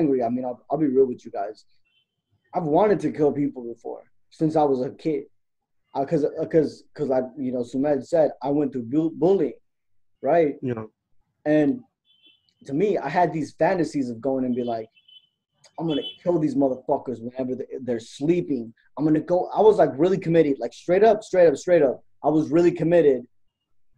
angry. 0.00 0.22
I 0.22 0.28
mean, 0.34 0.44
I'll, 0.48 0.60
I'll 0.68 0.78
be 0.86 0.86
real 0.96 1.06
with 1.06 1.24
you 1.24 1.30
guys. 1.30 1.64
I've 2.54 2.68
wanted 2.78 2.98
to 3.00 3.10
kill 3.18 3.32
people 3.32 3.62
before 3.74 4.02
since 4.30 4.56
I 4.56 4.64
was 4.64 4.80
a 4.82 4.90
kid. 4.90 5.24
Uh, 5.94 6.00
because, 6.04 6.24
because, 6.40 6.70
uh, 6.82 6.84
because 6.92 7.10
I, 7.10 7.20
you 7.36 7.52
know, 7.52 7.64
Sumedh 7.70 8.04
said 8.06 8.28
I 8.42 8.50
went 8.50 8.72
through 8.72 8.86
bu- 8.94 9.16
bullying, 9.22 9.60
right? 10.22 10.54
Yeah. 10.62 10.84
And 11.44 11.80
to 12.66 12.72
me, 12.72 12.88
I 12.98 13.08
had 13.08 13.32
these 13.32 13.50
fantasies 13.58 14.08
of 14.10 14.20
going 14.20 14.44
and 14.44 14.54
be 14.54 14.62
like, 14.62 14.88
I'm 15.78 15.88
gonna 15.88 16.08
kill 16.22 16.38
these 16.38 16.54
motherfuckers 16.54 17.18
whenever 17.20 17.52
they're 17.86 18.00
sleeping. 18.18 18.72
I'm 18.96 19.04
gonna 19.04 19.20
go. 19.20 19.50
I 19.54 19.60
was 19.60 19.78
like 19.82 19.90
really 19.96 20.18
committed, 20.18 20.58
like 20.58 20.72
straight 20.72 21.02
up, 21.02 21.22
straight 21.22 21.48
up, 21.48 21.56
straight 21.56 21.82
up. 21.82 22.04
I 22.22 22.28
was 22.28 22.50
really 22.50 22.70
committed 22.70 23.22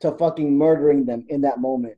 to 0.00 0.12
fucking 0.12 0.56
murdering 0.56 1.04
them 1.04 1.24
in 1.28 1.40
that 1.42 1.58
moment, 1.58 1.96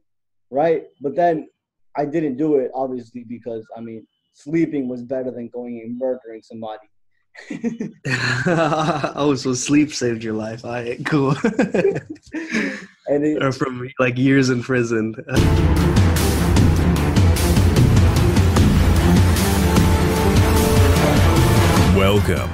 right? 0.50 0.84
But 1.00 1.14
then 1.14 1.48
I 1.96 2.04
didn't 2.04 2.36
do 2.36 2.56
it, 2.56 2.72
obviously, 2.74 3.22
because 3.22 3.64
I 3.76 3.80
mean, 3.80 4.04
sleeping 4.32 4.88
was 4.88 5.02
better 5.02 5.30
than 5.30 5.48
going 5.48 5.80
and 5.80 5.96
murdering 5.96 6.42
somebody. 6.42 6.88
oh, 9.16 9.36
so 9.36 9.54
sleep 9.54 9.92
saved 9.92 10.24
your 10.24 10.34
life. 10.34 10.64
All 10.64 10.72
right, 10.72 11.04
cool. 11.06 11.36
And 13.06 13.22
it, 13.22 13.42
or 13.42 13.52
from 13.52 13.86
like 13.98 14.16
years 14.16 14.48
in 14.48 14.62
prison. 14.62 15.14
Welcome 21.94 22.50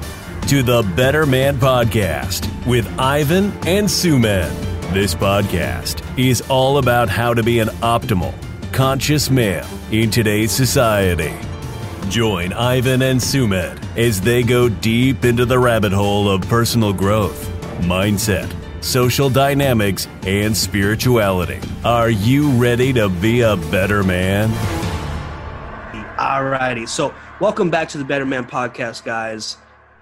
to 0.49 0.65
the 0.65 0.83
Better 0.97 1.25
Man 1.25 1.57
Podcast 1.57 2.51
with 2.67 2.85
Ivan 2.99 3.53
and 3.65 3.87
Sumedh. 3.87 4.51
This 4.93 5.15
podcast 5.15 6.03
is 6.19 6.41
all 6.51 6.79
about 6.79 7.09
how 7.09 7.33
to 7.33 7.45
be 7.45 7.61
an 7.61 7.69
optimal, 7.69 8.35
conscious 8.73 9.31
male 9.31 9.67
in 9.91 10.11
today's 10.11 10.53
society. 10.53 11.35
Join 12.09 12.53
Ivan 12.53 13.03
and 13.03 13.21
Sumedh 13.21 13.79
as 13.97 14.21
they 14.21 14.43
go 14.43 14.69
deep 14.69 15.25
into 15.25 15.45
the 15.45 15.59
rabbit 15.59 15.93
hole 15.93 16.29
of 16.29 16.43
personal 16.43 16.93
growth, 16.93 17.49
mindset, 17.81 18.53
social 18.83 19.29
dynamics, 19.29 20.07
and 20.25 20.57
spirituality. 20.57 21.61
Are 21.85 22.11
you 22.11 22.51
ready 22.51 22.93
to 22.95 23.09
be 23.09 23.43
a 23.43 23.57
better 23.57 24.03
man? 24.03 24.51
Alrighty, 26.17 26.89
so 26.89 27.15
welcome 27.41 27.71
back 27.71 27.89
to 27.91 27.99
the 27.99 28.05
Better 28.05 28.27
Man 28.27 28.47
podcast, 28.47 29.05
guys. 29.05 29.57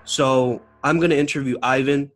So 0.05 0.63
I'm 0.83 0.99
going 0.99 1.11
to 1.11 1.19
interview 1.19 1.57
Ivan, 1.63 2.11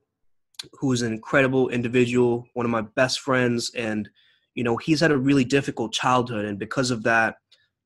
who 0.74 0.92
is 0.92 1.02
an 1.02 1.12
incredible 1.12 1.68
individual, 1.68 2.46
one 2.54 2.66
of 2.66 2.70
my 2.70 2.82
best 2.82 3.20
friends, 3.20 3.70
and 3.74 4.08
you 4.54 4.64
know 4.64 4.76
he's 4.76 5.00
had 5.00 5.10
a 5.10 5.18
really 5.18 5.44
difficult 5.44 5.92
childhood, 5.92 6.44
and 6.44 6.58
because 6.58 6.90
of 6.90 7.02
that, 7.04 7.36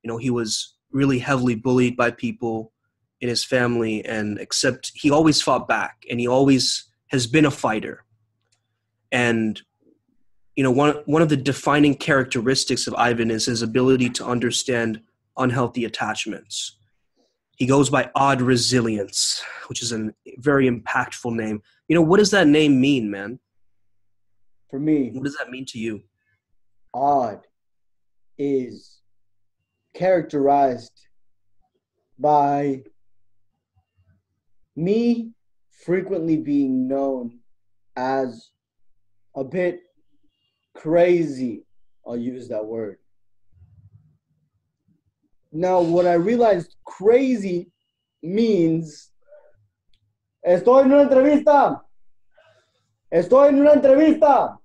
you 0.02 0.08
know 0.08 0.16
he 0.16 0.30
was 0.30 0.74
really 0.90 1.18
heavily 1.18 1.54
bullied 1.54 1.96
by 1.96 2.10
people 2.10 2.72
in 3.20 3.28
his 3.28 3.44
family, 3.44 4.04
and 4.04 4.38
except 4.38 4.92
he 4.94 5.10
always 5.10 5.40
fought 5.40 5.68
back, 5.68 6.04
and 6.10 6.20
he 6.20 6.26
always 6.26 6.84
has 7.08 7.26
been 7.26 7.46
a 7.46 7.50
fighter, 7.50 8.04
and 9.12 9.62
you 10.56 10.62
know 10.62 10.70
one 10.70 10.96
one 11.06 11.22
of 11.22 11.28
the 11.28 11.36
defining 11.36 11.94
characteristics 11.94 12.86
of 12.86 12.94
Ivan 12.94 13.30
is 13.30 13.46
his 13.46 13.62
ability 13.62 14.10
to 14.10 14.26
understand 14.26 15.00
unhealthy 15.36 15.84
attachments. 15.84 16.76
He 17.56 17.66
goes 17.66 17.88
by 17.88 18.10
Odd 18.14 18.42
Resilience, 18.42 19.42
which 19.68 19.82
is 19.82 19.92
a 19.92 20.10
very 20.38 20.68
impactful 20.68 21.34
name. 21.34 21.62
You 21.88 21.94
know, 21.94 22.02
what 22.02 22.18
does 22.18 22.30
that 22.32 22.46
name 22.46 22.80
mean, 22.80 23.10
man? 23.10 23.38
for 24.68 24.78
me, 24.78 25.10
What 25.12 25.24
does 25.24 25.36
that 25.36 25.50
mean 25.50 25.64
to 25.66 25.78
you? 25.78 26.02
Odd 26.96 27.40
is 28.38 29.00
characterized 29.94 30.92
by 32.18 32.82
me 34.74 35.32
frequently 35.84 36.38
being 36.38 36.88
known 36.88 37.38
as 37.96 38.50
a 39.34 39.44
bit 39.44 39.80
crazy. 40.74 41.64
I'll 42.06 42.16
use 42.16 42.48
that 42.48 42.64
word. 42.64 42.96
Now, 45.52 45.80
what 45.80 46.06
I 46.06 46.14
realized 46.14 46.76
crazy 46.84 47.70
means 48.22 49.10
estoy 50.46 50.84
en 50.84 50.92
una 50.92 51.04
entrevista. 51.04 51.82
Estoy 53.12 53.48
en 53.48 53.60
una 53.60 53.72
entrevista. 53.72 54.58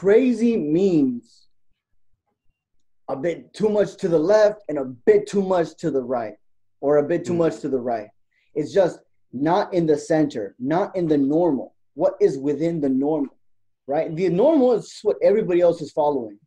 Crazy 0.00 0.58
means 0.58 1.48
a 3.08 3.16
bit 3.16 3.54
too 3.54 3.70
much 3.70 3.96
to 3.96 4.08
the 4.08 4.18
left 4.18 4.58
and 4.68 4.76
a 4.78 4.84
bit 4.84 5.26
too 5.26 5.40
much 5.40 5.74
to 5.78 5.90
the 5.90 6.02
right, 6.02 6.36
or 6.82 6.98
a 6.98 7.02
bit 7.12 7.24
too 7.24 7.32
Mm. 7.32 7.44
much 7.44 7.60
to 7.60 7.68
the 7.70 7.82
right. 7.92 8.10
It's 8.54 8.72
just 8.80 8.98
not 9.32 9.72
in 9.72 9.86
the 9.86 9.96
center, 9.96 10.54
not 10.58 10.94
in 10.98 11.06
the 11.12 11.16
normal. 11.16 11.68
What 11.94 12.14
is 12.20 12.36
within 12.36 12.78
the 12.84 12.90
normal, 12.90 13.34
right? 13.86 14.14
The 14.14 14.28
normal 14.28 14.72
is 14.72 14.86
what 15.02 15.16
everybody 15.22 15.60
else 15.62 15.80
is 15.80 15.92
following. 15.92 16.38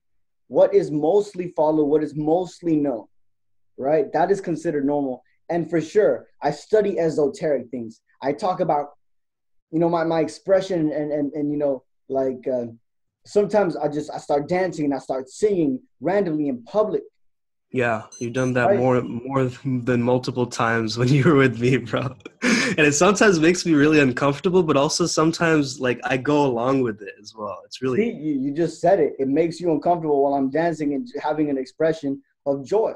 What 0.48 0.72
is 0.76 0.92
mostly 0.92 1.48
followed, 1.60 1.86
what 1.86 2.04
is 2.04 2.14
mostly 2.16 2.76
known, 2.86 3.06
right? 3.78 4.06
That 4.14 4.30
is 4.30 4.42
considered 4.42 4.86
normal. 4.86 5.24
And 5.54 5.62
for 5.72 5.82
sure, 5.82 6.28
I 6.48 6.52
study 6.52 7.00
esoteric 7.00 7.66
things. 7.72 8.02
I 8.22 8.30
talk 8.34 8.60
about, 8.60 8.88
you 9.72 9.80
know, 9.80 9.90
my, 9.90 10.04
my 10.04 10.20
expression 10.28 10.92
and, 10.92 11.12
and, 11.18 11.34
and, 11.34 11.46
you 11.52 11.58
know, 11.58 11.76
like, 12.10 12.44
uh, 12.48 12.68
sometimes 13.26 13.76
I 13.76 13.88
just 13.88 14.10
I 14.12 14.18
start 14.18 14.48
dancing 14.48 14.86
and 14.86 14.94
I 14.94 15.00
start 15.00 15.30
singing 15.30 15.80
randomly 16.00 16.48
in 16.48 16.64
public. 16.64 17.04
Yeah, 17.72 18.04
you've 18.20 18.34
done 18.34 18.54
that 18.54 18.66
Right. 18.70 18.80
more 18.80 19.02
more 19.02 19.46
than 19.64 20.02
multiple 20.02 20.48
times 20.48 20.98
when 20.98 21.08
you 21.16 21.24
were 21.24 21.36
with 21.36 21.60
me, 21.60 21.78
bro. 21.78 22.16
And 22.42 22.80
it 22.80 22.94
sometimes 22.94 23.40
makes 23.40 23.66
me 23.66 23.74
really 23.74 24.00
uncomfortable, 24.00 24.64
but 24.64 24.78
also 24.78 25.06
sometimes 25.06 25.80
like 25.80 26.00
I 26.04 26.18
go 26.18 26.46
along 26.46 26.82
with 26.82 27.02
it 27.02 27.14
as 27.22 27.36
well. 27.36 27.62
It's 27.66 27.80
See, 27.80 27.86
really 27.86 28.12
you, 28.12 28.40
you 28.40 28.52
just 28.54 28.80
said 28.82 29.00
it. 29.00 29.14
It 29.20 29.28
makes 29.28 29.60
you 29.60 29.72
uncomfortable 29.72 30.24
while 30.24 30.34
I'm 30.34 30.50
dancing 30.50 30.94
and 30.94 31.08
having 31.22 31.50
an 31.50 31.58
expression 31.58 32.22
of 32.46 32.66
joy, 32.66 32.94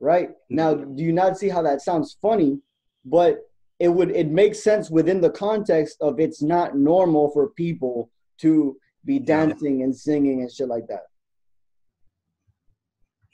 right? 0.00 0.30
Mm-hmm. 0.30 0.56
Now, 0.56 0.74
do 0.74 1.02
you 1.02 1.12
not 1.12 1.38
see 1.38 1.48
how 1.48 1.62
that 1.62 1.80
sounds 1.82 2.16
funny? 2.20 2.58
But 3.04 3.40
it 3.78 3.88
would 3.88 4.10
it 4.10 4.28
makes 4.28 4.62
sense 4.62 4.90
within 4.90 5.20
the 5.20 5.30
context 5.30 5.96
of 6.00 6.20
it's 6.20 6.42
not 6.42 6.76
normal 6.76 7.30
for 7.30 7.48
people 7.50 8.10
to 8.38 8.76
be 9.04 9.18
dancing 9.18 9.82
and 9.82 9.94
singing 9.94 10.40
and 10.42 10.50
shit 10.52 10.68
like 10.68 10.86
that. 10.88 11.04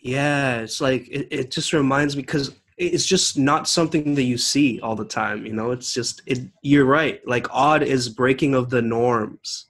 Yeah, 0.01 0.61
it's 0.61 0.81
like 0.81 1.09
it, 1.09 1.29
it 1.31 1.51
just 1.51 1.73
reminds 1.73 2.17
me 2.17 2.23
because 2.23 2.55
it's 2.77 3.05
just 3.05 3.37
not 3.37 3.67
something 3.69 4.15
that 4.15 4.23
you 4.23 4.39
see 4.39 4.81
all 4.81 4.95
the 4.95 5.05
time. 5.05 5.45
You 5.45 5.53
know, 5.53 5.73
it's 5.73 5.93
just 5.93 6.23
it. 6.27 6.39
You're 6.62 6.84
right. 6.84 7.21
Like 7.27 7.47
odd 7.51 7.83
is 7.83 8.09
breaking 8.09 8.55
of 8.55 8.71
the 8.71 8.81
norms. 8.83 9.67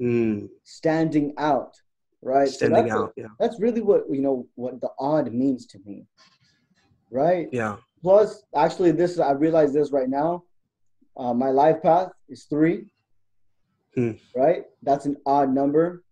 Mm, 0.00 0.48
Standing 0.64 1.34
out, 1.38 1.74
right? 2.22 2.48
Standing 2.48 2.84
that's- 2.86 2.98
out. 3.00 3.12
Yeah, 3.16 3.26
That's 3.38 3.60
really 3.60 3.80
what 3.82 4.04
you 4.10 4.20
know 4.20 4.46
what 4.56 4.80
the 4.80 4.90
odd 4.98 5.32
means 5.32 5.66
to 5.66 5.78
me, 5.86 6.06
right? 7.10 7.48
yeah. 7.52 7.76
Plus, 8.02 8.42
actually, 8.56 8.92
this 8.92 9.18
I 9.20 9.32
realize 9.32 9.72
this 9.74 9.92
right 9.92 10.08
now. 10.08 10.42
Uh, 11.16 11.34
my 11.34 11.50
life 11.50 11.82
path 11.82 12.10
is 12.30 12.44
three, 12.44 12.86
Hmm. 13.94 14.12
right? 14.36 14.64
That's 14.82 15.06
an 15.06 15.16
odd 15.26 15.52
number, 15.52 16.04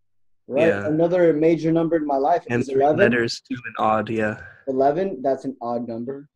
right? 0.48 0.66
Yeah. 0.68 0.86
Another 0.86 1.32
major 1.32 1.70
number 1.72 1.96
in 1.96 2.06
my 2.06 2.16
life 2.16 2.44
And 2.50 2.60
is 2.62 2.68
three 2.68 2.82
11. 2.82 2.98
letters 2.98 3.40
too 3.48 3.56
and 3.64 3.74
odd. 3.78 4.10
Yeah, 4.10 4.40
11, 4.66 5.22
that's 5.22 5.44
an 5.44 5.56
odd 5.62 5.86
number, 5.86 6.28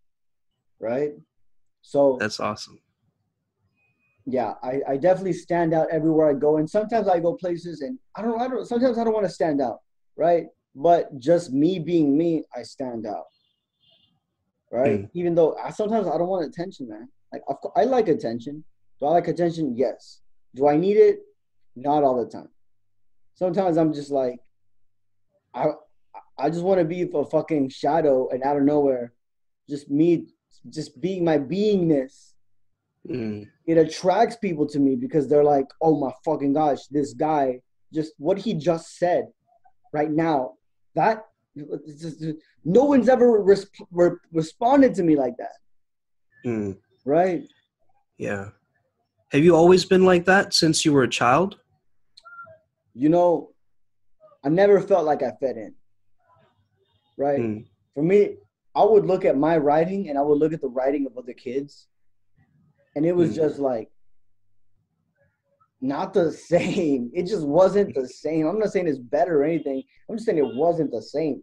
right? 0.80 1.12
So, 1.82 2.16
that's 2.20 2.38
awesome. 2.38 2.78
yeah, 4.24 4.54
I, 4.62 4.80
I 4.88 4.96
definitely 4.96 5.32
stand 5.32 5.74
out 5.74 5.88
everywhere 5.90 6.30
I 6.30 6.34
go. 6.34 6.58
And 6.58 6.70
sometimes 6.70 7.08
I 7.08 7.18
go 7.18 7.34
places 7.34 7.80
and 7.80 7.98
I 8.16 8.22
don't, 8.22 8.40
I 8.40 8.46
don't, 8.46 8.64
sometimes 8.66 8.96
I 8.98 9.04
don't 9.04 9.12
want 9.14 9.26
to 9.26 9.32
stand 9.32 9.60
out, 9.60 9.78
right? 10.16 10.46
But 10.76 11.18
just 11.18 11.52
me 11.52 11.80
being 11.80 12.16
me, 12.16 12.44
I 12.56 12.62
stand 12.62 13.04
out, 13.06 13.24
right? 14.70 15.00
Mm. 15.02 15.10
Even 15.14 15.34
though 15.34 15.56
I, 15.56 15.70
sometimes 15.70 16.06
I 16.06 16.16
don't 16.16 16.28
want 16.28 16.46
attention, 16.46 16.88
man. 16.88 17.08
Like, 17.32 17.42
of 17.48 17.60
course, 17.60 17.74
I 17.76 17.84
like 17.84 18.08
attention. 18.08 18.62
Do 19.00 19.06
I 19.06 19.10
like 19.10 19.26
attention? 19.28 19.74
Yes. 19.76 20.20
Do 20.54 20.68
I 20.68 20.76
need 20.76 20.96
it? 20.98 21.18
Not 21.74 22.04
all 22.04 22.22
the 22.22 22.30
time. 22.30 22.48
Sometimes 23.34 23.76
I'm 23.76 23.92
just 23.92 24.10
like, 24.10 24.36
I, 25.54 25.66
I 26.38 26.50
just 26.50 26.62
want 26.62 26.78
to 26.80 26.84
be 26.84 27.08
a 27.14 27.24
fucking 27.24 27.70
shadow 27.70 28.28
and 28.30 28.42
out 28.42 28.56
of 28.56 28.62
nowhere, 28.62 29.12
just 29.68 29.90
me, 29.90 30.26
just 30.70 31.00
being 31.00 31.24
my 31.24 31.38
beingness 31.38 32.32
Mm, 33.08 33.48
it 33.66 33.78
attracts 33.78 34.36
people 34.36 34.66
to 34.66 34.78
me 34.78 34.94
because 34.94 35.28
they're 35.28 35.44
like, 35.44 35.66
oh 35.80 35.98
my 35.98 36.12
fucking 36.24 36.52
gosh, 36.52 36.86
this 36.90 37.14
guy 37.14 37.60
just 37.92 38.12
what 38.18 38.38
he 38.38 38.54
just 38.54 38.96
said 38.96 39.26
right 39.92 40.10
now. 40.10 40.52
That 40.94 41.24
no 42.64 42.84
one's 42.84 43.08
ever 43.08 43.42
res- 43.42 43.66
re- 43.90 44.16
responded 44.32 44.94
to 44.94 45.02
me 45.02 45.16
like 45.16 45.34
that, 45.38 45.56
mm, 46.46 46.78
right? 47.04 47.42
yeah. 48.18 48.50
Have 49.32 49.42
you 49.42 49.56
always 49.56 49.84
been 49.84 50.04
like 50.04 50.26
that 50.26 50.54
since 50.54 50.84
you 50.84 50.92
were 50.92 51.02
a 51.02 51.08
child? 51.08 51.56
You 52.94 53.08
know, 53.08 53.50
I 54.44 54.48
never 54.48 54.80
felt 54.80 55.04
like 55.04 55.22
I 55.22 55.32
fit 55.40 55.56
in. 55.56 55.74
Right? 57.16 57.40
Mm. 57.40 57.66
For 57.94 58.02
me, 58.02 58.36
I 58.74 58.84
would 58.84 59.04
look 59.06 59.24
at 59.24 59.36
my 59.36 59.56
writing 59.58 60.08
and 60.08 60.18
I 60.18 60.22
would 60.22 60.38
look 60.38 60.52
at 60.52 60.60
the 60.60 60.68
writing 60.68 61.06
of 61.06 61.16
other 61.16 61.34
kids, 61.34 61.88
and 62.96 63.04
it 63.04 63.12
was 63.14 63.30
Mm. 63.30 63.34
just 63.34 63.58
like 63.58 63.90
not 65.80 66.14
the 66.14 66.30
same. 66.54 67.10
It 67.12 67.26
just 67.26 67.46
wasn't 67.46 67.94
the 67.94 68.08
same. 68.08 68.46
I'm 68.46 68.58
not 68.58 68.72
saying 68.72 68.88
it's 68.88 68.98
better 68.98 69.40
or 69.40 69.44
anything. 69.44 69.82
I'm 70.08 70.16
just 70.16 70.26
saying 70.26 70.38
it 70.38 70.54
wasn't 70.54 70.90
the 70.90 71.02
same. 71.02 71.42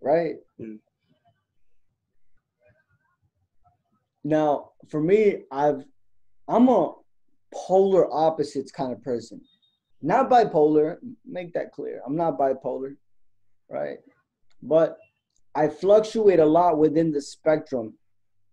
Right? 0.00 0.36
Mm. 0.60 0.80
Now, 4.22 4.70
for 4.88 5.00
me, 5.00 5.42
I've 5.50 5.84
I'm 6.48 6.68
a 6.68 6.92
polar 7.54 8.12
opposites 8.12 8.70
kind 8.70 8.92
of 8.92 9.02
person. 9.02 9.40
Not 10.04 10.28
bipolar, 10.28 10.98
make 11.24 11.54
that 11.54 11.72
clear. 11.72 12.02
I'm 12.06 12.14
not 12.14 12.38
bipolar, 12.38 12.94
right? 13.70 13.98
But 14.62 14.98
I 15.54 15.68
fluctuate 15.68 16.40
a 16.40 16.44
lot 16.44 16.76
within 16.78 17.10
the 17.10 17.22
spectrum 17.22 17.94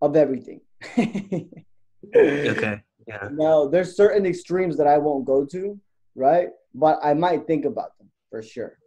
of 0.02 0.16
everything. 0.16 0.62
Okay. 0.98 2.82
Yeah. 3.08 3.28
Now, 3.32 3.68
there's 3.68 3.98
certain 3.98 4.26
extremes 4.26 4.78
that 4.78 4.88
I 4.88 4.98
won't 4.98 5.26
go 5.26 5.46
to, 5.46 5.80
right? 6.16 6.50
But 6.74 7.00
I 7.04 7.14
might 7.14 7.48
think 7.48 7.66
about 7.66 7.98
them 7.98 8.10
for 8.30 8.42
sure, 8.42 8.78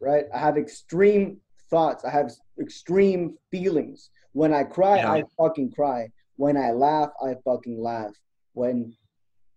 right? 0.00 0.26
I 0.32 0.38
have 0.38 0.56
extreme 0.56 1.38
thoughts. 1.70 2.04
I 2.04 2.10
have 2.10 2.30
extreme 2.60 3.36
feelings. 3.50 4.10
When 4.32 4.54
I 4.54 4.62
cry, 4.62 4.98
Yeah. 4.98 5.12
I 5.12 5.24
fucking 5.36 5.72
cry. 5.72 6.08
When 6.36 6.56
I 6.56 6.70
laugh, 6.70 7.10
I 7.20 7.34
fucking 7.44 7.82
laugh. 7.82 8.14
When, 8.52 8.94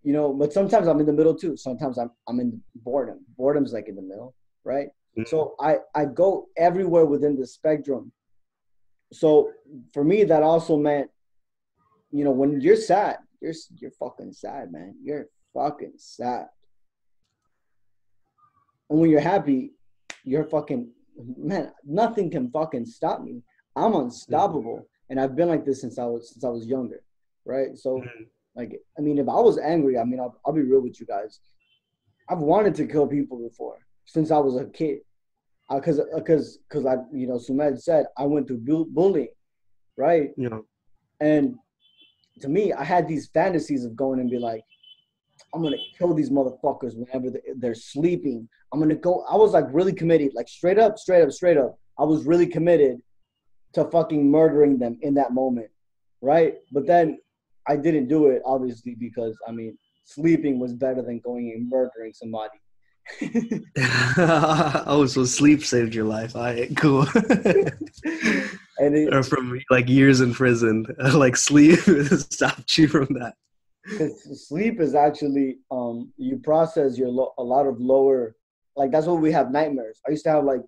you 0.04 0.14
know, 0.14 0.34
but 0.34 0.54
sometimes 0.54 0.88
I'm 0.88 1.00
in 1.00 1.06
the 1.06 1.14
middle 1.14 1.36
too. 1.36 1.58
Sometimes 1.58 1.98
I'm 1.98 2.12
I'm 2.28 2.40
in 2.40 2.52
the 2.52 2.60
boredom. 2.76 3.20
Boredom's 3.38 3.74
like 3.74 3.88
in 3.90 3.96
the 3.96 4.02
middle, 4.02 4.34
right? 4.64 4.88
Mm. 5.18 5.28
So 5.28 5.56
I 5.60 5.78
I 5.96 6.06
go 6.06 6.48
everywhere 6.58 7.06
within 7.06 7.36
the 7.40 7.46
spectrum. 7.48 8.12
So 9.12 9.52
for 9.94 10.04
me, 10.04 10.24
that 10.26 10.44
also 10.44 10.78
meant, 10.78 11.10
you 12.12 12.24
know, 12.24 12.32
when 12.32 12.62
you're 12.62 12.76
sad, 12.76 13.18
you're 13.42 13.54
you're 13.76 13.92
fucking 13.92 14.34
sad, 14.34 14.72
man. 14.72 14.96
You're 15.04 15.28
fucking 15.54 15.94
sad. 15.98 16.48
And 18.90 19.00
when 19.00 19.10
you're 19.10 19.20
happy, 19.20 19.72
you're 20.24 20.46
fucking 20.46 20.90
man. 21.38 21.72
Nothing 21.86 22.30
can 22.32 22.50
fucking 22.52 22.86
stop 22.86 23.22
me. 23.22 23.42
I'm 23.76 23.94
unstoppable, 23.96 24.88
and 25.10 25.20
I've 25.20 25.36
been 25.36 25.48
like 25.48 25.66
this 25.66 25.82
since 25.82 26.00
I 26.00 26.06
was 26.06 26.32
since 26.34 26.44
I 26.44 26.50
was 26.50 26.66
younger, 26.66 27.04
right? 27.46 27.78
So, 27.78 27.98
Mhm. 27.98 28.28
Like, 28.60 28.78
I 28.98 29.02
mean, 29.02 29.18
if 29.20 29.30
I 29.30 29.40
was 29.40 29.58
angry, 29.58 29.98
I 29.98 30.04
mean, 30.04 30.20
I'll, 30.20 30.38
I'll 30.46 30.52
be 30.52 30.64
real 30.64 30.82
with 30.82 31.00
you 31.00 31.06
guys. 31.06 31.40
I've 32.30 32.40
wanted 32.40 32.76
to 32.76 32.86
kill 32.86 33.08
people 33.08 33.38
before 33.40 33.78
since 34.04 34.32
I 34.32 34.38
was 34.38 34.58
a 34.58 34.66
kid, 34.66 35.00
uh, 35.70 35.76
because 35.76 36.02
because 36.14 36.58
uh, 36.58 36.60
because 36.68 36.86
I 36.86 36.96
you 37.14 37.26
know 37.26 37.36
Sumedh 37.36 37.80
said 37.82 38.08
I 38.18 38.26
went 38.26 38.48
through 38.48 38.58
bu- 38.58 38.88
bullying, 38.88 39.30
right? 39.96 40.32
Know. 40.38 40.66
And 41.22 41.56
to 42.42 42.50
me, 42.50 42.74
I 42.74 42.84
had 42.84 43.08
these 43.08 43.30
fantasies 43.34 43.86
of 43.86 43.96
going 43.96 44.20
and 44.20 44.30
be 44.30 44.40
like, 44.40 44.62
I'm 45.54 45.64
gonna 45.64 45.78
kill 45.98 46.14
these 46.14 46.30
motherfuckers 46.30 46.98
whenever 46.98 47.40
they're 47.56 47.74
sleeping. 47.74 48.50
I'm 48.74 48.82
gonna 48.82 48.96
go. 48.96 49.24
I 49.30 49.38
was 49.38 49.54
like 49.54 49.68
really 49.72 49.94
committed, 49.94 50.34
like 50.36 50.50
straight 50.50 50.78
up, 50.78 51.00
straight 51.00 51.24
up, 51.24 51.32
straight 51.32 51.58
up. 51.58 51.80
I 51.98 52.04
was 52.04 52.26
really 52.26 52.48
committed 52.48 52.98
to 53.76 53.86
fucking 53.86 54.30
murdering 54.30 54.78
them 54.78 55.00
in 55.02 55.14
that 55.14 55.32
moment, 55.32 55.70
right? 56.22 56.56
But 56.74 56.88
then 56.88 57.20
I 57.70 57.76
didn't 57.78 58.08
do 58.08 58.28
it, 58.28 58.42
obviously, 58.46 58.96
because 58.96 59.38
I 59.48 59.52
mean, 59.52 59.78
sleeping 60.06 60.60
was 60.60 60.74
better 60.74 61.02
than 61.02 61.20
going 61.20 61.52
and 61.56 61.70
murdering 61.70 62.14
somebody. 62.14 62.58
oh, 64.88 65.06
so 65.08 65.24
sleep 65.26 65.64
saved 65.64 65.94
your 65.96 66.06
life. 66.06 66.36
All 66.36 66.44
right, 66.44 66.76
cool. 66.76 67.06
And 68.82 68.96
it, 68.96 69.14
or 69.14 69.24
from 69.24 69.60
like 69.70 69.90
years 69.90 70.22
in 70.22 70.34
prison, 70.34 70.86
like 71.14 71.36
sleep 71.36 71.80
stopped 72.32 72.78
you 72.78 72.88
from 72.88 73.10
that. 73.20 73.34
sleep 74.34 74.80
is 74.80 74.96
actually 74.96 75.58
um 75.70 76.12
you 76.18 76.38
process 76.38 76.98
your 76.98 77.10
lo- 77.10 77.34
a 77.38 77.44
lot 77.44 77.66
of 77.68 77.80
lower 77.80 78.36
like 78.78 78.92
that's 78.92 79.08
what 79.08 79.20
we 79.22 79.32
have 79.32 79.52
nightmares 79.52 80.00
i 80.08 80.12
used 80.12 80.24
to 80.24 80.30
have 80.30 80.44
like 80.44 80.62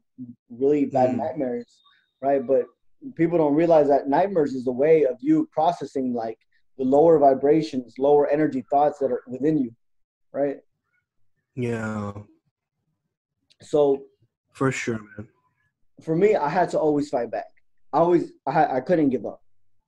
really 0.50 0.86
bad 0.86 1.12
Mm. 1.12 1.18
nightmares 1.18 1.80
right 2.22 2.46
but 2.48 2.64
people 3.16 3.38
don't 3.38 3.54
realize 3.54 3.88
that 3.90 4.08
nightmares 4.08 4.54
is 4.54 4.66
a 4.68 4.72
way 4.72 5.06
of 5.06 5.16
you 5.20 5.48
processing 5.52 6.14
like 6.14 6.40
the 6.78 6.84
lower 6.84 7.20
vibrations 7.20 7.96
lower 8.00 8.28
energy 8.28 8.64
thoughts 8.70 8.98
that 9.00 9.12
are 9.12 9.24
within 9.28 9.58
you 9.58 9.72
right 10.34 10.58
Yeah, 11.56 12.12
so 13.62 14.04
for 14.54 14.72
sure, 14.72 15.00
man. 15.18 15.28
for 16.02 16.16
me 16.16 16.36
i 16.36 16.50
had 16.50 16.70
to 16.70 16.80
always 16.80 17.10
fight 17.10 17.30
back 17.32 17.52
i 17.94 17.98
always 18.00 18.32
i, 18.48 18.78
I 18.78 18.82
couldn't 18.82 19.10
give 19.10 19.26
up 19.26 19.42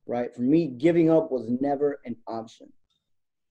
right 0.05 0.33
for 0.35 0.41
me 0.41 0.67
giving 0.67 1.09
up 1.09 1.31
was 1.31 1.49
never 1.61 1.99
an 2.05 2.15
option 2.27 2.67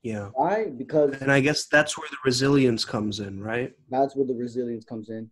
Yeah. 0.03 0.29
why 0.35 0.67
because 0.83 1.21
And 1.23 1.33
I 1.33 1.41
guess 1.41 1.67
that's 1.67 1.97
where 1.99 2.09
the 2.11 2.19
resilience 2.25 2.85
comes 2.85 3.21
in, 3.21 3.41
right? 3.41 3.73
That's 3.89 4.15
where 4.17 4.27
the 4.27 4.35
resilience 4.35 4.85
comes 4.85 5.09
in. 5.11 5.31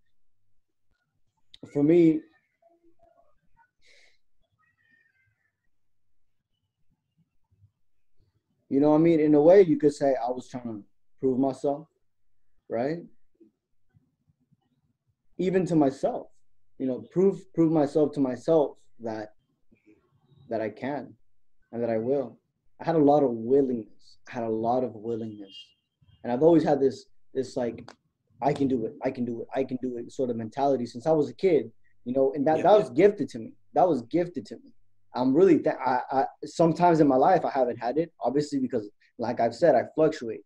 For 1.73 1.83
me, 1.83 2.21
you 8.71 8.81
know, 8.81 8.91
what 8.91 8.97
I 8.97 9.01
mean, 9.01 9.21
in 9.21 9.35
a 9.35 9.41
way, 9.43 9.63
you 9.63 9.77
could 9.77 9.93
say 9.93 10.15
I 10.15 10.31
was 10.31 10.49
trying 10.49 10.65
to 10.65 10.83
prove 11.19 11.39
myself, 11.39 11.89
right? 12.69 12.99
Even 15.39 15.67
to 15.67 15.75
myself, 15.77 16.29
you 16.79 16.87
know, 16.87 17.03
prove 17.13 17.53
prove 17.53 17.73
myself 17.73 18.13
to 18.13 18.21
myself 18.21 18.77
that 19.01 19.35
that 20.49 20.61
I 20.61 20.71
can 20.71 21.15
and 21.73 21.83
that 21.83 21.91
I 21.91 21.99
will. 21.99 22.39
I 22.81 22.85
had 22.85 22.95
a 22.95 22.99
lot 23.13 23.23
of 23.23 23.31
willingness. 23.31 24.17
I 24.29 24.33
had 24.33 24.45
a 24.45 24.49
lot 24.49 24.85
of 24.85 24.95
willingness, 24.95 25.55
and 26.23 26.33
I've 26.33 26.43
always 26.43 26.63
had 26.63 26.81
this 26.81 27.07
this 27.35 27.57
like 27.57 27.91
I 28.43 28.53
can 28.53 28.69
do 28.69 28.87
it, 28.87 28.95
I 29.03 29.11
can 29.11 29.25
do 29.25 29.43
it, 29.43 29.49
I 29.55 29.65
can 29.65 29.79
do 29.83 29.97
it 29.99 30.13
sort 30.13 30.31
of 30.31 30.37
mentality 30.37 30.87
since 30.87 31.07
I 31.07 31.13
was 31.13 31.29
a 31.29 31.35
kid, 31.35 31.71
you 32.05 32.13
know, 32.15 32.33
and 32.35 32.47
that, 32.47 32.59
Yeah, 32.59 32.63
that 32.65 32.73
yeah. 32.73 32.79
was 32.79 32.91
gifted 32.91 33.29
to 33.31 33.39
me. 33.39 33.53
That 33.75 33.87
was 33.87 34.01
gifted 34.03 34.47
to 34.47 34.57
me. 34.57 34.73
I'm 35.15 35.35
really, 35.35 35.59
th- 35.59 35.77
I, 35.85 36.01
I, 36.13 36.25
sometimes 36.45 37.01
in 37.01 37.09
my 37.09 37.17
life 37.17 37.45
I 37.45 37.51
haven't 37.51 37.79
had 37.79 37.99
it, 37.99 38.13
obviously, 38.21 38.59
because 38.59 38.89
like 39.19 39.41
I've 39.41 39.55
said, 39.55 39.75
I 39.75 39.83
fluctuate. 39.95 40.45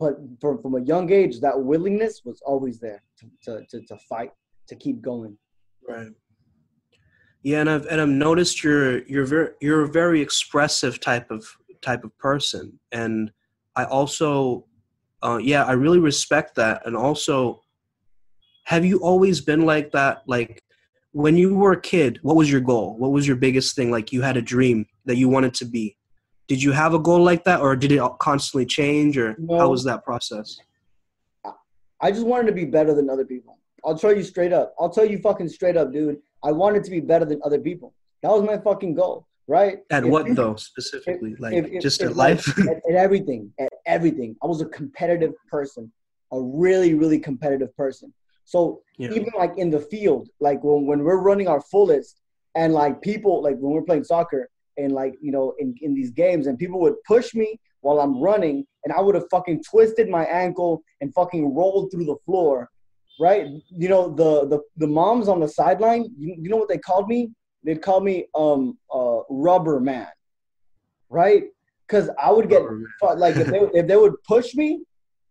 But 0.00 0.18
from, 0.40 0.62
from 0.62 0.74
a 0.76 0.82
young 0.82 1.12
age, 1.12 1.40
that 1.40 1.60
willingness 1.60 2.22
was 2.24 2.40
always 2.46 2.78
there 2.78 3.02
to, 3.18 3.26
to, 3.44 3.66
to, 3.70 3.86
to 3.86 3.96
fight, 4.08 4.30
to 4.68 4.76
keep 4.76 5.02
going. 5.02 5.36
Right. 5.86 6.12
Yeah, 7.42 7.60
and 7.60 7.70
I've 7.70 7.86
and 7.86 8.00
I've 8.00 8.08
noticed 8.08 8.64
you're 8.64 9.04
you're 9.04 9.24
very 9.24 9.50
you're 9.60 9.82
a 9.82 9.88
very 9.88 10.20
expressive 10.20 10.98
type 10.98 11.30
of 11.30 11.46
type 11.80 12.02
of 12.02 12.16
person, 12.18 12.78
and 12.90 13.30
I 13.76 13.84
also, 13.84 14.66
uh, 15.22 15.38
yeah, 15.40 15.64
I 15.64 15.72
really 15.72 16.00
respect 16.00 16.56
that. 16.56 16.84
And 16.84 16.96
also, 16.96 17.62
have 18.64 18.84
you 18.84 18.98
always 18.98 19.40
been 19.40 19.64
like 19.64 19.92
that? 19.92 20.24
Like 20.26 20.64
when 21.12 21.36
you 21.36 21.54
were 21.54 21.72
a 21.72 21.80
kid, 21.80 22.18
what 22.22 22.36
was 22.36 22.50
your 22.50 22.60
goal? 22.60 22.96
What 22.98 23.12
was 23.12 23.26
your 23.26 23.36
biggest 23.36 23.74
thing? 23.74 23.90
Like 23.90 24.12
you 24.12 24.22
had 24.22 24.36
a 24.36 24.42
dream 24.42 24.86
that 25.06 25.16
you 25.16 25.28
wanted 25.28 25.54
to 25.54 25.64
be. 25.64 25.96
Did 26.46 26.62
you 26.62 26.72
have 26.72 26.94
a 26.94 26.98
goal 26.98 27.22
like 27.22 27.44
that, 27.44 27.60
or 27.60 27.76
did 27.76 27.92
it 27.92 28.00
constantly 28.20 28.64
change, 28.64 29.18
or 29.18 29.36
how 29.50 29.68
was 29.70 29.84
that 29.84 30.02
process? 30.04 30.58
I 32.00 32.10
just 32.10 32.26
wanted 32.26 32.46
to 32.46 32.52
be 32.52 32.64
better 32.64 32.94
than 32.94 33.10
other 33.10 33.24
people. 33.24 33.58
I'll 33.84 33.98
tell 33.98 34.16
you 34.16 34.22
straight 34.22 34.52
up. 34.52 34.74
I'll 34.80 34.88
tell 34.90 35.04
you 35.04 35.18
fucking 35.18 35.48
straight 35.48 35.76
up, 35.76 35.92
dude. 35.92 36.18
I 36.42 36.52
wanted 36.52 36.84
to 36.84 36.90
be 36.90 37.00
better 37.00 37.24
than 37.24 37.40
other 37.44 37.58
people. 37.58 37.92
That 38.22 38.30
was 38.30 38.42
my 38.42 38.56
fucking 38.58 38.94
goal, 38.94 39.26
right? 39.46 39.80
At 39.90 40.04
If 40.04 40.10
what 40.10 40.34
though 40.34 40.56
specifically? 40.56 41.34
Like 41.38 41.54
if- 41.54 41.66
if- 41.66 41.82
just 41.82 42.00
if, 42.00 42.10
at 42.10 42.16
life? 42.16 42.48
at, 42.60 42.76
at 42.88 42.94
everything, 42.96 43.52
at 43.60 43.68
everything. 43.86 44.36
I 44.42 44.46
was 44.46 44.60
a 44.60 44.66
competitive 44.66 45.32
person, 45.50 45.92
a 46.32 46.40
really, 46.40 46.94
really 46.94 47.18
competitive 47.18 47.76
person. 47.76 48.12
So 48.48 48.80
Yeah. 48.96 49.10
even 49.12 49.32
like 49.36 49.54
in 49.58 49.68
the 49.68 49.80
field, 49.92 50.30
like 50.40 50.64
when, 50.64 50.86
when 50.86 51.00
we're 51.04 51.20
running 51.30 51.48
our 51.48 51.60
fullest, 51.60 52.22
and 52.54 52.72
like 52.72 53.02
people, 53.02 53.42
like 53.42 53.56
when 53.60 53.72
we're 53.74 53.88
playing 53.90 54.04
soccer, 54.04 54.48
and 54.78 54.90
like 54.92 55.14
you 55.20 55.30
know 55.30 55.54
in, 55.58 55.74
in 55.82 55.92
these 55.94 56.10
games, 56.10 56.46
and 56.46 56.58
people 56.58 56.80
would 56.80 56.94
push 57.06 57.34
me 57.34 57.48
while 57.82 58.00
I'm 58.00 58.16
running, 58.22 58.64
and 58.84 58.92
I 58.92 59.00
would 59.02 59.14
have 59.16 59.26
fucking 59.30 59.62
twisted 59.70 60.08
my 60.08 60.24
ankle 60.24 60.82
and 61.02 61.12
fucking 61.12 61.54
rolled 61.54 61.90
through 61.92 62.06
the 62.06 62.16
floor, 62.24 62.70
right? 63.20 63.44
You 63.82 63.88
know 63.90 64.08
the 64.22 64.30
the 64.52 64.60
the 64.78 64.86
moms 64.86 65.28
on 65.28 65.40
the 65.40 65.48
sideline. 65.60 66.04
You, 66.18 66.34
you 66.42 66.48
know 66.48 66.56
what 66.56 66.70
they 66.70 66.78
called 66.78 67.06
me? 67.06 67.20
They'd 67.64 67.82
call 67.82 68.00
me 68.00 68.16
um 68.34 68.78
uh 68.92 69.18
rubber 69.28 69.78
man, 69.78 70.08
right? 71.10 71.42
Because 71.86 72.08
I 72.18 72.30
would 72.32 72.48
get 72.48 72.62
Rubber 72.62 72.78
man. 72.78 72.92
fu- 72.98 73.18
like 73.24 73.36
if 73.36 73.48
they 73.52 73.60
if 73.80 73.86
they 73.86 73.96
would 74.04 74.16
push 74.26 74.54
me, 74.54 74.68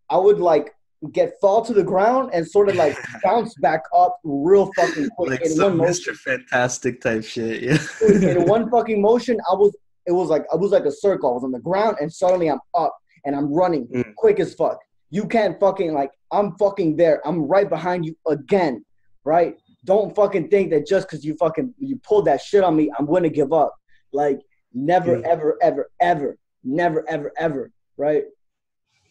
I 0.07 0.17
would 0.17 0.39
like 0.39 0.67
get 1.12 1.34
fall 1.39 1.63
to 1.63 1.74
the 1.74 1.84
ground 1.84 2.32
and 2.34 2.48
sort 2.48 2.70
of 2.70 2.75
like 2.75 2.98
bounce 3.24 3.54
back 3.56 3.84
up 3.96 4.20
real 4.24 4.72
fucking 4.75 5.10
quick 5.12 5.30
like 5.30 5.42
in 5.42 5.51
some 5.51 5.77
one 5.77 5.88
Mr. 5.88 6.16
Fantastic 6.16 7.01
type 7.01 7.24
shit. 7.24 7.62
Yeah. 7.63 8.32
in 8.32 8.46
one 8.48 8.70
fucking 8.70 9.01
motion, 9.01 9.38
I 9.50 9.54
was 9.56 9.75
it 10.08 10.12
was 10.12 10.30
like 10.30 10.46
I 10.51 10.56
was 10.56 10.72
like 10.72 10.86
a 10.86 10.92
circle. 10.92 11.30
I 11.30 11.34
was 11.34 11.44
on 11.44 11.51
the 11.51 11.60
ground 11.60 11.98
and 12.01 12.12
suddenly 12.12 12.50
I'm 12.50 12.60
up 12.74 12.96
and 13.25 13.36
I'm 13.36 13.54
running 13.54 13.88
Mm. 13.88 14.16
quick 14.16 14.39
as 14.39 14.54
fuck. 14.54 14.80
You 15.10 15.25
can't 15.27 15.60
fucking 15.60 15.94
like 15.94 16.12
I'm 16.32 16.56
fucking 16.58 16.96
there. 16.98 17.22
I'm 17.27 17.44
right 17.44 17.70
behind 17.70 18.06
you 18.06 18.16
again, 18.27 18.84
right? 19.24 19.56
Don't 19.86 20.16
fucking 20.16 20.50
think 20.50 20.72
that 20.72 20.88
just 20.88 21.08
because 21.08 21.24
you 21.24 21.36
fucking 21.38 21.74
you 21.77 21.98
pulled 21.98 22.25
that 22.25 22.42
shit 22.42 22.63
on 22.63 22.75
me, 22.75 22.89
I'm 22.98 23.06
gonna 23.06 23.30
give 23.30 23.54
up. 23.54 23.74
Like 24.13 24.39
never, 24.74 25.18
Mm. 25.18 25.24
ever, 25.25 25.58
ever, 25.62 25.89
ever, 26.01 26.38
never, 26.63 27.06
ever, 27.10 27.32
ever, 27.38 27.72
right? 27.98 28.24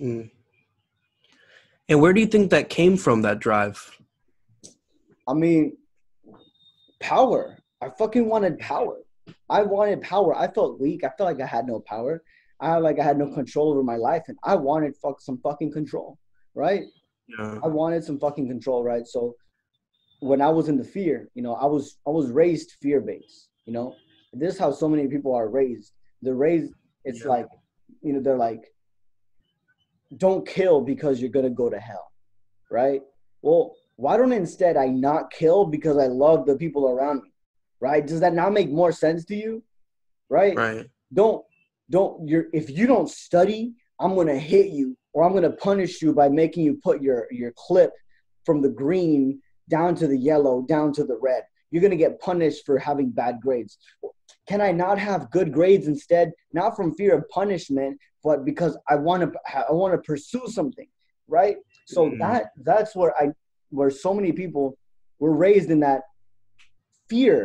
Mm. 0.01 0.31
And 1.89 2.01
where 2.01 2.13
do 2.13 2.21
you 2.21 2.27
think 2.27 2.51
that 2.51 2.69
came 2.69 2.97
from? 2.97 3.23
That 3.23 3.39
drive? 3.39 3.97
I 5.29 5.35
mean, 5.35 5.77
power. 7.01 7.59
I 7.81 7.91
fucking 7.91 8.29
wanted 8.29 8.59
power. 8.59 8.97
I 9.49 9.63
wanted 9.63 10.01
power. 10.03 10.37
I 10.37 10.49
felt 10.49 10.81
weak. 10.81 11.05
I 11.05 11.11
felt 11.17 11.31
like 11.31 11.41
I 11.41 11.47
had 11.47 11.67
no 11.67 11.81
power. 11.81 12.23
I 12.61 12.69
felt 12.71 12.85
like 12.85 12.99
I 12.99 13.05
had 13.05 13.19
no 13.19 13.33
control 13.33 13.71
over 13.71 13.83
my 13.83 13.97
life, 13.97 14.23
and 14.29 14.39
I 14.43 14.57
wanted 14.57 14.97
fuck 14.97 15.21
some 15.21 15.39
fucking 15.39 15.73
control, 15.73 16.19
right? 16.55 16.85
Yeah. 17.29 17.59
I 17.63 17.69
wanted 17.69 18.03
some 18.03 18.19
fucking 18.19 18.49
control, 18.49 18.83
right? 18.83 19.07
So 19.07 19.37
when 20.21 20.41
I 20.41 20.49
was 20.49 20.69
in 20.69 20.79
the 20.79 20.85
fear, 20.85 21.29
you 21.35 21.43
know, 21.43 21.55
I 21.55 21.67
was 21.67 21.99
I 22.07 22.11
was 22.11 22.31
raised 22.31 22.73
fear 22.81 23.01
based. 23.01 23.49
You 23.67 23.73
know, 23.75 23.95
this 24.33 24.55
is 24.55 24.61
how 24.61 24.71
so 24.73 24.89
many 24.89 25.07
people 25.07 25.35
are 25.35 25.49
raised. 25.49 25.93
They're 26.23 26.35
raised. 26.35 26.73
It's 27.05 27.23
Yeah. 27.23 27.29
like, 27.31 27.47
you 28.01 28.13
know, 28.13 28.21
they're 28.21 28.37
like, 28.39 28.73
don't 30.17 30.47
kill 30.47 30.81
because 30.81 31.21
you're 31.21 31.31
gonna 31.31 31.51
go 31.51 31.71
to 31.71 31.79
hell, 31.79 32.11
right? 32.71 33.03
Well, 33.43 33.75
why 33.97 34.17
don't 34.17 34.33
instead 34.33 34.77
I 34.77 34.87
not 34.87 35.31
kill 35.31 35.65
because 35.65 35.97
I 35.97 36.07
love 36.07 36.47
the 36.47 36.57
people 36.57 36.89
around 36.89 37.23
me, 37.23 37.33
right? 37.81 38.07
Does 38.07 38.21
that 38.21 38.35
not 38.35 38.53
make 38.53 38.71
more 38.71 38.93
sense 38.93 39.25
to 39.27 39.35
you, 39.35 39.63
right? 40.29 40.57
Right. 40.57 40.87
don't 41.13 41.45
don't 41.91 42.29
you're 42.29 42.47
if 42.53 42.71
you 42.71 42.87
don't 42.87 43.09
study 43.09 43.73
i'm 44.01 44.15
gonna 44.15 44.39
hit 44.39 44.73
you 44.73 44.97
or 45.13 45.25
i'm 45.25 45.33
gonna 45.33 45.51
punish 45.53 46.03
you 46.03 46.13
by 46.13 46.29
making 46.29 46.65
you 46.65 46.79
put 46.83 47.03
your 47.03 47.27
your 47.31 47.53
clip 47.57 47.93
from 48.45 48.61
the 48.61 48.69
green 48.69 49.41
down 49.69 49.95
to 49.95 50.07
the 50.07 50.19
yellow 50.19 50.63
down 50.63 50.93
to 50.93 51.05
the 51.05 51.19
red 51.21 51.43
you're 51.71 51.83
gonna 51.83 51.97
get 51.97 52.21
punished 52.21 52.65
for 52.67 52.79
having 52.79 53.11
bad 53.11 53.41
grades 53.41 53.79
can 54.49 54.61
i 54.61 54.73
not 54.73 54.99
have 54.99 55.31
good 55.31 55.53
grades 55.53 55.87
instead 55.87 56.33
not 56.53 56.77
from 56.77 56.95
fear 56.95 57.15
of 57.17 57.29
punishment 57.29 57.99
but 58.27 58.45
because 58.45 58.75
i 58.93 58.97
want 59.09 59.21
to 59.23 59.29
i 59.71 59.73
want 59.81 59.93
to 59.97 60.01
pursue 60.11 60.45
something 60.59 60.89
right 61.39 61.57
so 61.95 62.01
Mhm. 62.11 62.19
that 62.25 62.43
that's 62.71 62.93
where 62.99 63.13
i 63.23 63.25
where 63.79 63.91
so 64.05 64.11
many 64.19 64.33
people 64.43 64.65
were 65.23 65.35
raised 65.47 65.71
in 65.75 65.81
that 65.89 66.03
fear 67.11 67.39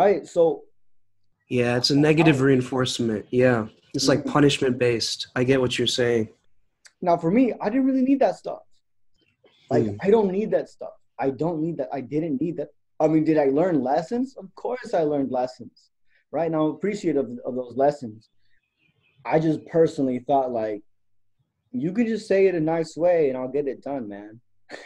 right 0.00 0.22
so 0.36 0.42
Yeah, 1.60 1.72
it's 1.80 1.90
a 1.96 1.98
negative 2.10 2.38
reinforcement. 2.48 3.22
Yeah. 3.42 3.60
It's 3.96 4.06
like 4.12 4.20
Mhm. 4.22 4.30
punishment 4.36 4.74
based. 4.88 5.20
I 5.38 5.42
get 5.50 5.58
what 5.64 5.72
you're 5.76 5.94
saying. 6.00 6.24
Now, 7.08 7.16
for 7.22 7.30
me, 7.38 7.44
I 7.62 7.66
didn't 7.70 7.86
really 7.90 8.06
need 8.10 8.20
that 8.26 8.36
stuff. 8.42 8.62
Like, 9.72 9.86
Mm. 9.86 9.96
I 10.06 10.08
don't 10.14 10.30
need 10.38 10.50
that 10.56 10.66
stuff. 10.76 10.94
I 11.26 11.28
don't 11.42 11.58
need 11.64 11.76
that. 11.80 11.88
I 11.98 12.00
didn't 12.14 12.36
need 12.44 12.54
that. 12.58 12.68
I 13.02 13.04
mean, 13.12 13.24
did 13.30 13.36
I 13.46 13.48
learn 13.60 13.76
lessons? 13.92 14.26
Of 14.42 14.46
course, 14.64 14.90
I 15.00 15.02
learned 15.12 15.30
lessons. 15.40 15.76
Right 16.38 16.50
now, 16.54 16.60
I'm 16.66 16.72
appreciative 16.78 17.24
of, 17.24 17.30
of 17.48 17.52
those 17.60 17.74
lessons. 17.84 18.18
I 19.24 19.38
just 19.38 19.64
personally 19.66 20.20
thought, 20.20 20.50
like, 20.50 20.82
you 21.72 21.92
can 21.92 22.06
just 22.06 22.26
say 22.26 22.46
it 22.46 22.54
a 22.54 22.60
nice 22.60 22.96
way 22.96 23.28
and 23.28 23.38
I'll 23.38 23.48
get 23.48 23.68
it 23.68 23.82
done, 23.82 24.08
man. 24.08 24.40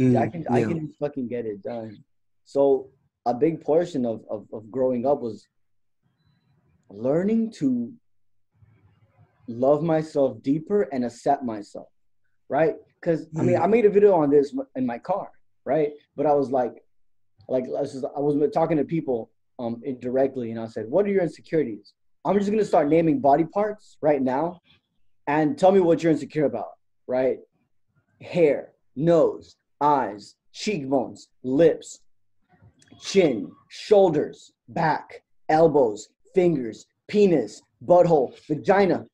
Mm, 0.00 0.16
I 0.16 0.28
can, 0.28 0.46
I 0.48 0.60
can 0.60 0.86
just 0.86 0.98
fucking 1.00 1.26
get 1.26 1.44
it 1.44 1.60
done. 1.60 2.04
So, 2.44 2.90
a 3.26 3.34
big 3.34 3.60
portion 3.60 4.06
of, 4.06 4.22
of, 4.30 4.46
of 4.52 4.70
growing 4.70 5.04
up 5.04 5.20
was 5.20 5.48
learning 6.88 7.50
to 7.54 7.92
love 9.48 9.82
myself 9.82 10.40
deeper 10.42 10.82
and 10.92 11.04
accept 11.04 11.42
myself, 11.42 11.88
right? 12.48 12.76
Because 13.00 13.26
I 13.38 13.42
mean, 13.42 13.56
Mm. 13.56 13.62
I 13.62 13.66
made 13.66 13.86
a 13.86 13.90
video 13.90 14.14
on 14.14 14.30
this 14.30 14.54
in 14.76 14.86
my 14.86 14.98
car, 14.98 15.30
right? 15.64 15.90
But 16.16 16.26
I 16.26 16.32
was 16.34 16.50
like, 16.50 16.82
like 17.48 17.64
I 17.64 17.80
was, 17.80 18.04
I 18.16 18.20
was 18.20 18.50
talking 18.52 18.76
to 18.76 18.84
people 18.84 19.30
um 19.58 19.80
indirectly, 19.84 20.50
and 20.52 20.60
I 20.60 20.66
said, 20.66 20.88
"What 20.88 21.06
are 21.06 21.10
your 21.10 21.22
insecurities?" 21.22 21.94
I'm 22.28 22.38
just 22.38 22.50
gonna 22.50 22.62
start 22.62 22.90
naming 22.90 23.20
body 23.20 23.44
parts 23.44 23.96
right 24.02 24.20
now, 24.20 24.60
and 25.26 25.56
tell 25.58 25.72
me 25.72 25.80
what 25.80 26.02
you're 26.02 26.12
insecure 26.12 26.44
about, 26.44 26.72
right? 27.06 27.38
Hair, 28.20 28.72
nose, 28.94 29.56
eyes, 29.80 30.34
cheekbones, 30.52 31.28
lips, 31.42 32.00
chin, 33.00 33.50
shoulders, 33.70 34.52
back, 34.68 35.22
elbows, 35.48 36.10
fingers, 36.34 36.84
penis, 37.06 37.62
butthole, 37.82 38.38
vagina. 38.46 39.06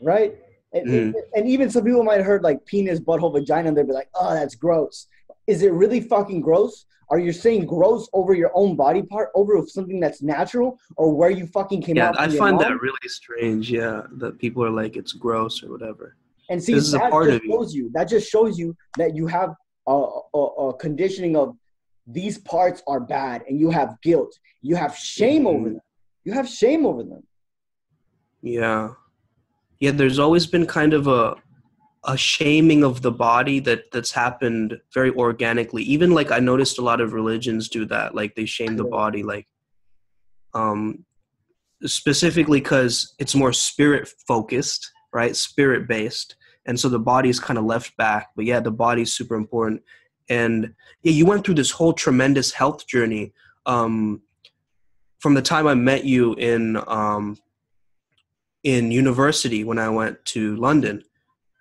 Right? 0.00 0.36
And, 0.72 0.88
Mhm. 0.88 1.14
and 1.34 1.48
even 1.48 1.70
some 1.70 1.84
people 1.84 2.02
might 2.02 2.16
have 2.16 2.26
heard 2.26 2.42
like 2.42 2.64
penis, 2.66 2.98
butthole, 2.98 3.32
vagina, 3.32 3.68
and 3.68 3.76
they'd 3.76 3.86
be 3.86 3.92
like, 3.92 4.10
oh, 4.16 4.34
that's 4.34 4.56
gross. 4.56 5.06
Is 5.46 5.62
it 5.62 5.72
really 5.72 6.00
fucking 6.00 6.40
gross? 6.40 6.86
Are 7.10 7.18
you 7.18 7.32
saying 7.32 7.66
gross 7.66 8.08
over 8.14 8.34
your 8.34 8.50
own 8.54 8.76
body 8.76 9.02
part, 9.02 9.28
over 9.34 9.62
something 9.66 10.00
that's 10.00 10.22
natural, 10.22 10.78
or 10.96 11.14
where 11.14 11.30
you 11.30 11.46
fucking 11.46 11.82
came 11.82 11.96
Yeah, 11.96 12.08
out? 12.08 12.18
I 12.18 12.28
find 12.28 12.58
that 12.60 12.80
really 12.80 13.08
strange. 13.08 13.70
Yeah, 13.70 14.02
that 14.12 14.38
people 14.38 14.64
are 14.64 14.70
like 14.70 14.96
it's 14.96 15.12
gross 15.12 15.62
or 15.62 15.70
whatever. 15.70 16.16
And 16.48 16.62
see, 16.62 16.74
This 16.74 16.84
is 16.88 16.94
a 16.94 16.98
that 16.98 17.10
part 17.10 17.26
just 17.26 17.36
of 17.38 17.44
you. 17.44 17.50
shows 17.52 17.74
you. 17.74 17.90
That 17.92 18.04
just 18.08 18.30
shows 18.30 18.58
you 18.58 18.74
that 18.96 19.14
you 19.14 19.26
have 19.26 19.54
a, 19.86 20.06
a, 20.34 20.38
a 20.38 20.74
conditioning 20.78 21.36
of 21.36 21.56
these 22.06 22.38
parts 22.38 22.82
are 22.86 23.00
bad, 23.00 23.44
and 23.48 23.60
you 23.60 23.70
have 23.70 24.00
guilt. 24.02 24.38
You 24.62 24.76
have 24.76 24.96
shame 24.96 25.46
over 25.46 25.68
Mhm. 25.68 25.74
them. 25.74 25.80
You 26.24 26.32
have 26.32 26.48
shame 26.48 26.86
over 26.86 27.02
them. 27.02 27.22
Yeah, 28.42 28.94
yeah. 29.78 29.90
There's 29.90 30.18
always 30.18 30.46
been 30.46 30.66
kind 30.66 30.92
of 30.94 31.06
a 31.06 31.36
a 32.06 32.16
shaming 32.16 32.84
of 32.84 33.02
the 33.02 33.10
body 33.10 33.60
that 33.60 33.90
that's 33.90 34.12
happened 34.12 34.78
very 34.92 35.10
organically. 35.12 35.82
Even 35.82 36.10
like 36.10 36.30
I 36.30 36.38
noticed 36.38 36.78
a 36.78 36.82
lot 36.82 37.00
of 37.00 37.12
religions 37.12 37.68
do 37.68 37.84
that. 37.86 38.14
Like 38.14 38.34
they 38.34 38.44
shame 38.44 38.76
the 38.76 38.84
body, 38.84 39.22
like 39.22 39.46
um 40.52 41.04
specifically 41.84 42.60
because 42.60 43.14
it's 43.18 43.34
more 43.34 43.52
spirit 43.52 44.12
focused, 44.26 44.92
right? 45.12 45.34
Spirit 45.34 45.88
based, 45.88 46.36
and 46.66 46.78
so 46.78 46.88
the 46.88 46.98
body's 46.98 47.40
kind 47.40 47.58
of 47.58 47.64
left 47.64 47.96
back. 47.96 48.30
But 48.36 48.44
yeah, 48.44 48.60
the 48.60 48.70
body's 48.70 49.12
super 49.12 49.34
important. 49.34 49.82
And 50.28 50.74
yeah, 51.02 51.12
you 51.12 51.26
went 51.26 51.44
through 51.44 51.56
this 51.56 51.70
whole 51.70 51.92
tremendous 51.92 52.52
health 52.52 52.86
journey. 52.86 53.32
Um, 53.66 54.22
from 55.20 55.34
the 55.34 55.42
time 55.42 55.66
I 55.66 55.74
met 55.74 56.04
you 56.04 56.34
in 56.34 56.78
um, 56.86 57.38
in 58.62 58.90
university 58.90 59.64
when 59.64 59.78
I 59.78 59.88
went 59.88 60.22
to 60.26 60.56
London, 60.56 61.02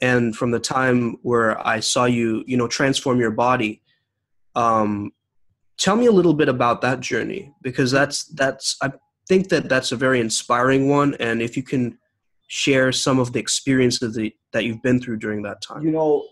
and 0.04 0.36
from 0.36 0.52
the 0.52 0.60
time 0.60 1.18
where 1.22 1.66
I 1.66 1.80
saw 1.80 2.04
you, 2.04 2.44
you 2.46 2.58
know, 2.58 2.68
transform 2.68 3.22
your 3.22 3.32
body. 3.32 3.82
Um, 4.54 5.14
tell 5.78 5.96
me 5.96 6.08
a 6.08 6.12
little 6.12 6.34
bit 6.34 6.50
about 6.50 6.82
that 6.82 7.00
journey 7.00 7.54
because 7.62 7.90
that's 7.90 8.26
that's 8.26 8.76
I 8.82 8.92
think 9.30 9.48
that 9.48 9.70
that's 9.70 9.94
a 9.94 9.96
very 9.96 10.20
inspiring 10.20 10.90
one, 10.90 11.16
and 11.22 11.42
if 11.42 11.56
you 11.56 11.64
can 11.64 11.98
share 12.48 12.92
some 12.92 13.18
of 13.18 13.32
the 13.32 13.40
experiences 13.40 14.14
that, 14.16 14.32
that 14.52 14.66
you've 14.66 14.84
been 14.84 15.00
through 15.00 15.18
during 15.18 15.42
that 15.44 15.62
time. 15.62 15.84
You 15.86 15.92
know, 15.92 16.28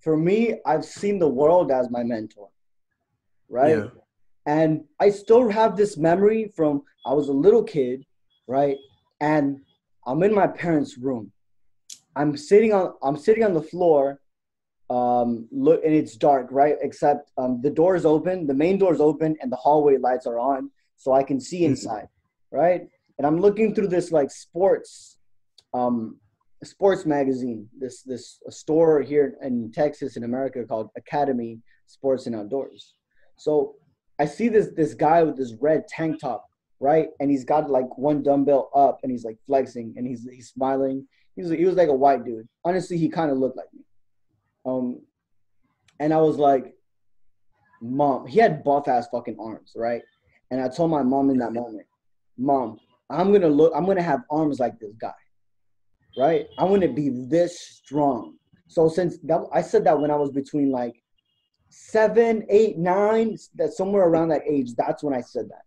for 0.00 0.16
me, 0.16 0.54
I've 0.64 0.84
seen 0.84 1.18
the 1.18 1.28
world 1.28 1.70
as 1.70 1.90
my 1.90 2.02
mentor, 2.02 2.48
right? 3.50 3.76
Yeah. 3.76 3.88
And 4.46 4.84
I 4.98 5.10
still 5.10 5.50
have 5.50 5.76
this 5.76 5.98
memory 5.98 6.50
from 6.56 6.82
I 7.06 7.12
was 7.12 7.28
a 7.28 7.32
little 7.32 7.62
kid, 7.62 8.04
right? 8.48 8.78
And 9.20 9.60
I'm 10.06 10.22
in 10.22 10.34
my 10.34 10.46
parents' 10.46 10.96
room. 10.96 11.30
I'm 12.16 12.36
sitting 12.36 12.72
on 12.72 12.94
I'm 13.02 13.16
sitting 13.16 13.44
on 13.44 13.54
the 13.54 13.62
floor, 13.62 14.20
um, 14.90 15.48
look, 15.50 15.82
and 15.84 15.94
it's 15.94 16.16
dark, 16.16 16.48
right? 16.50 16.76
Except 16.82 17.30
um, 17.38 17.60
the 17.62 17.70
is 17.94 18.04
open, 18.04 18.46
the 18.46 18.54
main 18.54 18.78
door 18.78 18.92
is 18.92 19.00
open, 19.00 19.36
and 19.40 19.50
the 19.50 19.56
hallway 19.56 19.96
lights 19.96 20.26
are 20.26 20.38
on, 20.38 20.70
so 20.96 21.12
I 21.12 21.22
can 21.22 21.40
see 21.40 21.60
Mhm. 21.62 21.66
inside, 21.70 22.08
right? 22.50 22.88
And 23.18 23.26
I'm 23.26 23.38
looking 23.38 23.74
through 23.74 23.88
this 23.88 24.12
like 24.12 24.30
sports, 24.30 25.18
um, 25.74 26.18
sports 26.64 27.06
magazine. 27.06 27.68
This 27.78 28.02
this 28.02 28.40
store 28.50 29.00
here 29.00 29.36
in 29.42 29.72
Texas 29.72 30.16
in 30.16 30.24
America 30.24 30.64
called 30.64 30.90
Academy 30.96 31.60
Sports 31.86 32.26
and 32.26 32.36
Outdoors. 32.36 32.94
So 33.38 33.76
I 34.18 34.26
see 34.26 34.48
this 34.48 34.68
this 34.76 34.94
guy 34.94 35.22
with 35.22 35.36
this 35.36 35.54
red 35.54 35.88
tank 35.88 36.20
top, 36.20 36.46
right? 36.80 37.08
And 37.20 37.30
he's 37.30 37.44
got 37.44 37.70
like 37.70 37.96
one 37.96 38.22
dumbbell 38.22 38.70
up, 38.74 39.00
and 39.02 39.10
he's 39.10 39.24
like 39.24 39.38
flexing, 39.46 39.94
and 39.96 40.06
he's 40.06 40.28
he's 40.30 40.50
smiling. 40.50 41.06
He 41.36 41.42
was 41.42 41.50
he 41.50 41.64
was 41.64 41.76
like 41.76 41.88
a 41.88 41.94
white 41.94 42.24
dude. 42.24 42.48
Honestly, 42.64 42.98
he 42.98 43.08
kind 43.08 43.30
of 43.30 43.38
looked 43.38 43.56
like 43.56 43.72
me. 43.72 43.80
Um, 44.66 45.00
and 45.98 46.12
I 46.12 46.18
was 46.18 46.36
like, 46.36 46.74
Mom, 47.80 48.26
he 48.26 48.38
had 48.38 48.62
buff 48.62 48.88
ass 48.88 49.08
fucking 49.10 49.36
arms, 49.40 49.72
right? 49.74 50.02
And 50.50 50.60
I 50.60 50.68
told 50.68 50.90
my 50.90 51.02
mom 51.02 51.30
in 51.30 51.38
that 51.38 51.52
moment, 51.52 51.86
Mom, 52.38 52.78
I'm 53.10 53.32
gonna 53.32 53.48
look, 53.48 53.72
I'm 53.74 53.86
gonna 53.86 54.02
have 54.02 54.20
arms 54.30 54.60
like 54.60 54.78
this 54.78 54.94
guy, 55.00 55.12
right? 56.16 56.46
I 56.58 56.64
want 56.64 56.82
to 56.82 56.88
be 56.88 57.08
this 57.08 57.58
strong. 57.60 58.36
So 58.68 58.88
since 58.88 59.18
that, 59.24 59.40
I 59.52 59.62
said 59.62 59.84
that 59.84 59.98
when 59.98 60.10
I 60.10 60.16
was 60.16 60.30
between 60.30 60.70
like 60.70 60.94
seven, 61.70 62.44
eight, 62.50 62.78
nine, 62.78 63.36
that 63.56 63.72
somewhere 63.72 64.04
around 64.06 64.28
that 64.28 64.42
age, 64.48 64.74
that's 64.76 65.02
when 65.02 65.14
I 65.14 65.20
said 65.22 65.48
that, 65.48 65.62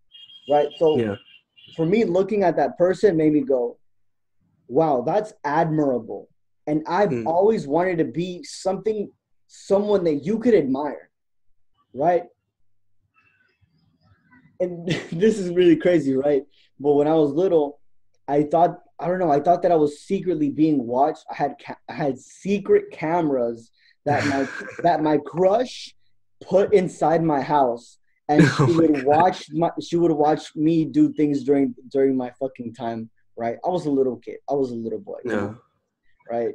right? 0.53 0.69
So 0.77 0.97
Yeah. 0.97 1.15
for 1.75 1.85
me, 1.85 2.03
looking 2.03 2.43
at 2.43 2.55
that 2.57 2.77
person 2.77 3.17
made 3.17 3.33
me 3.33 3.41
go, 3.41 3.77
"Wow, 4.67 5.01
that's 5.05 5.33
admirable." 5.43 6.29
and 6.67 6.81
I've 6.87 7.09
Mm. 7.09 7.27
always 7.27 7.67
wanted 7.67 7.99
to 7.99 8.05
be 8.05 8.43
something, 8.43 9.11
someone 9.47 10.03
that 10.05 10.25
you 10.25 10.39
could 10.39 10.55
admire, 10.55 11.11
right? 11.93 12.23
And 14.59 14.87
this 15.11 15.37
is 15.37 15.51
really 15.53 15.75
crazy, 15.75 16.15
right? 16.15 16.43
But 16.79 16.93
when 16.93 17.07
I 17.07 17.13
was 17.13 17.31
little, 17.31 17.79
I 18.27 18.43
thought 18.43 18.79
I 18.97 19.07
don't 19.07 19.19
know. 19.19 19.31
I 19.31 19.41
thought 19.41 19.61
that 19.63 19.71
I 19.71 19.75
was 19.75 19.99
secretly 20.01 20.49
being 20.49 20.87
watched. 20.87 21.25
I 21.29 21.35
had 21.35 21.55
ca- 21.63 21.77
I 21.89 21.93
had 21.93 22.17
secret 22.17 22.85
cameras 22.91 23.69
that 24.05 24.25
my 24.25 24.47
that 24.83 25.03
my 25.03 25.17
crush 25.17 25.93
put 26.43 26.73
inside 26.73 27.21
my 27.23 27.41
house, 27.41 27.97
and 28.29 28.41
she 28.65 28.71
Oh 28.71 28.81
would 28.81 28.91
God. 28.91 29.03
watch 29.03 29.51
my 29.51 29.69
she 29.81 29.97
would 29.97 30.11
watch 30.11 30.55
me 30.55 30.85
do 30.85 31.11
things 31.13 31.43
during 31.43 31.75
during 31.91 32.15
my 32.17 32.31
fucking 32.39 32.73
time. 32.73 33.09
Right? 33.37 33.57
I 33.65 33.69
was 33.69 33.85
a 33.85 33.91
little 33.91 34.17
kid. 34.17 34.37
I 34.49 34.53
was 34.53 34.71
a 34.71 34.75
little 34.75 34.99
boy. 34.99 35.17
you 35.25 35.31
Yeah. 35.31 35.37
know, 35.37 35.57
Right? 36.29 36.53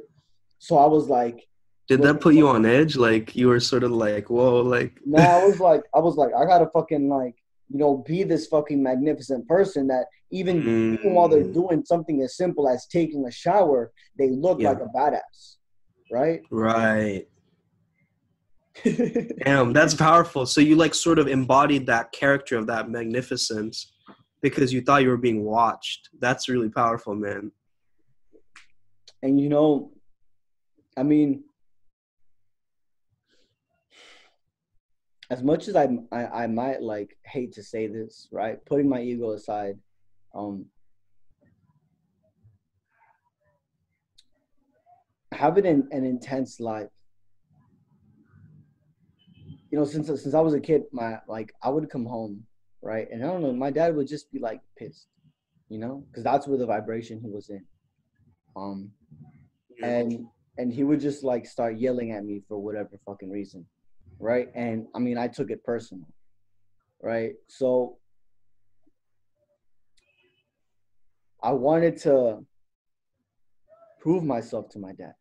So 0.59 0.77
I 0.77 0.85
was 0.87 1.07
like, 1.09 1.47
Did 1.87 2.01
that 2.03 2.21
put 2.21 2.35
you 2.35 2.47
on 2.47 2.65
edge? 2.65 2.95
Like 2.95 3.35
you 3.35 3.47
were 3.47 3.59
sort 3.59 3.83
of 3.83 3.91
like, 3.91 4.29
whoa, 4.29 4.61
like 4.61 4.99
no, 5.05 5.19
I 5.19 5.37
was 5.37 5.59
like, 5.69 5.83
I 5.95 5.99
was 5.99 6.15
like, 6.17 6.31
I 6.35 6.45
gotta 6.45 6.69
fucking 6.73 7.09
like, 7.09 7.35
you 7.69 7.77
know, 7.79 7.97
be 8.07 8.23
this 8.23 8.47
fucking 8.47 8.81
magnificent 8.81 9.47
person 9.47 9.87
that 9.87 10.05
even 10.31 10.57
even 10.95 11.13
while 11.15 11.27
they're 11.29 11.43
Mm. 11.43 11.53
doing 11.53 11.83
something 11.85 12.21
as 12.21 12.35
simple 12.37 12.67
as 12.69 12.85
taking 12.87 13.25
a 13.25 13.31
shower, 13.31 13.91
they 14.17 14.29
look 14.29 14.59
Yeah. 14.61 14.69
like 14.69 14.79
a 14.81 14.89
badass, 14.97 15.57
right? 16.11 16.41
Right. 16.51 17.27
Damn, 19.45 19.73
that's 19.73 19.93
powerful. 19.93 20.45
So 20.45 20.61
you 20.61 20.75
like 20.75 20.93
sort 20.93 21.19
of 21.19 21.27
embodied 21.27 21.85
that 21.87 22.11
character 22.13 22.57
of 22.57 22.67
that 22.67 22.89
magnificence 22.89 23.91
because 24.41 24.73
you 24.73 24.81
thought 24.81 25.03
you 25.03 25.09
were 25.09 25.17
being 25.17 25.43
watched. 25.43 26.09
That's 26.19 26.49
really 26.49 26.69
powerful, 26.69 27.15
man. 27.15 27.51
and 29.23 29.39
you 29.39 29.49
know, 29.49 29.91
I 30.97 31.03
mean, 31.03 31.43
as 35.29 35.43
much 35.43 35.67
as 35.67 35.75
I, 35.75 35.87
I 36.11 36.25
I 36.43 36.47
might 36.47 36.81
like 36.81 37.17
hate 37.25 37.53
to 37.53 37.63
say 37.63 37.87
this, 37.87 38.27
right? 38.31 38.63
Putting 38.65 38.89
my 38.89 39.01
ego 39.01 39.31
aside, 39.31 39.77
um, 40.33 40.65
having 45.31 45.65
an, 45.65 45.87
an 45.91 46.03
intense 46.03 46.59
life. 46.59 46.89
You 49.71 49.79
know, 49.79 49.85
since 49.85 50.07
since 50.07 50.33
I 50.33 50.41
was 50.41 50.53
a 50.53 50.59
kid, 50.59 50.83
my 50.91 51.19
like 51.27 51.53
I 51.63 51.69
would 51.69 51.89
come 51.89 52.05
home, 52.05 52.43
right, 52.81 53.07
and 53.11 53.23
I 53.23 53.27
don't 53.27 53.41
know, 53.41 53.53
my 53.53 53.71
dad 53.71 53.95
would 53.95 54.07
just 54.07 54.31
be 54.31 54.39
like 54.39 54.61
pissed, 54.77 55.07
you 55.69 55.77
know, 55.77 56.03
because 56.09 56.23
that's 56.23 56.47
where 56.47 56.57
the 56.57 56.65
vibration 56.65 57.19
he 57.21 57.29
was 57.29 57.49
in. 57.49 57.63
Um, 58.55 58.91
and 59.81 60.25
and 60.57 60.73
he 60.73 60.83
would 60.83 60.99
just 60.99 61.23
like 61.23 61.45
start 61.45 61.77
yelling 61.77 62.11
at 62.11 62.25
me 62.25 62.41
for 62.47 62.57
whatever 62.57 62.99
fucking 63.05 63.29
reason 63.31 63.65
right? 64.19 64.49
And 64.53 64.85
i 64.95 64.99
mean 64.99 65.17
i 65.17 65.27
took 65.27 65.49
it 65.49 65.63
personal 65.63 66.07
right? 67.01 67.33
So 67.47 67.97
i 71.43 71.51
wanted 71.51 71.97
to 71.97 72.45
prove 73.99 74.23
myself 74.23 74.69
to 74.69 74.79
my 74.79 74.93
dad 74.93 75.13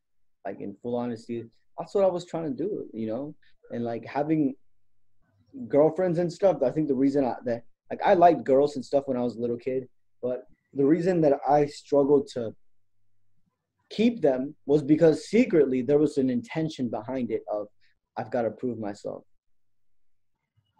like 0.45 0.61
in 0.61 0.77
full 0.83 0.97
honesty. 0.97 1.45
That's 1.79 1.95
what 1.95 2.05
i 2.05 2.09
was 2.09 2.27
trying 2.27 2.55
to 2.55 2.63
do 2.63 2.87
you 2.93 3.07
know? 3.07 3.35
And 3.71 3.85
like 3.85 4.05
having 4.05 4.55
girlfriends 5.69 6.19
and 6.19 6.33
stuff 6.33 6.59
i 6.63 6.71
think 6.71 6.89
the 6.89 6.95
reason 6.95 7.25
I, 7.25 7.35
that 7.45 7.65
like 7.91 8.01
i 8.05 8.15
liked 8.15 8.45
girls 8.45 8.77
and 8.77 8.85
stuff 8.85 9.05
when 9.07 9.17
i 9.17 9.23
was 9.23 9.37
a 9.37 9.41
little 9.41 9.57
kid 9.57 9.89
but 10.23 10.45
the 10.75 10.85
reason 10.85 11.21
that 11.23 11.35
i 11.49 11.67
struggled 11.67 12.29
to 12.35 12.55
keep 13.91 14.23
them 14.23 14.55
was 14.67 14.83
because 14.83 15.27
secretly 15.29 15.83
there 15.83 15.99
was 15.99 16.17
an 16.17 16.31
intention 16.31 16.89
behind 16.89 17.31
it 17.31 17.43
of 17.53 17.67
I've 18.17 18.31
got 18.31 18.43
to 18.43 18.51
prove 18.51 18.79
myself. 18.79 19.25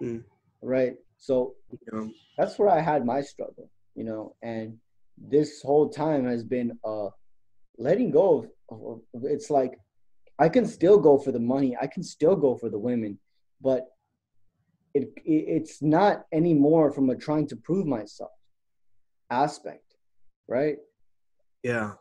Mm. 0.03 0.25
Right. 0.63 0.95
So 1.19 1.55
Yeah. 1.93 2.07
that's 2.39 2.59
where 2.59 2.69
I 2.69 2.81
had 2.81 3.05
my 3.05 3.21
struggle, 3.21 3.71
you 3.95 4.05
know, 4.05 4.37
and 4.43 4.79
this 5.19 5.61
whole 5.63 5.89
time 5.91 6.25
has 6.27 6.43
been 6.45 6.79
uh 6.85 7.09
letting 7.79 8.11
go 8.11 8.27
of, 8.39 8.47
of 8.71 9.01
of- 9.15 9.25
it's 9.25 9.51
like 9.51 9.79
I 10.39 10.49
can 10.49 10.67
still 10.67 10.99
go 10.99 11.19
for 11.19 11.33
the 11.33 11.45
money, 11.55 11.77
I 11.79 11.87
can 11.87 12.03
still 12.03 12.37
go 12.37 12.57
for 12.57 12.71
the 12.71 12.79
women, 12.79 13.19
but 13.61 13.89
it, 14.95 15.13
it 15.25 15.45
it's 15.57 15.83
not 15.83 16.25
anymore 16.33 16.93
from 16.93 17.11
a 17.11 17.17
trying 17.17 17.47
to 17.49 17.57
prove 17.57 17.87
myself 17.87 18.31
aspect, 19.31 19.95
right? 20.49 20.77
Yeah. 21.63 21.93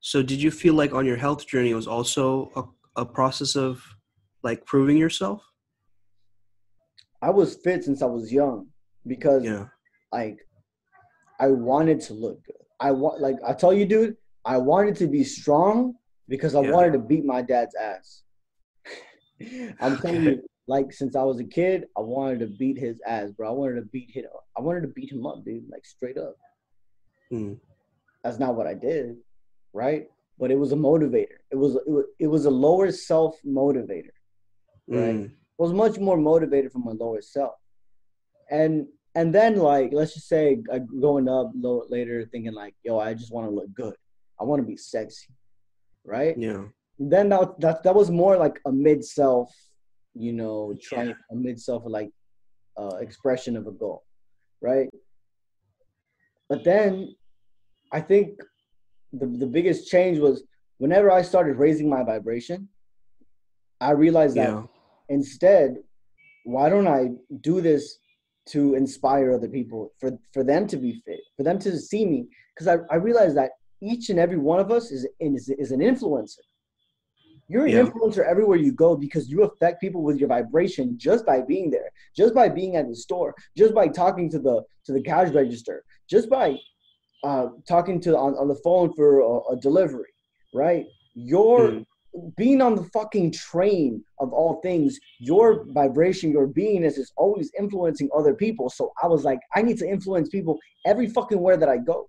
So 0.00 0.22
did 0.22 0.40
you 0.40 0.50
feel 0.50 0.74
like 0.74 0.92
on 0.92 1.06
your 1.06 1.16
health 1.16 1.46
journey 1.46 1.70
it 1.70 1.74
was 1.74 1.88
also 1.88 2.50
a, 2.96 3.02
a 3.02 3.04
process 3.04 3.56
of 3.56 3.82
like 4.42 4.64
proving 4.64 4.96
yourself? 4.96 5.42
I 7.20 7.30
was 7.30 7.56
fit 7.56 7.84
since 7.84 8.00
I 8.00 8.06
was 8.06 8.32
young 8.32 8.68
because 9.06 9.44
Yeah. 9.44 9.66
like 10.12 10.38
I 11.40 11.48
wanted 11.48 12.00
to 12.02 12.14
look 12.14 12.44
good. 12.44 12.56
I 12.80 12.92
want 12.92 13.20
like 13.20 13.36
I 13.46 13.52
tell 13.52 13.72
you, 13.72 13.84
dude, 13.86 14.16
I 14.44 14.56
wanted 14.56 14.94
to 14.96 15.08
be 15.08 15.24
strong 15.24 15.94
because 16.28 16.54
I 16.54 16.60
Yeah. 16.60 16.70
wanted 16.70 16.92
to 16.92 16.98
beat 17.00 17.24
my 17.24 17.42
dad's 17.42 17.74
ass. 17.74 18.22
I'm 19.80 19.96
telling 19.98 20.22
you, 20.22 20.42
like 20.68 20.92
since 20.92 21.16
I 21.16 21.24
was 21.24 21.40
a 21.40 21.44
kid, 21.44 21.86
I 21.96 22.00
wanted 22.02 22.40
to 22.40 22.46
beat 22.46 22.78
his 22.78 23.00
ass, 23.06 23.30
bro. 23.32 23.48
I 23.48 23.52
wanted 23.52 23.76
to 23.76 23.86
beat 23.86 24.10
him. 24.10 24.24
I 24.56 24.60
wanted 24.60 24.82
to 24.82 24.88
beat 24.88 25.10
him 25.10 25.26
up, 25.26 25.44
dude, 25.44 25.68
like 25.70 25.84
straight 25.84 26.18
up. 26.18 26.36
Mm. 27.32 27.58
That's 28.22 28.38
not 28.38 28.54
what 28.54 28.66
I 28.66 28.74
did, 28.74 29.16
right? 29.72 30.06
But 30.38 30.50
it 30.50 30.58
was 30.58 30.72
a 30.72 30.76
motivator. 30.76 31.38
It 31.50 31.56
was 31.56 31.74
it 31.86 31.90
was, 31.90 32.04
it 32.20 32.26
was 32.28 32.44
a 32.44 32.50
lower 32.50 32.92
self 32.92 33.36
motivator. 33.44 34.14
Right. 34.90 35.16
Mm. 35.16 35.30
was 35.58 35.72
much 35.74 35.98
more 35.98 36.16
motivated 36.16 36.72
from 36.72 36.84
my 36.84 36.92
lower 36.92 37.20
self 37.20 37.56
and 38.50 38.86
and 39.14 39.34
then 39.34 39.56
like 39.56 39.90
let's 39.92 40.14
just 40.14 40.28
say 40.28 40.58
uh, 40.72 40.78
going 41.00 41.28
up 41.28 41.50
low, 41.54 41.84
later 41.90 42.26
thinking 42.32 42.54
like 42.54 42.74
yo 42.84 42.98
i 42.98 43.12
just 43.12 43.32
want 43.32 43.46
to 43.46 43.54
look 43.54 43.72
good 43.74 43.94
i 44.40 44.44
want 44.44 44.62
to 44.62 44.66
be 44.66 44.76
sexy 44.76 45.28
right 46.04 46.38
Yeah. 46.38 46.64
then 46.98 47.28
that, 47.30 47.60
that 47.60 47.82
that 47.82 47.94
was 47.94 48.10
more 48.10 48.36
like 48.36 48.58
a 48.66 48.72
mid 48.72 49.04
self 49.04 49.54
you 50.14 50.32
know 50.32 50.74
trying 50.82 51.14
a 51.30 51.34
mid 51.34 51.60
self 51.60 51.82
like 51.86 52.10
uh, 52.80 52.96
expression 52.96 53.56
of 53.56 53.66
a 53.66 53.72
goal 53.72 54.02
right? 54.60 54.88
But 56.48 56.64
then 56.64 57.14
i 57.92 58.00
think 58.00 58.28
the, 59.12 59.26
the 59.26 59.46
biggest 59.46 59.88
change 59.88 60.18
was 60.18 60.42
whenever 60.78 61.10
i 61.10 61.22
started 61.22 61.56
raising 61.56 61.88
my 61.88 62.02
vibration 62.02 62.68
i 63.80 63.90
realized 63.92 64.36
that 64.36 64.50
Yeah. 64.50 64.62
instead 65.08 65.76
why 66.44 66.68
don't 66.68 66.88
i 66.88 67.02
do 67.40 67.60
this 67.60 67.98
to 68.54 68.74
inspire 68.74 69.32
other 69.32 69.48
people 69.48 69.92
for 70.00 70.10
for 70.34 70.42
them 70.42 70.66
to 70.72 70.76
be 70.76 70.92
fit 71.04 71.20
for 71.36 71.42
them 71.48 71.58
to 71.58 71.70
see 71.78 72.04
me? 72.06 72.26
Because 72.54 72.68
I, 72.72 72.76
I 72.94 72.96
realized 72.96 73.36
that 73.36 73.50
each 73.82 74.08
and 74.10 74.18
every 74.18 74.38
one 74.38 74.60
of 74.64 74.70
us 74.70 74.90
is, 74.90 75.06
is 75.20 75.48
is 75.64 75.70
an 75.76 75.80
influencer 75.80 76.44
you're 77.48 77.64
an 77.66 77.72
Yeah. 77.72 77.84
influencer 77.84 78.24
everywhere 78.24 78.58
you 78.58 78.72
go 78.72 78.94
because 78.96 79.28
you 79.30 79.42
affect 79.42 79.80
people 79.80 80.02
with 80.02 80.18
your 80.18 80.28
vibration 80.28 80.96
just 80.98 81.24
by 81.26 81.40
being 81.40 81.70
there 81.70 81.90
just 82.16 82.34
by 82.34 82.48
being 82.48 82.76
at 82.76 82.86
the 82.88 82.94
store 82.94 83.34
just 83.56 83.74
by 83.74 83.88
talking 83.88 84.30
to 84.30 84.38
the 84.38 84.62
to 84.84 84.92
the 84.92 85.02
cash 85.02 85.30
register 85.32 85.84
just 86.08 86.28
by 86.30 86.56
uh, 87.24 87.48
talking 87.66 88.00
to 88.00 88.16
on, 88.16 88.34
on 88.34 88.46
the 88.48 88.54
phone 88.66 88.92
for 88.94 89.20
a, 89.20 89.52
a 89.52 89.56
delivery 89.60 90.12
right 90.52 90.86
you're 91.14 91.70
Mm. 91.72 91.84
being 92.36 92.60
on 92.62 92.74
the 92.74 92.84
fucking 92.84 93.30
train 93.30 94.02
of 94.18 94.32
all 94.32 94.60
things, 94.62 94.98
your 95.18 95.66
vibration, 95.80 96.30
your 96.32 96.48
beingness 96.48 96.96
is 96.98 97.12
always 97.16 97.50
influencing 97.58 98.08
other 98.16 98.34
people. 98.34 98.70
So 98.70 98.92
I 99.02 99.06
was 99.06 99.24
like, 99.24 99.38
I 99.54 99.60
need 99.62 99.76
to 99.78 99.86
influence 99.86 100.28
people 100.30 100.58
every 100.86 101.06
fucking 101.08 101.38
where 101.38 101.58
that 101.58 101.68
I 101.68 101.76
go. 101.76 102.08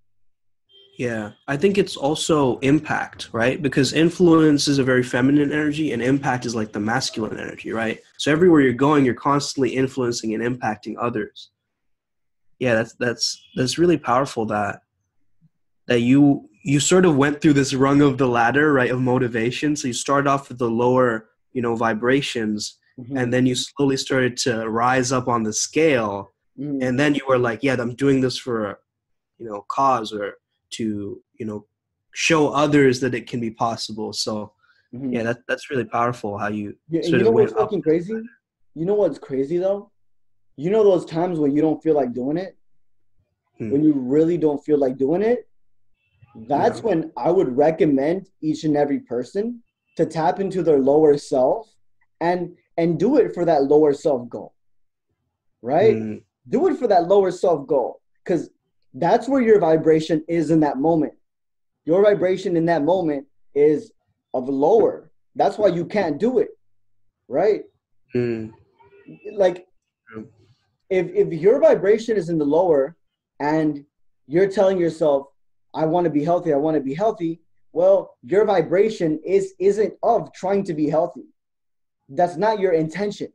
Yeah, 1.00 1.32
I 1.48 1.56
think 1.56 1.78
it's 1.78 1.96
also 1.96 2.60
impact, 2.60 3.30
right? 3.32 3.62
Because 3.62 3.94
influence 3.94 4.68
is 4.68 4.80
a 4.80 4.84
very 4.84 5.02
feminine 5.02 5.50
energy 5.50 5.94
and 5.94 6.02
impact 6.02 6.46
is 6.46 6.56
like 6.56 6.74
the 6.74 6.82
masculine 6.82 7.40
energy, 7.40 7.72
right? 7.72 8.02
So 8.18 8.34
everywhere 8.34 8.60
you're 8.60 8.74
going, 8.74 9.06
you're 9.06 9.14
constantly 9.14 9.70
influencing 9.70 10.34
and 10.34 10.44
impacting 10.44 10.96
others. 11.00 11.52
Yeah, 12.60 12.74
that's 12.76 12.96
that's 12.96 13.42
that's 13.56 13.78
really 13.78 13.98
powerful 13.98 14.46
that 14.48 14.82
that 15.88 16.02
you 16.02 16.50
you 16.66 16.82
sort 16.82 17.06
of 17.06 17.16
went 17.16 17.40
through 17.40 17.54
this 17.54 17.74
rung 17.74 18.02
of 18.02 18.18
the 18.18 18.28
ladder, 18.28 18.74
right, 18.74 18.92
of 18.92 19.00
motivation. 19.00 19.78
So 19.78 19.88
you 19.88 19.94
start 19.94 20.28
off 20.28 20.50
with 20.50 20.58
the 20.60 20.70
lower, 20.70 21.30
you 21.54 21.62
know, 21.62 21.78
vibrations 21.78 22.78
and 23.16 23.32
then 23.34 23.46
you 23.46 23.56
slowly 23.56 23.96
started 23.96 24.36
to 24.36 24.70
rise 24.70 25.14
up 25.14 25.30
on 25.30 25.44
the 25.44 25.54
scale 25.54 26.34
Mhm. 26.60 26.84
and 26.86 27.00
then 27.00 27.16
you 27.16 27.22
were 27.30 27.38
like 27.38 27.64
yeah 27.64 27.78
i'm 27.80 27.96
doing 27.96 28.20
this 28.20 28.38
for 28.38 28.66
a 28.72 28.78
you 29.38 29.46
know 29.48 29.64
cause 29.70 30.12
or 30.12 30.34
to 30.72 31.22
you 31.40 31.46
know 31.46 31.66
show 32.14 32.50
others 32.50 33.00
that 33.00 33.14
it 33.14 33.28
can 33.28 33.40
be 33.40 33.52
possible 33.52 34.12
so 34.14 34.52
Mhm. 34.94 35.14
yeah 35.14 35.24
that, 35.24 35.38
that's 35.48 35.70
really 35.70 35.86
powerful 35.86 36.38
how 36.38 36.48
you 36.48 36.76
Yeah, 36.90 37.02
you 37.06 37.18
know 37.20 37.30
what's 37.32 37.54
fucking 37.54 37.82
crazy? 37.84 38.16
You 38.74 38.86
know 38.86 38.96
what's 38.96 39.20
crazy 39.20 39.58
though? 39.58 39.92
You 40.58 40.70
know 40.72 40.84
those 40.84 41.06
times 41.06 41.38
when 41.40 41.52
you 41.56 41.62
don't 41.62 41.82
feel 41.84 41.94
like 41.96 42.12
doing 42.14 42.38
it? 42.38 42.58
Hmm. 43.58 43.70
When 43.72 43.84
you 43.84 43.94
really 43.94 44.38
don't 44.38 44.62
feel 44.68 44.80
like 44.80 44.98
doing 44.98 45.22
it? 45.22 45.46
that's 46.48 46.80
Yeah. 46.80 46.86
when 46.88 47.12
I 47.18 47.30
would 47.32 47.56
recommend 47.58 48.30
each 48.42 48.64
and 48.64 48.76
every 48.78 49.00
person 49.00 49.62
to 49.98 50.06
tap 50.06 50.40
into 50.40 50.64
their 50.64 50.80
lower 50.80 51.18
self 51.18 51.62
and 52.22 52.56
and 52.78 52.98
do 52.98 53.18
it 53.18 53.34
for 53.36 53.44
that 53.46 53.62
lower 53.66 53.94
self 53.94 54.28
goal. 54.30 54.54
Right? 55.62 55.96
Mm, 55.98 56.24
Do 56.48 56.68
it 56.68 56.78
for 56.80 56.88
that 56.88 57.08
lower 57.08 57.32
self 57.32 57.68
goal 57.68 58.02
cuz 58.26 58.50
that's 58.94 59.28
where 59.28 59.42
your 59.42 59.60
vibration 59.60 60.24
is 60.28 60.52
in 60.52 60.60
that 60.62 60.78
moment. 60.78 61.14
Your 61.86 62.04
vibration 62.04 62.58
in 62.58 62.66
that 62.66 62.84
moment 62.84 63.26
is 63.56 63.92
of 64.34 64.50
lower. 64.50 65.12
That's 65.36 65.58
why 65.58 65.68
you 65.68 65.86
can't 65.86 66.20
do 66.20 66.40
it. 66.40 66.50
Right? 67.28 67.64
mm, 68.16 68.52
like 69.34 69.68
if 70.90 71.08
if 71.14 71.34
your 71.34 71.60
vibration 71.60 72.18
is 72.18 72.30
in 72.30 72.38
the 72.38 72.46
lower 72.46 72.96
and 73.40 73.86
you're 74.28 74.50
telling 74.50 74.80
yourself 74.80 75.28
i 75.74 75.86
want 75.86 76.04
to 76.06 76.10
be 76.10 76.24
healthy 76.24 76.54
i 76.54 76.58
want 76.58 76.76
to 76.76 76.82
be 76.82 76.94
healthy 76.94 77.40
well 77.72 78.16
your 78.24 78.46
vibration 78.46 79.20
is 79.26 79.54
isn't 79.60 79.94
of 80.04 80.34
trying 80.34 80.64
to 80.64 80.74
be 80.74 80.90
healthy 80.90 81.26
that's 82.10 82.38
not 82.38 82.60
your 82.60 82.74
intention 82.74 83.32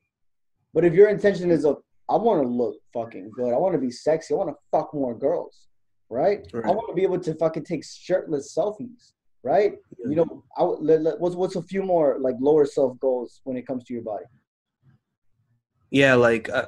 but 0.72 0.84
if 0.84 0.92
your 0.92 1.08
intention 1.08 1.50
is 1.50 1.64
of 1.64 1.82
i 2.08 2.16
want 2.16 2.42
to 2.42 2.48
look 2.48 2.76
fucking 2.92 3.30
good 3.34 3.52
i 3.52 3.56
want 3.56 3.74
to 3.74 3.80
be 3.80 3.90
sexy 3.90 4.34
i 4.34 4.36
want 4.36 4.50
to 4.50 4.56
fuck 4.70 4.92
more 4.94 5.14
girls 5.16 5.68
right, 6.10 6.46
i 6.64 6.70
want 6.70 6.86
to 6.88 6.94
be 6.94 7.02
able 7.02 7.18
to 7.18 7.34
fucking 7.34 7.64
take 7.64 7.84
shirtless 7.84 8.54
selfies 8.56 9.12
right 9.42 9.72
you 10.08 10.14
know 10.16 10.44
I, 10.56 10.62
let- 10.64 11.02
let- 11.02 11.20
what's 11.20 11.34
what's 11.34 11.56
a 11.56 11.62
few 11.62 11.82
more 11.82 12.18
like 12.20 12.36
lower 12.40 12.66
self 12.66 12.98
goals 13.00 13.40
when 13.44 13.56
it 13.56 13.66
comes 13.66 13.84
to 13.84 13.94
your 13.94 14.02
body 14.02 14.24
yeah, 15.90 16.14
like 16.14 16.48
uh, 16.48 16.66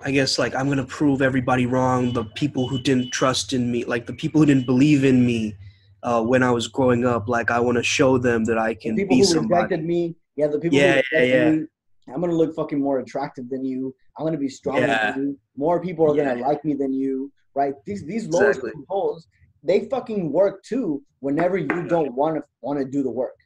I 0.00 0.10
guess 0.10 0.38
like 0.38 0.54
I'm 0.54 0.68
gonna 0.70 0.86
prove 0.86 1.20
everybody 1.20 1.66
wrong. 1.66 2.12
The 2.14 2.24
people 2.24 2.66
who 2.66 2.80
didn't 2.80 3.12
trust 3.12 3.52
in 3.52 3.70
me, 3.70 3.84
like 3.84 4.06
the 4.06 4.14
people 4.14 4.40
who 4.40 4.46
didn't 4.46 4.64
believe 4.64 5.04
in 5.04 5.24
me 5.26 5.54
uh, 6.02 6.22
when 6.22 6.42
I 6.42 6.50
was 6.50 6.66
growing 6.66 7.04
up, 7.04 7.28
like 7.28 7.50
I 7.50 7.60
want 7.60 7.76
to 7.76 7.82
show 7.82 8.16
them 8.16 8.44
that 8.46 8.56
I 8.58 8.74
can 8.74 8.96
The 8.96 9.02
people 9.02 9.16
be 9.16 9.22
who 9.22 9.28
somebody. 9.28 9.62
rejected 9.62 9.84
me. 9.84 10.16
Yeah, 10.36 10.46
the 10.46 10.58
people 10.58 10.78
Yeah, 10.78 11.02
who 11.12 11.18
yeah, 11.18 11.22
yeah. 11.24 11.50
me. 11.50 11.66
I'm 12.12 12.20
gonna 12.20 12.34
look 12.34 12.54
fucking 12.54 12.80
more 12.80 12.98
attractive 13.00 13.48
than 13.48 13.64
you. 13.64 13.94
I'm 14.18 14.24
gonna 14.26 14.36
be 14.38 14.48
stronger 14.48 14.82
Yeah. 14.86 15.12
than 15.12 15.22
you. 15.22 15.38
More 15.56 15.80
people 15.80 16.10
are 16.10 16.14
gonna 16.16 16.40
like 16.40 16.64
me 16.64 16.74
than 16.74 16.92
you. 16.92 17.32
Right? 17.54 17.74
These 17.86 18.04
these 18.04 18.26
lower 18.28 18.48
Exactly. 18.50 18.72
goals, 18.90 19.26
they 19.62 19.86
fucking 19.88 20.32
work 20.32 20.62
too. 20.64 21.02
Whenever 21.20 21.56
you 21.56 21.86
don't 21.88 22.14
want 22.14 22.36
to 22.36 22.42
want 22.60 22.78
to 22.78 22.84
do 22.84 23.02
the 23.02 23.10
work. 23.10 23.36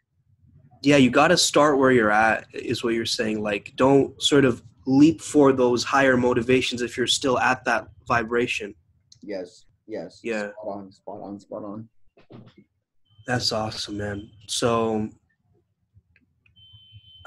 yeah, 0.83 0.97
you 0.97 1.11
got 1.11 1.29
to 1.29 1.37
start 1.37 1.77
where 1.79 1.91
you're 1.91 2.11
at, 2.13 2.47
is 2.55 2.85
what 2.85 2.95
you're 2.95 3.05
saying. 3.05 3.43
Like, 3.43 3.73
don't 3.75 4.21
sort 4.23 4.45
of 4.45 4.63
leap 4.87 5.21
for 5.21 5.53
those 5.53 5.83
higher 5.83 6.17
motivations 6.17 6.83
if 6.83 6.97
you're 6.97 7.07
still 7.09 7.37
at 7.41 7.65
that 7.65 7.89
vibration. 8.07 8.73
Yes. 9.21 9.65
Yes. 9.89 10.21
Yeah. 10.23 10.51
Spot 10.53 10.77
on. 10.79 10.93
Spot 10.93 11.21
on. 11.21 11.41
Spot 11.41 11.65
on. 11.65 11.89
That's 13.27 13.51
awesome, 13.53 13.97
man. 13.99 14.31
So, 14.47 15.09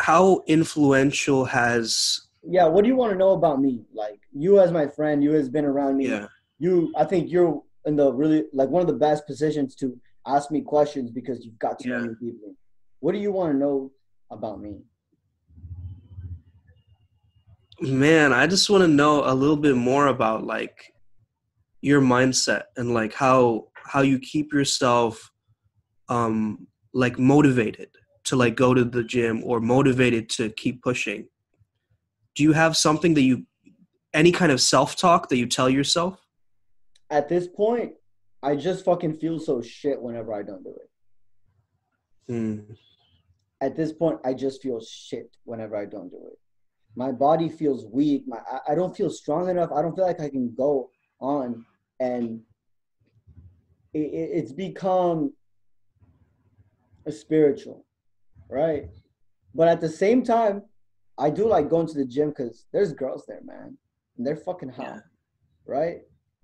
how 0.01 0.41
influential 0.47 1.45
has 1.45 2.21
Yeah. 2.43 2.65
What 2.67 2.81
do 2.83 2.87
you 2.89 2.95
want 3.01 3.11
to 3.13 3.17
know 3.23 3.31
about 3.39 3.61
me? 3.61 3.73
Like 3.93 4.19
you 4.43 4.59
as 4.59 4.71
my 4.71 4.87
friend, 4.87 5.23
you 5.23 5.31
has 5.39 5.47
been 5.49 5.65
around 5.65 5.97
me. 5.97 6.07
yeah 6.07 6.27
You, 6.59 6.91
I 6.95 7.05
think 7.05 7.31
you're 7.31 7.61
in 7.85 7.95
the 7.95 8.07
really 8.21 8.41
like 8.53 8.69
one 8.69 8.81
of 8.81 8.87
the 8.87 8.99
best 9.07 9.25
positions 9.31 9.75
to 9.81 9.85
ask 10.35 10.51
me 10.51 10.61
questions 10.61 11.07
because 11.19 11.37
you've 11.45 11.59
got 11.59 11.79
to 11.79 11.89
know 11.89 11.95
Yeah. 11.99 12.07
me 12.09 12.13
deeply. 12.25 12.53
What 12.99 13.11
do 13.13 13.19
you 13.19 13.31
want 13.31 13.49
to 13.53 13.57
know 13.57 13.91
about 14.37 14.57
me? 14.61 14.73
man 17.81 18.31
i 18.31 18.45
just 18.45 18.69
want 18.69 18.83
to 18.83 18.87
know 18.87 19.23
a 19.25 19.33
little 19.33 19.57
bit 19.57 19.75
more 19.75 20.07
about 20.07 20.43
like 20.45 20.93
your 21.81 21.99
mindset 21.99 22.63
and 22.77 22.93
like 22.93 23.13
how 23.13 23.67
how 23.91 24.01
you 24.01 24.19
keep 24.19 24.53
yourself 24.53 25.31
um 26.09 26.67
like 26.93 27.17
motivated 27.17 27.89
to 28.23 28.35
like 28.35 28.55
go 28.55 28.73
to 28.73 28.83
the 28.83 29.03
gym 29.03 29.43
or 29.43 29.59
motivated 29.59 30.29
to 30.29 30.49
keep 30.51 30.81
pushing 30.81 31.27
do 32.35 32.43
you 32.43 32.53
have 32.53 32.77
something 32.77 33.13
that 33.13 33.21
you 33.21 33.45
any 34.13 34.31
kind 34.31 34.51
of 34.51 34.59
self-talk 34.59 35.29
that 35.29 35.37
you 35.37 35.45
tell 35.45 35.69
yourself 35.69 36.21
at 37.11 37.27
this 37.27 37.45
point, 37.45 37.91
I 38.41 38.55
just 38.55 38.85
fucking 38.85 39.15
feel 39.15 39.37
so 39.37 39.61
shit 39.61 40.01
whenever 40.01 40.33
I 40.33 40.41
don't 40.41 40.63
do 40.63 40.73
it. 40.73 42.33
Hmm. 42.33 42.59
At 43.59 43.75
this 43.75 43.91
point, 43.91 44.19
I 44.23 44.33
just 44.33 44.63
feel 44.63 44.79
shit 44.81 45.29
whenever 45.43 45.75
I 45.75 45.85
don't 45.85 46.09
do 46.09 46.17
it. 46.31 46.39
My 46.95 47.11
body 47.11 47.49
feels 47.49 47.85
weak. 47.85 48.23
My 48.25 48.39
I, 48.49 48.71
I 48.71 48.75
don't 48.75 48.95
feel 48.95 49.09
strong 49.09 49.49
enough. 49.49 49.71
I 49.71 49.81
don't 49.81 49.93
feel 49.93 50.07
like 50.07 50.21
I 50.21 50.29
can 50.29 50.53
go 50.55 50.89
on, 51.19 51.65
and 51.99 52.41
it, 53.93 53.99
it, 53.99 54.29
it's 54.33 54.51
become 54.51 55.33
a 57.05 57.11
spiritual, 57.11 57.85
right? 58.51 58.83
But 59.55 59.67
at 59.67 59.81
the 59.81 59.89
same 59.89 60.23
time, 60.23 60.63
I 61.17 61.29
do 61.29 61.47
like 61.47 61.69
going 61.69 61.87
to 61.87 61.93
the 61.93 62.05
gym 62.05 62.29
because 62.29 62.65
there's 62.71 62.93
girls 62.93 63.25
there, 63.27 63.41
man, 63.43 63.77
and 64.17 64.25
they're 64.27 64.35
fucking 64.35 64.69
hot, 64.69 64.85
Yeah. 64.87 64.99
right? 65.65 65.97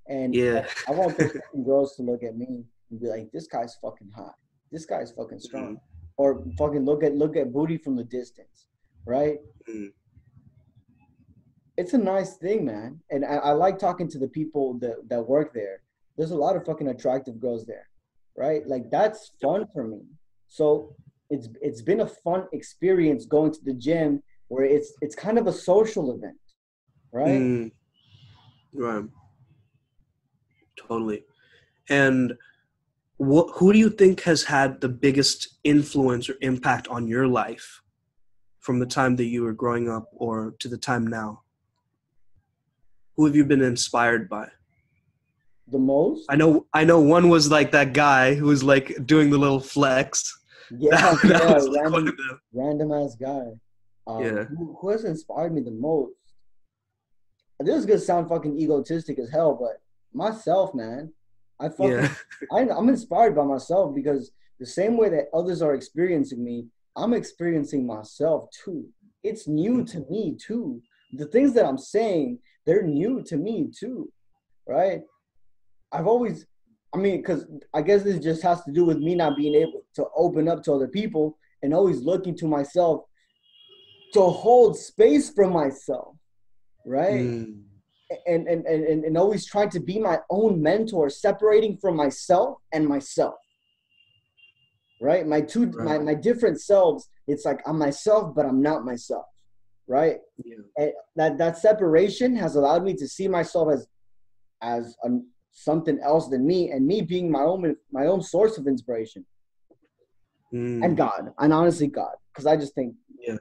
And 0.08 0.34
Yeah. 0.34 0.66
I 0.88 0.92
want 0.92 1.18
those 1.18 1.38
girls 1.66 1.96
to 1.98 2.04
look 2.04 2.24
at 2.24 2.36
me 2.38 2.66
and 2.90 3.00
be 3.00 3.08
like, 3.08 3.32
"This 3.32 3.48
guy's 3.48 3.76
fucking 3.76 4.12
hot. 4.16 4.36
This 4.72 4.86
guy's 4.86 5.12
fucking 5.12 5.40
strong." 5.40 5.80
Or 6.18 6.44
fucking 6.58 6.84
look 6.86 7.04
at 7.04 7.14
look 7.16 7.36
at 7.38 7.52
booty 7.54 7.78
from 7.78 7.96
the 7.96 8.04
distance, 8.04 8.68
right? 9.06 9.38
Mm. 9.70 9.92
It's 11.78 11.94
a 11.94 11.98
nice 11.98 12.38
thing, 12.38 12.66
man. 12.66 13.02
And 13.12 13.24
I, 13.24 13.36
I 13.36 13.52
like 13.52 13.78
talking 13.78 14.08
to 14.10 14.18
the 14.18 14.28
people 14.28 14.80
that 14.80 14.96
that 15.10 15.22
work 15.28 15.54
there. 15.54 15.82
There's 16.18 16.32
a 16.32 16.38
lot 16.38 16.56
of 16.56 16.66
fucking 16.66 16.88
attractive 16.88 17.40
girls 17.40 17.66
there, 17.68 17.88
right? 18.36 18.66
Like 18.66 18.90
that's 18.90 19.32
fun 19.42 19.68
for 19.74 19.84
me. 19.88 20.02
So 20.48 20.96
it's 21.30 21.50
it's 21.62 21.82
been 21.82 22.02
a 22.02 22.08
fun 22.08 22.46
experience 22.54 23.26
going 23.26 23.52
to 23.52 23.64
the 23.64 23.74
gym 23.74 24.24
where 24.48 24.66
it's 24.66 24.94
it's 25.02 25.16
kind 25.16 25.38
of 25.38 25.48
a 25.48 25.54
social 25.54 26.14
event, 26.16 26.38
right? 27.12 27.28
Mm. 27.28 27.72
Right. 28.74 29.06
Totally. 30.78 31.24
And 31.90 32.34
what 33.18 33.50
who 33.56 33.74
do 33.74 33.80
you 33.80 33.90
think 33.90 34.22
has 34.22 34.44
had 34.44 34.80
the 34.80 34.90
biggest 34.90 35.58
influence 35.64 36.30
or 36.30 36.36
impact 36.42 36.88
on 36.88 37.08
your 37.08 37.28
life 37.28 37.82
from 38.60 38.80
the 38.80 38.86
time 38.86 39.16
that 39.16 39.26
you 39.26 39.44
were 39.44 39.54
growing 39.54 39.90
up 39.90 40.10
or 40.14 40.54
to 40.60 40.68
the 40.68 40.78
time 40.78 41.08
now? 41.08 41.42
Who 43.16 43.26
have 43.26 43.36
you 43.36 43.46
been 43.46 43.62
inspired 43.62 44.30
by? 44.30 44.50
The 45.70 45.80
most, 45.80 46.26
I 46.30 46.36
know 46.38 46.68
I 46.74 46.86
know 46.86 47.02
one 47.02 47.28
was 47.28 47.52
like 47.52 47.72
that 47.72 47.94
guy 47.94 48.36
who 48.36 48.46
was 48.46 48.64
like 48.64 49.06
doing 49.06 49.30
the 49.32 49.38
little 49.38 49.60
flex. 49.60 50.34
Yeah, 50.72 50.92
that, 50.92 51.22
that 51.24 51.70
yeah, 51.74 52.38
random, 52.54 52.92
ass 52.92 53.16
guy. 53.16 53.46
Um, 54.06 54.24
Yeah. 54.24 54.44
Who, 54.46 54.78
who 54.80 54.90
has 54.90 55.04
inspired 55.04 55.54
me 55.54 55.62
the 55.62 55.72
most? 55.72 56.14
This 57.60 57.76
is 57.76 57.86
gonna 57.86 58.00
sound 58.00 58.30
fucking 58.30 58.60
egotistic 58.60 59.20
as 59.20 59.30
hell, 59.30 59.58
but 59.60 59.82
myself, 60.14 60.74
man. 60.76 61.14
I 61.60 61.70
fucking 61.70 61.92
Yeah. 61.92 62.14
I, 62.52 62.70
I'm 62.70 62.90
inspired 62.90 63.36
by 63.36 63.44
myself 63.44 63.96
because 63.96 64.32
the 64.60 64.66
same 64.66 64.98
way 64.98 65.10
that 65.10 65.30
others 65.34 65.62
are 65.62 65.74
experiencing 65.74 66.44
me, 66.44 66.68
I'm 66.96 67.14
experiencing 67.14 67.86
myself 67.86 68.50
too. 68.52 68.88
It's 69.24 69.48
new 69.48 69.84
to 69.86 70.00
me 70.10 70.36
too. 70.40 70.82
The 71.14 71.26
things 71.26 71.54
that 71.54 71.66
I'm 71.66 71.78
saying, 71.78 72.40
they're 72.66 72.84
new 72.84 73.24
to 73.24 73.38
me 73.38 73.72
too, 73.78 74.12
right? 74.68 75.02
I've 75.92 76.08
always, 76.08 76.46
I 76.98 77.00
mean, 77.00 77.18
because 77.18 77.46
I 77.74 77.82
guess 77.84 78.02
this 78.04 78.18
just 78.20 78.42
has 78.42 78.64
to 78.64 78.72
do 78.72 78.84
with 78.84 78.98
me 78.98 79.14
not 79.14 79.38
being 79.38 79.54
able 79.54 79.84
to 79.96 80.06
open 80.16 80.48
up 80.48 80.64
to 80.64 80.74
other 80.74 80.88
people 80.88 81.38
and 81.62 81.74
always 81.74 82.02
looking 82.02 82.36
to 82.38 82.48
myself 82.48 83.04
to 84.14 84.22
hold 84.22 84.78
space 84.78 85.30
for 85.30 85.48
myself, 85.48 86.16
right? 86.86 87.20
Mm. 87.20 87.62
and, 88.26 88.48
and, 88.48 88.66
and, 88.66 89.04
and- 89.06 89.18
always 89.18 89.46
trying 89.46 89.70
to 89.70 89.80
be 89.80 90.00
my 90.00 90.18
own 90.30 90.62
mentor, 90.62 91.10
separating 91.10 91.78
from 91.78 91.96
myself 91.96 92.58
and 92.74 92.88
myself. 92.88 93.36
Right? 95.00 95.28
My 95.28 95.42
two 95.42 95.68
my, 95.68 95.98
Right. 95.98 96.04
my 96.04 96.16
different 96.16 96.60
selves, 96.60 97.10
it's 97.28 97.46
like 97.46 97.60
I'm 97.68 97.78
myself, 97.78 98.34
but 98.34 98.46
I'm 98.46 98.62
not 98.64 98.84
myself. 98.86 99.26
Right? 99.88 100.18
Yeah. 100.44 100.56
And 100.78 100.92
that 101.16 101.38
that 101.38 101.58
separation 101.58 102.36
has 102.38 102.56
allowed 102.56 102.84
me 102.84 102.96
to 102.96 103.08
see 103.08 103.28
myself 103.28 103.72
as 103.72 103.88
as 104.64 104.96
a, 105.04 105.10
something 105.60 106.00
else 106.04 106.28
than 106.30 106.46
me 106.46 106.70
and 106.70 106.86
me 106.86 107.02
being 107.02 107.32
my 107.32 107.42
own 107.42 107.76
my 107.92 108.06
own 108.06 108.22
source 108.22 108.58
of 108.60 108.68
inspiration 108.68 109.26
Mm. 110.54 110.82
and 110.86 110.96
God. 110.96 111.34
And 111.40 111.52
honestly 111.52 111.88
God. 111.88 112.16
Because 112.32 112.46
I 112.46 112.56
just 112.56 112.74
think 112.74 112.96
Yeah. 113.20 113.36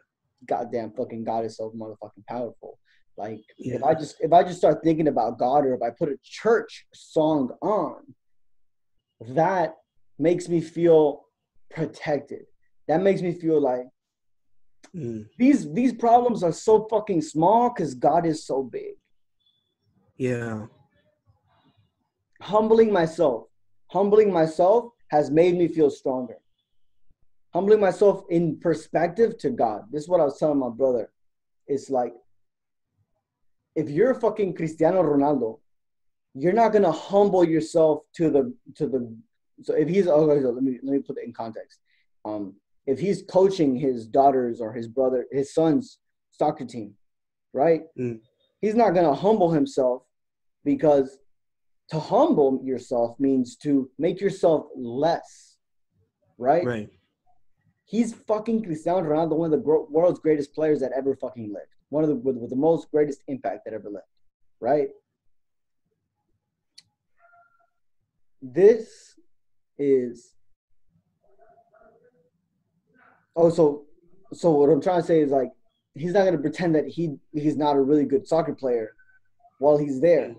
goddamn 0.45 0.91
fucking 0.93 1.23
God 1.23 1.45
is 1.45 1.57
so 1.57 1.71
motherfucking 1.71 2.27
powerful. 2.27 2.81
Like 3.17 3.45
if 3.59 3.83
I 3.85 3.95
just 3.95 4.17
if 4.21 4.33
I 4.33 4.43
just 4.43 4.59
start 4.59 4.83
thinking 4.83 5.07
about 5.09 5.39
God 5.39 5.65
or 5.67 5.75
if 5.75 5.83
I 5.83 5.91
put 5.91 6.09
a 6.09 6.19
church 6.25 6.87
song 6.95 7.51
on, 7.63 8.15
that 9.21 9.77
makes 10.19 10.49
me 10.49 10.61
feel 10.61 11.27
protected. 11.71 12.47
That 12.89 13.03
makes 13.03 13.21
me 13.23 13.33
feel 13.33 13.61
like 13.61 13.87
Mm. 14.95 15.29
these 15.39 15.61
these 15.79 15.93
problems 15.93 16.43
are 16.43 16.53
so 16.53 16.89
fucking 16.89 17.21
small 17.21 17.69
because 17.71 17.93
God 17.95 18.25
is 18.27 18.45
so 18.47 18.63
big. 18.63 18.95
Yeah. 20.17 20.67
Humbling 22.43 22.93
myself, 22.93 23.45
humbling 23.89 24.33
myself 24.33 24.93
has 25.09 25.31
made 25.31 25.57
me 25.57 25.69
feel 25.69 25.91
stronger. 25.91 26.37
Humbling 27.55 27.81
myself 27.81 28.25
in 28.29 28.59
perspective 28.61 29.39
to 29.39 29.51
God. 29.51 29.85
This 29.91 30.03
is 30.03 30.09
what 30.09 30.21
I 30.21 30.25
was 30.25 30.39
telling 30.39 30.59
my 30.59 30.69
brother. 30.69 31.11
It's 31.67 31.89
like, 31.89 32.13
if 33.75 33.89
you're 33.89 34.15
fucking 34.15 34.55
Cristiano 34.55 35.03
Ronaldo, 35.03 35.61
you're 36.35 36.53
not 36.53 36.73
gonna 36.73 36.93
humble 36.93 37.45
yourself 37.45 38.01
to 38.15 38.31
the 38.31 38.55
to 38.75 38.87
the. 38.87 39.17
So 39.63 39.75
if 39.75 39.89
he's 39.89 40.05
so 40.05 40.25
let 40.25 40.63
me 40.63 40.79
let 40.83 40.93
me 40.93 40.99
put 40.99 41.19
it 41.19 41.25
in 41.25 41.33
context. 41.33 41.81
Um, 42.25 42.57
if 42.87 42.99
he's 42.99 43.23
coaching 43.23 43.75
his 43.75 44.07
daughters 44.07 44.61
or 44.61 44.73
his 44.73 44.87
brother, 44.87 45.27
his 45.33 45.55
son's 45.55 45.99
soccer 46.31 46.67
team, 46.67 46.95
right? 47.53 47.83
Mm. 47.99 48.21
He's 48.61 48.75
not 48.75 48.91
gonna 48.91 49.15
humble 49.15 49.51
himself 49.51 50.03
because 50.65 51.19
to 51.91 52.01
humble 52.01 52.61
yourself 52.65 53.19
means 53.21 53.57
to 53.57 53.91
make 53.99 54.21
yourself 54.21 54.67
less, 54.77 55.57
right? 56.39 56.65
Right. 56.65 56.89
He's 57.85 58.13
fucking 58.13 58.65
Cristiano 58.65 59.09
Ronaldo, 59.09 59.37
one 59.37 59.53
of 59.53 59.63
the 59.63 59.87
world's 59.91 60.19
greatest 60.19 60.53
players 60.55 60.81
that 60.81 60.91
ever 60.97 61.15
fucking 61.15 61.53
lived. 61.53 61.69
One 61.91 62.03
of 62.03 62.09
the 62.09 62.17
with, 62.17 62.37
with 62.37 62.51
the 62.51 62.57
most 62.57 62.91
greatest 62.91 63.23
impact 63.29 63.65
that 63.65 63.75
ever 63.75 63.89
lived, 63.89 64.07
right? 64.61 64.89
This 68.43 69.15
is 69.79 70.33
oh 73.37 73.51
so 73.51 73.85
so 74.33 74.51
what 74.51 74.71
I'm 74.71 74.81
trying 74.81 75.03
to 75.03 75.07
say 75.07 75.21
is 75.21 75.31
like 75.31 75.53
he's 75.95 76.13
not 76.13 76.25
gonna 76.25 76.39
pretend 76.39 76.75
that 76.75 76.89
he 76.89 77.17
he's 77.33 77.57
not 77.57 77.77
a 77.77 77.81
really 77.81 78.05
good 78.05 78.27
soccer 78.27 78.55
player 78.55 78.91
while 79.59 79.79
he's 79.79 80.01
there. 80.01 80.35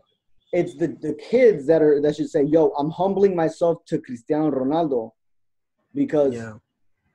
It's 0.53 0.75
the, 0.75 0.88
the 1.01 1.13
kids 1.15 1.67
that 1.67 1.81
are 1.81 2.01
that 2.01 2.15
should 2.15 2.29
say, 2.29 2.43
yo, 2.43 2.69
I'm 2.71 2.89
humbling 2.89 3.36
myself 3.36 3.83
to 3.88 3.99
Cristiano 3.99 4.49
Ronaldo 4.51 5.12
because 5.93 6.36
Yeah. 6.36 6.53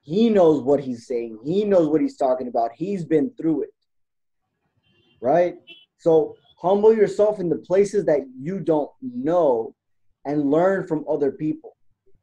he 0.03 0.29
knows 0.29 0.63
what 0.63 0.81
he's 0.81 1.07
saying. 1.07 1.39
He 1.45 1.65
knows 1.65 1.89
what 1.89 2.01
he's 2.01 2.17
talking 2.17 2.49
about. 2.49 2.73
He's 2.75 3.05
been 3.05 3.31
through 3.39 3.63
it. 3.63 3.75
Right? 5.21 5.55
So 5.99 6.37
humble 6.61 6.95
yourself 6.95 7.41
in 7.41 7.49
the 7.49 7.59
places 7.59 8.05
that 8.05 8.21
you 8.39 8.61
don't 8.61 8.91
know 9.01 9.75
and 10.25 10.51
learn 10.51 10.87
from 10.87 11.05
other 11.09 11.33
people. 11.33 11.77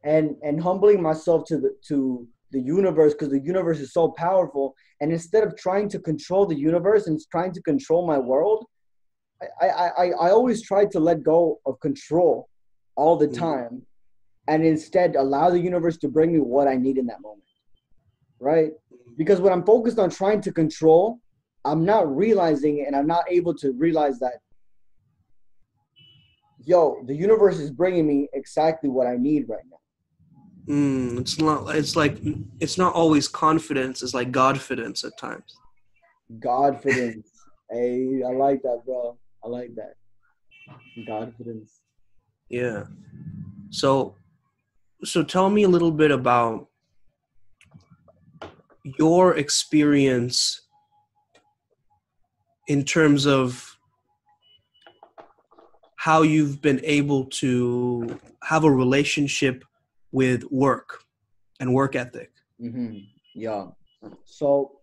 And 0.03 0.35
and 0.43 0.61
humbling 0.61 1.01
myself 1.01 1.45
to 1.45 1.57
the 1.57 1.75
to 1.87 2.27
the 2.51 2.61
universe 2.61 3.13
because 3.13 3.29
the 3.29 3.39
universe 3.39 3.79
is 3.79 3.93
so 3.93 4.09
powerful. 4.09 4.73
And 5.01 5.11
instead 5.11 5.43
of 5.43 5.57
trying 5.57 5.89
to 5.89 5.99
control 5.99 6.45
the 6.45 6.57
universe 6.57 7.07
and 7.07 7.19
trying 7.31 7.51
to 7.53 7.61
control 7.61 8.07
my 8.07 8.17
world, 8.17 8.65
I, 9.61 9.67
I, 9.67 10.11
I, 10.11 10.29
always 10.31 10.61
try 10.61 10.85
to 10.85 10.99
let 10.99 11.23
go 11.23 11.59
of 11.65 11.79
control 11.79 12.49
all 12.95 13.15
the 13.15 13.27
Mhm. 13.27 13.37
time 13.37 13.85
and 14.47 14.65
instead 14.65 15.15
allow 15.15 15.49
the 15.49 15.59
universe 15.59 15.97
to 15.99 16.09
bring 16.09 16.33
me 16.33 16.39
what 16.39 16.67
I 16.67 16.75
need 16.75 16.97
in 16.97 17.05
that 17.07 17.21
moment. 17.21 17.43
Right? 18.39 18.71
Because 19.17 19.39
when 19.39 19.53
I'm 19.53 19.65
focused 19.65 19.99
on 19.99 20.09
trying 20.09 20.41
to 20.41 20.51
control, 20.51 21.19
I'm 21.65 21.85
not 21.85 22.13
realizing 22.13 22.79
it 22.79 22.87
and 22.87 22.95
I'm 22.95 23.07
not 23.07 23.25
able 23.29 23.53
to 23.55 23.71
realize 23.73 24.19
that, 24.19 24.39
yo, 26.65 27.01
the 27.05 27.15
universe 27.15 27.59
is 27.59 27.71
bringing 27.71 28.07
me 28.07 28.29
exactly 28.33 28.89
what 28.89 29.07
I 29.07 29.15
need 29.17 29.47
right 29.47 29.63
now. 29.69 29.77
Mm, 30.73 31.19
it's 31.19 31.39
not. 31.39 31.75
It's 31.75 31.95
like 31.95 32.17
it's 32.59 32.77
not 32.77 32.93
always 32.93 33.27
confidence. 33.27 34.03
It's 34.03 34.13
like 34.13 34.31
godfidence 34.31 35.03
at 35.03 35.17
times. 35.17 35.57
Godfidence. 36.37 37.25
hey, 37.71 38.21
I 38.23 38.31
like 38.31 38.61
that, 38.61 38.83
bro. 38.85 39.17
I 39.43 39.47
like 39.47 39.75
that. 39.75 39.95
Godfidence. 41.07 41.79
Yeah. 42.49 42.83
So, 43.69 44.15
so 45.03 45.23
tell 45.23 45.49
me 45.49 45.63
a 45.63 45.69
little 45.69 45.91
bit 45.91 46.11
about 46.11 46.67
your 48.83 49.37
experience 49.37 50.61
in 52.67 52.83
terms 52.83 53.25
of 53.25 53.77
how 55.95 56.21
you've 56.21 56.61
been 56.61 56.79
able 56.83 57.25
to 57.25 58.19
have 58.43 58.63
a 58.63 58.71
relationship 58.71 59.63
with 60.11 60.43
work 60.51 61.03
and 61.59 61.73
work 61.73 61.95
ethic. 61.95 62.31
Mm-hmm. 62.61 62.99
Yeah. 63.35 63.67
So 64.23 64.79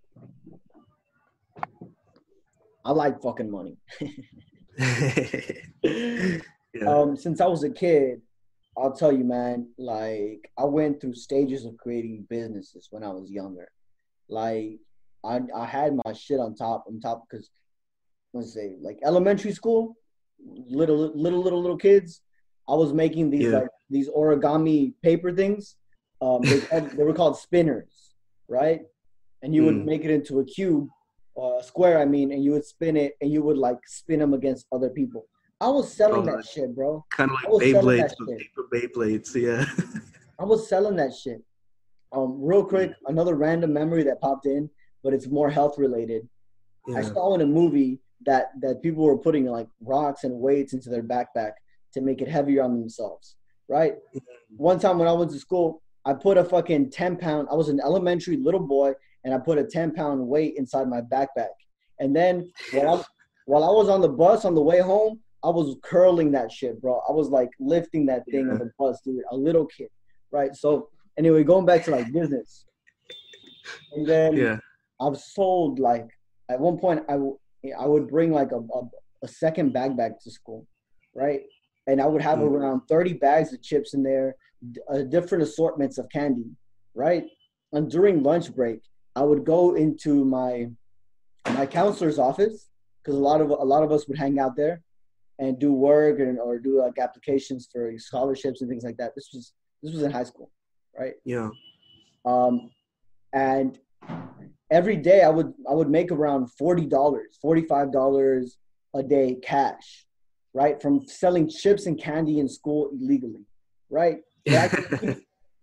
I 2.85 2.93
like 2.93 3.21
fucking 3.21 3.51
money. 3.51 3.77
yeah. 5.83 6.39
Um, 6.87 7.17
since 7.17 7.41
I 7.41 7.47
was 7.47 7.65
a 7.65 7.71
kid, 7.71 8.21
I'll 8.77 8.93
tell 8.93 9.13
you, 9.13 9.25
man, 9.25 9.69
like 9.79 10.51
I 10.59 10.65
went 10.65 11.01
through 11.01 11.15
stages 11.15 11.65
of 11.65 11.77
creating 11.79 12.27
businesses 12.29 12.89
when 12.91 13.03
I 13.03 13.09
was 13.09 13.31
younger. 13.31 13.69
Like 14.29 14.79
I 15.25 15.41
I 15.55 15.65
had 15.65 15.99
my 16.05 16.13
shit 16.13 16.41
on 16.41 16.55
top 16.55 16.85
on 16.89 17.01
top 17.01 17.25
because 17.29 17.51
let's 18.35 18.53
say 18.53 18.77
like 18.81 18.99
elementary 19.05 19.53
school, 19.53 19.97
little 20.45 20.97
little 21.15 21.41
little 21.43 21.61
little 21.63 21.79
kids, 21.79 22.21
I 22.69 22.75
was 22.75 22.93
making 22.93 23.31
these 23.31 23.45
Yeah. 23.45 23.61
like 23.61 23.69
these 23.89 24.09
origami 24.11 24.93
paper 25.03 25.33
things. 25.33 25.77
Um, 26.21 26.43
they, 26.49 26.61
they 26.97 27.05
were 27.05 27.13
called 27.13 27.39
spinners, 27.39 28.15
right? 28.49 28.81
And 29.43 29.55
you 29.55 29.65
would 29.65 29.77
Mm. 29.77 29.85
make 29.85 30.05
it 30.05 30.11
into 30.11 30.41
a 30.41 30.45
cube, 30.45 30.89
uh, 31.41 31.61
square, 31.63 31.99
I 31.99 32.05
mean, 32.05 32.33
and 32.33 32.43
you 32.43 32.53
would 32.53 32.65
spin 32.65 32.97
it, 32.97 33.15
and 33.21 33.31
you 33.31 33.43
would 33.43 33.59
like 33.59 33.79
spin 33.87 34.21
them 34.21 34.35
against 34.35 34.67
other 34.73 34.91
people. 34.91 35.27
I 35.61 35.69
was 35.69 35.93
selling 35.93 36.29
Oh, 36.29 36.37
that 36.37 36.45
shit, 36.47 36.75
bro. 36.75 37.05
kind 37.11 37.31
of 37.31 37.37
like 37.53 37.63
Beyblades, 37.63 38.13
paper 38.39 38.67
Beyblades. 38.73 39.35
Yeah. 39.35 39.65
I 40.39 40.45
was 40.45 40.69
selling 40.69 40.97
that 40.97 41.15
shit. 41.15 41.43
Um, 42.13 42.39
real 42.43 42.65
quick, 42.65 42.93
another 43.07 43.35
random 43.35 43.73
memory 43.73 44.03
that 44.05 44.21
popped 44.21 44.47
in, 44.47 44.69
but 45.03 45.13
it's 45.15 45.27
more 45.29 45.51
health 45.51 45.79
related. 45.79 46.29
I 46.95 47.03
saw 47.03 47.35
in 47.35 47.41
a 47.41 47.47
movie 47.47 47.99
that 48.27 48.51
that 48.61 48.81
people 48.83 49.03
were 49.05 49.19
putting 49.19 49.47
like 49.47 49.67
rocks 49.81 50.23
and 50.25 50.33
weights 50.39 50.73
into 50.73 50.89
their 50.89 51.03
backpack 51.03 51.53
to 51.95 52.01
make 52.01 52.21
it 52.23 52.29
heavier 52.29 52.63
on 52.63 52.79
themselves. 52.79 53.35
Right. 53.69 53.95
One 54.57 54.79
time 54.79 54.99
when 54.99 55.09
I 55.09 55.13
went 55.13 55.33
to 55.33 55.39
school, 55.39 55.83
I 56.05 56.13
put 56.13 56.37
a 56.39 56.45
fucking 56.45 56.91
ten 56.91 57.17
pound. 57.17 57.49
I 57.51 57.55
was 57.55 57.69
an 57.71 57.81
elementary 57.81 58.37
little 58.37 58.61
boy, 58.61 58.93
and 59.27 59.35
I 59.35 59.39
put 59.39 59.59
a 59.59 59.65
ten 59.65 59.93
pound 59.93 60.27
weight 60.27 60.55
inside 60.57 60.89
my 60.89 61.01
backpack. 61.03 61.49
And 61.99 62.15
then 62.15 62.51
while 62.73 62.89
I, 63.01 63.05
while 63.47 63.65
I 63.65 63.71
was 63.71 63.89
on 63.89 64.01
the 64.01 64.09
bus 64.09 64.45
on 64.45 64.55
the 64.55 64.63
way 64.63 64.81
home, 64.81 65.19
I 65.45 65.51
was 65.51 65.77
curling 65.83 66.31
that 66.33 66.51
shit, 66.53 66.81
bro. 66.81 67.01
I 67.09 67.13
was 67.13 67.29
like 67.29 67.51
lifting 67.61 68.07
that 68.07 68.25
thing 68.31 68.49
on 68.51 68.59
the 68.59 68.71
bus, 68.79 69.01
dude. 69.05 69.23
A 69.33 69.37
little 69.37 69.67
kid, 69.67 69.89
right? 70.31 70.55
So 70.55 70.89
anyway, 71.19 71.43
going 71.43 71.67
back 71.67 71.83
to 71.85 71.91
like 71.91 72.11
business, 72.13 72.65
and 73.95 74.07
then 74.07 74.37
Yeah. 74.37 74.59
I've 75.01 75.19
sold 75.19 75.79
like 75.81 76.07
at 76.49 76.61
one 76.61 76.79
point 76.79 77.01
I, 77.09 77.13
w- 77.15 77.39
I 77.79 77.87
would 77.87 78.07
bring 78.09 78.31
like 78.33 78.53
a, 78.53 78.59
a, 78.59 78.83
a 79.25 79.29
second 79.29 79.73
bag 79.73 79.97
back 79.97 80.21
to 80.23 80.31
school, 80.31 80.67
right? 81.15 81.41
And 81.89 82.01
I 82.01 82.07
would 82.07 82.23
have 82.23 82.39
Mm. 82.39 82.51
around 82.53 82.81
30 82.89 83.15
bags 83.15 83.53
of 83.53 83.61
chips 83.63 83.93
in 83.95 84.03
there, 84.05 84.37
d- 84.73 84.81
uh, 84.89 85.03
different 85.03 85.43
assortments 85.43 85.99
of 85.99 86.09
candy, 86.11 86.47
right? 86.95 87.25
And 87.73 87.91
during 87.91 88.23
lunch 88.23 88.55
break, 88.55 88.81
I 89.17 89.23
would 89.23 89.45
go 89.45 89.75
into 89.75 90.25
my 90.25 90.69
my 91.55 91.65
counselor's 91.65 92.19
office 92.19 92.69
because 93.03 93.17
a 93.19 93.23
lot 93.23 93.41
of 93.41 93.51
a 93.51 93.55
lot 93.55 93.83
of 93.83 93.91
us 93.91 94.07
would 94.07 94.19
hang 94.19 94.39
out 94.39 94.55
there 94.57 94.83
and 95.39 95.59
do 95.59 95.73
work 95.73 96.19
and 96.21 96.39
or 96.39 96.59
do 96.59 96.81
like 96.81 96.99
applications 96.99 97.69
for 97.73 97.93
scholarships 97.97 98.61
and 98.61 98.69
things 98.71 98.85
like 98.85 98.99
that. 98.99 99.15
This 99.17 99.31
was 99.33 99.53
this 99.83 99.93
was 99.93 100.03
in 100.03 100.11
high 100.11 100.25
school, 100.25 100.51
right? 100.99 101.15
Yeah. 101.25 101.49
um, 102.27 102.71
and 103.33 103.79
every 104.71 104.97
day 104.97 105.23
I 105.23 105.31
would 105.31 105.53
I 105.69 105.73
would 105.75 105.89
make 105.91 106.13
around 106.13 106.49
forty 106.53 106.87
dollars, 106.87 107.39
forty 107.41 107.63
five 107.63 107.91
dollars 107.93 108.59
a 108.95 109.03
day 109.03 109.37
cash, 109.43 110.07
right, 110.53 110.81
from 110.81 111.07
selling 111.07 111.49
chips 111.49 111.87
and 111.87 111.99
candy 111.99 112.39
in 112.39 112.49
school 112.49 112.91
illegally, 112.93 113.47
right. 113.91 114.19
Back- 114.47 114.79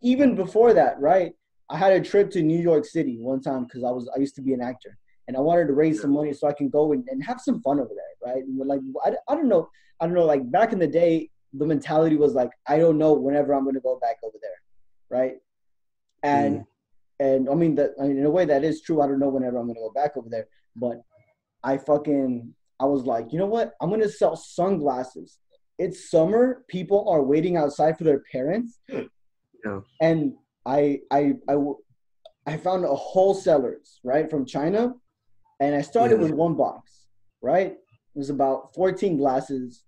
even 0.02 0.36
before 0.36 0.74
that, 0.74 1.00
right, 1.00 1.34
I 1.74 1.78
had 1.78 1.94
a 1.94 2.02
trip 2.02 2.30
to 2.32 2.44
New 2.44 2.62
York 2.62 2.86
City 2.86 3.18
one 3.20 3.42
time 3.42 3.64
because 3.64 3.84
I 3.84 3.90
was 3.90 4.08
I 4.16 4.20
used 4.20 4.36
to 4.36 4.44
be 4.44 4.54
an 4.54 4.62
actor 4.62 4.96
and 5.28 5.36
I 5.36 5.40
wanted 5.40 5.66
to 5.68 5.74
raise 5.74 6.00
some 6.02 6.12
money 6.12 6.32
so 6.32 6.48
I 6.48 6.54
can 6.54 6.70
go 6.70 6.94
and, 6.94 7.04
and 7.10 7.24
have 7.24 7.42
some 7.42 7.62
fun 7.64 7.80
over 7.80 7.90
there, 7.90 8.34
right? 8.34 8.44
Like 8.48 8.82
I, 9.04 9.14
I 9.28 9.36
don't 9.36 9.50
know, 9.50 9.68
I 10.00 10.06
don't 10.06 10.14
know, 10.14 10.26
like 10.26 10.50
back 10.52 10.72
in 10.72 10.78
the 10.78 10.88
day, 10.88 11.32
the 11.52 11.66
mentality 11.66 12.16
was 12.16 12.36
like 12.36 12.52
I 12.68 12.78
don't 12.78 13.00
know 13.00 13.14
whenever 13.14 13.54
I'm 13.54 13.66
gonna 13.66 13.80
go 13.80 13.98
back 14.00 14.18
over 14.24 14.38
there, 14.42 14.60
right? 15.20 15.38
And 16.22 16.60
Mm. 16.60 16.66
and 17.20 17.50
I 17.50 17.56
mean 17.56 17.74
that 17.76 17.92
I 18.00 18.04
mean, 18.04 18.18
in 18.20 18.26
a 18.26 18.30
way 18.30 18.46
that 18.46 18.64
is 18.64 18.82
true. 18.82 19.02
I 19.02 19.08
don't 19.08 19.20
know 19.20 19.30
whenever 19.30 19.58
I'm 19.58 19.66
gonna 19.66 19.80
go 19.80 19.92
back 19.96 20.16
over 20.16 20.30
there, 20.30 20.48
but 20.76 21.02
I 21.64 21.78
fucking 21.78 22.54
I 22.80 22.86
was 22.86 23.04
like, 23.06 23.34
you 23.34 23.40
know 23.40 23.48
what? 23.48 23.74
I'm 23.82 23.90
gonna 23.90 24.10
sell 24.10 24.36
sunglasses. 24.36 25.40
It's 25.80 26.12
summer. 26.12 26.64
People 26.68 27.10
are 27.10 27.24
waiting 27.24 27.58
outside 27.58 27.98
for 27.98 28.04
their 28.04 28.22
parents. 28.32 28.80
Yeah. 29.66 29.80
And 30.02 30.34
I 30.66 31.02
I 31.12 31.34
I 31.50 31.56
I 32.46 32.58
found 32.58 32.86
a 32.86 32.94
wholesalers 32.94 34.00
right 34.04 34.30
from 34.30 34.46
China, 34.46 34.94
and 35.60 35.76
I 35.76 35.82
started 35.82 36.16
Yeah. 36.18 36.24
with 36.24 36.32
one 36.34 36.56
box. 36.56 37.08
Right, 37.42 37.72
it 37.72 38.18
was 38.18 38.30
about 38.30 38.74
14 38.74 39.18
glasses. 39.18 39.84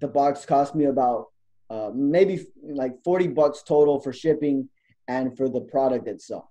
The 0.00 0.08
box 0.08 0.46
cost 0.46 0.74
me 0.74 0.86
about 0.86 1.26
uh, 1.68 1.90
maybe 1.94 2.46
like 2.62 2.94
40 3.04 3.28
bucks 3.28 3.62
total 3.62 4.00
for 4.00 4.12
shipping 4.12 4.68
and 5.08 5.36
for 5.36 5.48
the 5.50 5.60
product 5.60 6.08
itself. 6.08 6.46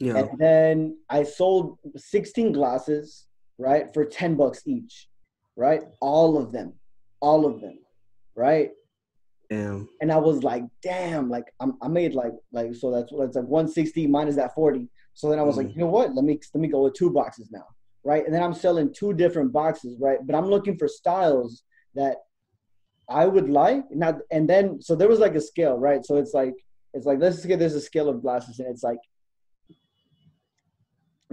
Yeah. 0.00 0.16
And 0.18 0.28
then 0.38 0.98
I 1.08 1.22
sold 1.22 1.78
16 1.96 2.50
glasses, 2.52 3.26
right, 3.58 3.92
for 3.94 4.04
10 4.04 4.34
bucks 4.34 4.62
each, 4.66 5.08
right? 5.56 5.82
All 6.00 6.36
of 6.36 6.50
them, 6.50 6.74
all 7.20 7.46
of 7.46 7.60
them, 7.60 7.78
right? 8.34 8.70
Damn. 9.54 9.88
And 10.00 10.12
I 10.12 10.18
was 10.18 10.42
like, 10.42 10.64
damn, 10.82 11.28
like 11.30 11.44
I'm, 11.60 11.74
I 11.82 11.88
made 11.88 12.14
like 12.14 12.32
like 12.52 12.74
so 12.74 12.90
that's 12.90 13.12
that's 13.18 13.36
like 13.36 13.44
160 13.44 14.06
minus 14.06 14.36
that 14.36 14.54
40. 14.54 14.88
So 15.14 15.30
then 15.30 15.38
I 15.38 15.42
was 15.42 15.56
like, 15.56 15.68
Mhm. 15.68 15.74
you 15.74 15.80
know 15.82 15.88
what? 15.98 16.14
Let 16.14 16.24
me 16.24 16.40
let 16.54 16.60
me 16.60 16.68
go 16.68 16.82
with 16.84 16.94
two 16.94 17.10
boxes 17.10 17.50
now, 17.50 17.66
right? 18.04 18.24
And 18.24 18.34
then 18.34 18.42
I'm 18.42 18.54
selling 18.54 18.92
two 18.92 19.12
different 19.12 19.52
boxes, 19.52 19.96
right? 20.00 20.18
But 20.26 20.34
I'm 20.34 20.46
looking 20.46 20.76
for 20.76 20.88
styles 20.88 21.62
that 21.94 22.16
I 23.08 23.26
would 23.26 23.48
like. 23.48 23.84
Now 23.90 24.18
and 24.30 24.48
then 24.48 24.80
so 24.80 24.94
there 24.96 25.08
was 25.08 25.20
like 25.20 25.34
a 25.34 25.40
scale, 25.40 25.78
right? 25.78 26.04
So 26.04 26.16
it's 26.16 26.34
like 26.34 26.54
it's 26.94 27.06
like 27.06 27.18
let's 27.20 27.44
get 27.44 27.58
there's 27.58 27.74
a 27.74 27.80
scale 27.80 28.08
of 28.08 28.22
glasses, 28.22 28.58
and 28.58 28.68
it's 28.68 28.82
like 28.82 28.98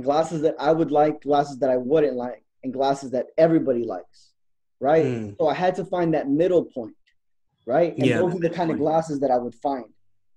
glasses 0.01 0.41
that 0.41 0.55
I 0.59 0.71
would 0.71 0.91
like, 0.91 1.21
glasses 1.21 1.59
that 1.59 1.69
I 1.69 1.77
wouldn't 1.77 2.15
like, 2.15 2.43
and 2.63 2.73
glasses 2.73 3.11
that 3.11 3.27
everybody 3.37 3.83
likes, 3.83 4.31
right? 4.79 5.05
Mm. 5.05 5.37
So 5.37 5.47
I 5.47 5.53
had 5.53 5.75
to 5.75 5.85
find 5.85 6.13
that 6.13 6.29
middle 6.29 6.65
point, 6.65 6.95
right? 7.71 7.95
And 7.97 8.05
Yeah, 8.05 8.17
those 8.17 8.35
are 8.35 8.39
the 8.39 8.49
kind 8.49 8.69
of 8.69 8.77
glasses 8.77 9.19
that 9.21 9.31
I 9.31 9.37
would 9.37 9.55
find, 9.55 9.85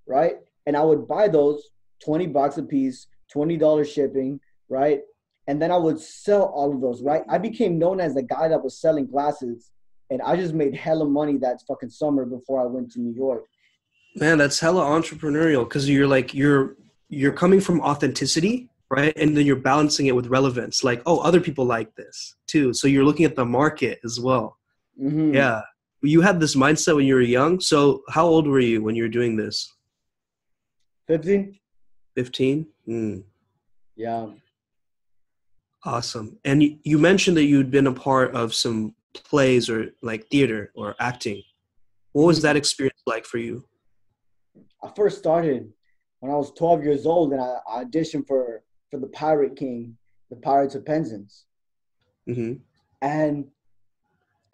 right? 0.06 0.36
And 0.66 0.76
I 0.76 0.82
would 0.82 1.08
buy 1.08 1.26
those 1.28 1.70
20 2.04 2.28
bucks 2.28 2.58
a 2.58 2.62
piece, 2.62 3.06
$20 3.34 3.84
shipping, 3.92 4.40
right? 4.68 5.00
And 5.48 5.60
then 5.60 5.70
I 5.72 5.76
would 5.76 5.98
sell 6.00 6.44
all 6.44 6.72
of 6.72 6.80
those, 6.80 7.02
right? 7.02 7.22
I 7.28 7.38
became 7.38 7.78
known 7.78 8.00
as 8.00 8.14
the 8.14 8.22
guy 8.22 8.46
that 8.48 8.62
was 8.62 8.80
selling 8.80 9.06
glasses, 9.06 9.72
and 10.10 10.22
I 10.22 10.36
just 10.36 10.54
made 10.54 10.74
hella 10.74 11.06
money 11.06 11.36
that 11.38 11.60
fucking 11.68 11.90
summer 11.90 12.24
before 12.24 12.60
I 12.62 12.66
went 12.66 12.92
to 12.92 13.00
New 13.00 13.14
York. 13.14 13.44
Man, 14.16 14.38
that's 14.38 14.60
hella 14.60 14.82
entrepreneurial 14.82 15.64
because 15.64 15.90
you're 15.90 16.06
like 16.06 16.32
you're 16.34 16.76
you're 17.08 17.32
coming 17.32 17.60
from 17.60 17.80
authenticity, 17.80 18.70
right? 18.90 19.12
And 19.16 19.36
then 19.36 19.44
you're 19.44 19.64
balancing 19.72 20.06
it 20.06 20.14
with 20.14 20.28
relevance. 20.28 20.84
Like, 20.84 21.02
oh, 21.04 21.18
other 21.18 21.40
people 21.40 21.64
like 21.64 21.94
this 21.96 22.36
too. 22.46 22.72
So 22.72 22.86
you're 22.86 23.04
looking 23.04 23.26
at 23.26 23.34
the 23.34 23.44
market 23.44 23.98
as 24.04 24.20
well. 24.20 24.56
Mhm. 25.00 25.34
Yeah. 25.34 25.62
You 26.04 26.20
had 26.20 26.38
this 26.40 26.54
mindset 26.54 26.96
when 26.96 27.06
you 27.06 27.14
were 27.14 27.20
young. 27.20 27.60
So 27.60 28.02
how 28.10 28.26
old 28.26 28.46
were 28.46 28.60
you 28.60 28.82
when 28.82 28.94
you 28.94 29.04
were 29.04 29.08
doing 29.08 29.36
this? 29.36 29.72
15? 31.08 31.58
15? 32.16 32.66
Mm, 32.88 33.24
Yeah. 33.96 34.28
awesome. 35.84 36.38
And 36.44 36.62
you, 36.62 36.78
you 36.84 36.98
mentioned 36.98 37.36
that 37.36 37.44
you'd 37.44 37.70
been 37.70 37.86
a 37.86 37.92
part 37.92 38.34
of 38.34 38.54
some 38.54 38.94
plays 39.14 39.68
or 39.68 39.90
like 40.02 40.28
theater 40.28 40.70
or 40.74 40.94
acting. 41.00 41.42
What 42.12 42.26
was 42.26 42.42
that 42.42 42.56
experience 42.56 43.00
like 43.06 43.24
for 43.24 43.38
you? 43.38 43.64
I 44.82 44.90
first 44.94 45.18
started 45.18 45.72
when 46.20 46.30
I 46.32 46.36
was 46.36 46.52
12 46.52 46.84
years 46.84 47.06
old, 47.06 47.32
and 47.32 47.40
I 47.42 47.58
I 47.68 47.84
auditioned 47.84 48.26
for 48.26 48.62
for 48.90 49.00
the 49.00 49.08
Pirate 49.08 49.56
King, 49.56 49.96
the 50.30 50.36
Pirates 50.36 50.74
of 50.74 50.84
Penzance, 50.86 51.44
hmm 52.26 52.54
and 53.02 53.46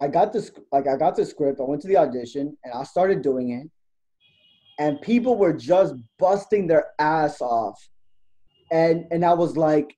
I 0.01 0.07
got 0.07 0.33
this 0.33 0.51
like 0.71 0.87
I 0.87 0.97
got 0.97 1.15
the 1.15 1.25
script. 1.25 1.59
I 1.59 1.63
went 1.63 1.81
to 1.83 1.87
the 1.87 1.97
audition, 1.97 2.57
and 2.63 2.73
I 2.73 2.83
started 2.83 3.21
doing 3.21 3.51
it, 3.51 3.67
and 4.79 4.99
people 4.99 5.35
were 5.37 5.53
just 5.53 5.93
busting 6.17 6.67
their 6.67 6.87
ass 6.97 7.39
off, 7.39 7.79
and 8.71 9.05
and 9.11 9.23
I 9.23 9.33
was 9.33 9.55
like, 9.55 9.95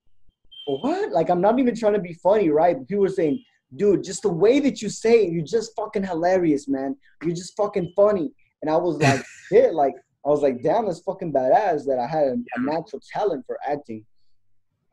what? 0.65 1.11
Like 1.11 1.29
I'm 1.29 1.41
not 1.41 1.57
even 1.57 1.75
trying 1.75 1.93
to 1.93 1.99
be 1.99 2.13
funny, 2.13 2.49
right? 2.49 2.77
But 2.77 2.87
people 2.89 3.03
were 3.03 3.09
saying, 3.09 3.43
dude, 3.77 4.03
just 4.03 4.23
the 4.23 4.29
way 4.29 4.59
that 4.59 4.81
you 4.81 4.89
say 4.89 5.25
it, 5.25 5.31
you're 5.31 5.45
just 5.45 5.71
fucking 5.77 6.03
hilarious, 6.03 6.67
man. 6.67 6.97
You're 7.23 7.35
just 7.35 7.55
fucking 7.55 7.93
funny. 7.95 8.29
And 8.61 8.69
I 8.69 8.75
was 8.75 8.97
like, 8.97 9.23
shit, 9.51 9.73
like 9.73 9.93
I 10.25 10.29
was 10.29 10.41
like, 10.41 10.61
damn, 10.61 10.85
that's 10.85 10.99
fucking 10.99 11.31
badass 11.31 11.85
that 11.85 11.99
I 11.99 12.07
had 12.07 12.27
a, 12.27 12.33
a 12.33 12.59
natural 12.59 13.01
talent 13.13 13.45
for 13.47 13.57
acting. 13.65 14.05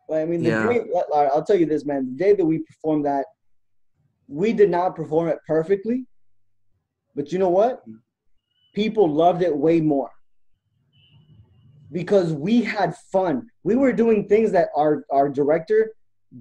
But 0.08 0.18
I 0.22 0.24
mean, 0.24 0.42
the 0.44 0.50
Yeah. 0.50 0.68
day, 0.68 0.80
I'll 1.14 1.44
tell 1.44 1.56
you 1.56 1.66
this, 1.66 1.84
man. 1.84 2.16
The 2.16 2.24
day 2.24 2.34
that 2.34 2.44
we 2.44 2.58
performed 2.60 3.06
that, 3.06 3.26
we 4.30 4.52
did 4.52 4.70
not 4.70 4.94
perform 4.94 5.28
it 5.28 5.38
perfectly. 5.46 6.06
But 7.16 7.32
you 7.32 7.38
know 7.38 7.48
what? 7.48 7.82
People 8.74 9.12
loved 9.12 9.42
it 9.42 9.54
way 9.54 9.80
more 9.80 10.10
because 11.90 12.32
we 12.32 12.62
had 12.62 12.94
fun. 13.12 13.48
We 13.64 13.74
were 13.74 13.92
doing 13.92 14.28
things 14.28 14.52
that 14.52 14.68
our 14.76 15.04
our 15.10 15.28
director 15.28 15.92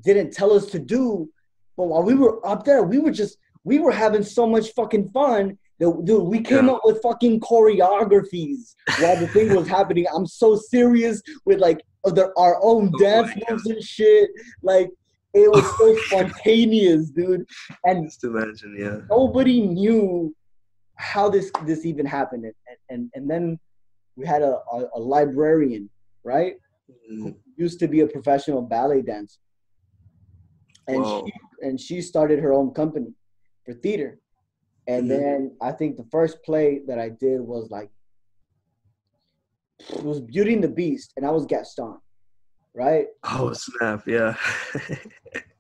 didn't 0.02 0.32
tell 0.32 0.54
us 0.54 0.68
to 0.68 0.80
do, 0.80 1.28
but 1.76 1.86
while 1.86 2.04
we 2.04 2.14
were 2.14 2.46
up 2.48 2.64
there, 2.64 2.84
we 2.84 3.00
were 3.00 3.12
just 3.12 3.38
we 3.64 3.80
were 3.80 3.92
having 3.92 4.24
so 4.24 4.46
much 4.48 4.70
fucking 4.74 5.10
fun 5.10 5.58
that 5.80 6.02
dude, 6.06 6.24
we 6.24 6.42
came 6.42 6.68
Yeah. 6.68 6.74
up 6.74 6.82
with 6.84 7.02
fucking 7.02 7.40
choreographies 7.40 8.76
while 9.00 9.18
the 9.20 9.28
thing 9.28 9.56
was 9.56 9.68
happening. 9.68 10.06
I'm 10.14 10.28
so 10.28 10.56
serious 10.56 11.22
with 11.46 11.60
like 11.60 11.82
other 12.06 12.32
our 12.38 12.60
own 12.62 12.92
Oh 12.94 13.00
dance 13.00 13.32
moves 13.50 13.66
and 13.66 13.82
shit. 13.84 14.30
Like 14.62 14.90
it 15.34 15.52
was 15.52 15.66
so 15.78 15.96
spontaneous, 16.06 17.10
dude. 17.12 17.46
And 17.84 18.06
Just 18.08 18.24
imagine, 18.24 18.76
yeah. 18.78 18.98
nobody 19.10 19.62
knew 19.62 20.36
how 20.96 21.30
this 21.30 21.52
this 21.66 21.86
even 21.86 22.06
happened 22.06 22.44
and 22.46 22.54
and, 22.90 23.10
and 23.16 23.30
then 23.30 23.58
we 24.18 24.26
had 24.26 24.42
a, 24.42 24.60
a, 24.74 24.78
a 24.96 25.00
librarian 25.00 25.90
right 26.24 26.56
Mm, 27.12 27.36
used 27.56 27.80
to 27.80 27.88
be 27.88 28.00
a 28.02 28.08
professional 28.08 28.62
ballet 28.64 29.02
dancer 29.04 29.40
and 30.88 31.04
Whoa. 31.06 31.24
she 31.26 31.34
and 31.62 31.80
she 31.80 32.02
started 32.02 32.40
her 32.40 32.52
own 32.52 32.72
company 32.74 33.14
for 33.66 33.74
theater 33.74 34.20
and 34.88 35.04
Mhm. 35.06 35.10
then 35.10 35.58
i 35.62 35.72
think 35.72 35.98
the 35.98 36.08
first 36.12 36.42
play 36.44 36.82
that 36.88 36.98
i 37.00 37.10
did 37.10 37.40
was 37.42 37.70
like 37.70 37.90
it 39.98 40.04
was 40.04 40.20
beauty 40.20 40.54
and 40.56 40.64
the 40.64 40.68
beast 40.82 41.14
and 41.16 41.26
i 41.26 41.32
was 41.32 41.46
gaston 41.46 41.96
right 42.76 43.08
Oh 43.24 43.52
snap! 43.54 44.08
Yeah. 44.08 44.36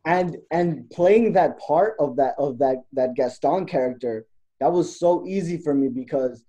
and 0.05 0.37
and 0.51 0.89
playing 0.91 1.33
that 1.33 1.59
part 1.59 1.95
of 1.99 2.15
that 2.17 2.35
of 2.37 2.57
that 2.59 2.77
that 2.93 3.15
Gaston 3.15 3.65
character 3.65 4.25
that 4.59 4.71
was 4.71 4.99
so 4.99 5.25
easy 5.25 5.57
for 5.57 5.73
me 5.73 5.87
because 5.87 6.43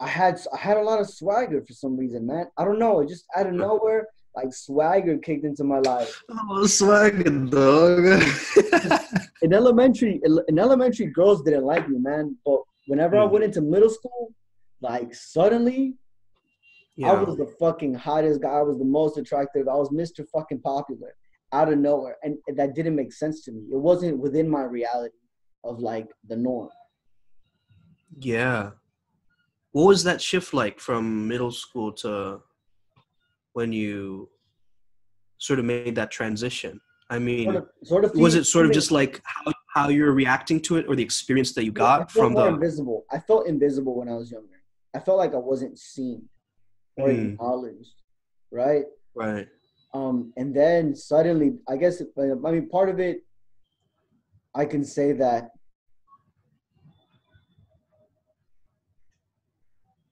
I 0.00 0.08
had 0.08 0.40
I 0.52 0.58
had 0.58 0.76
a 0.76 0.82
lot 0.82 1.00
of 1.00 1.08
swagger 1.08 1.62
for 1.64 1.72
some 1.72 1.96
reason, 1.96 2.26
man. 2.26 2.46
I 2.56 2.64
don't 2.64 2.78
know, 2.78 3.00
it 3.00 3.08
just 3.08 3.24
out 3.36 3.46
of 3.46 3.52
nowhere, 3.54 4.08
like 4.34 4.52
swagger 4.52 5.18
kicked 5.18 5.44
into 5.44 5.64
my 5.64 5.78
life. 5.78 6.22
oh, 6.30 6.66
swagging 6.66 7.50
dog. 7.50 8.04
In 9.42 9.52
elementary, 9.52 10.20
in 10.48 10.58
elementary, 10.60 11.06
girls 11.06 11.42
didn't 11.42 11.64
like 11.64 11.88
me, 11.88 11.98
man. 11.98 12.36
But 12.46 12.60
whenever 12.86 13.18
I 13.18 13.24
Mm. 13.26 13.30
went 13.32 13.44
into 13.44 13.60
middle 13.60 13.90
school, 13.90 14.32
like 14.80 15.12
suddenly 15.14 15.94
I 17.04 17.14
was 17.14 17.36
the 17.36 17.46
fucking 17.58 17.94
hottest 17.94 18.42
guy. 18.42 18.50
I 18.50 18.62
was 18.62 18.78
the 18.78 18.84
most 18.84 19.16
attractive. 19.16 19.68
I 19.68 19.74
was 19.74 19.88
Mr. 19.90 20.26
fucking 20.28 20.60
popular 20.60 21.14
out 21.52 21.72
of 21.72 21.78
nowhere. 21.78 22.16
And 22.22 22.38
that 22.54 22.74
didn't 22.74 22.96
make 22.96 23.12
sense 23.12 23.44
to 23.44 23.52
me. 23.52 23.62
It 23.72 23.78
wasn't 23.78 24.18
within 24.18 24.48
my 24.48 24.62
reality 24.62 25.14
of 25.64 25.80
like 25.80 26.08
the 26.28 26.36
norm. 26.36 26.70
Yeah. 28.18 28.70
What 29.72 29.84
was 29.86 30.04
that 30.04 30.20
shift 30.20 30.52
like 30.52 30.80
from 30.80 31.26
middle 31.26 31.50
school 31.50 31.92
to 31.92 32.42
when 33.54 33.72
you 33.72 34.28
sort 35.38 35.58
of 35.58 35.64
made 35.64 35.94
that 35.94 36.10
transition? 36.10 36.80
I 37.08 37.18
mean, 37.18 37.44
Sort 37.44 37.56
of, 37.56 37.68
sort 37.84 38.04
of 38.04 38.14
was 38.14 38.34
it 38.34 38.44
sort 38.44 38.66
of 38.66 38.72
just 38.72 38.90
like 38.90 39.20
how, 39.24 39.52
how 39.74 39.88
you're 39.88 40.12
reacting 40.12 40.60
to 40.62 40.76
it 40.76 40.86
or 40.88 40.96
the 40.96 41.02
experience 41.02 41.52
that 41.54 41.64
you 41.64 41.72
got 41.72 42.10
felt 42.10 42.26
from 42.26 42.34
the 42.34 42.46
invisible. 42.46 43.04
I 43.10 43.18
felt 43.18 43.46
invisible 43.46 43.98
when 43.98 44.08
I 44.08 44.14
was 44.14 44.30
younger. 44.30 44.62
I 44.94 44.98
felt 44.98 45.18
like 45.18 45.34
I 45.34 45.38
wasn't 45.38 45.78
seen 45.78 46.28
or 46.96 47.08
Mm. 47.08 47.34
acknowledged, 47.34 47.94
right? 48.50 48.84
right 49.14 49.48
Um, 49.94 50.32
and 50.36 50.54
then 50.54 50.94
suddenly, 50.94 51.58
I 51.68 51.76
guess, 51.76 52.00
I 52.18 52.34
mean, 52.34 52.68
part 52.68 52.88
of 52.88 52.98
it, 52.98 53.24
I 54.54 54.64
can 54.64 54.84
say 54.84 55.12
that 55.12 55.50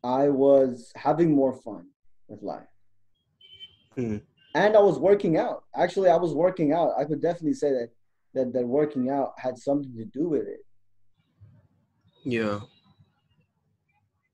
I 0.05 0.29
was 0.29 0.93
having 0.97 1.31
more 1.35 1.55
fun 1.55 1.89
with 2.29 2.43
life. 2.43 2.69
Hmm. 3.95 4.19
And 4.55 4.77
I 4.77 4.81
was 4.81 4.99
working 4.99 5.37
out. 5.37 5.65
Actually, 5.75 6.11
I 6.11 6.17
was 6.17 6.35
working 6.35 6.73
out. 6.73 6.93
I 6.99 7.05
could 7.05 7.23
definitely 7.23 7.55
say 7.55 7.71
that 7.71 7.91
that, 8.35 8.53
that 8.53 8.67
working 8.67 9.11
out 9.11 9.33
had 9.39 9.59
something 9.59 9.95
to 9.97 10.05
do 10.05 10.29
with 10.29 10.47
it 10.47 10.65
yeah 12.25 12.61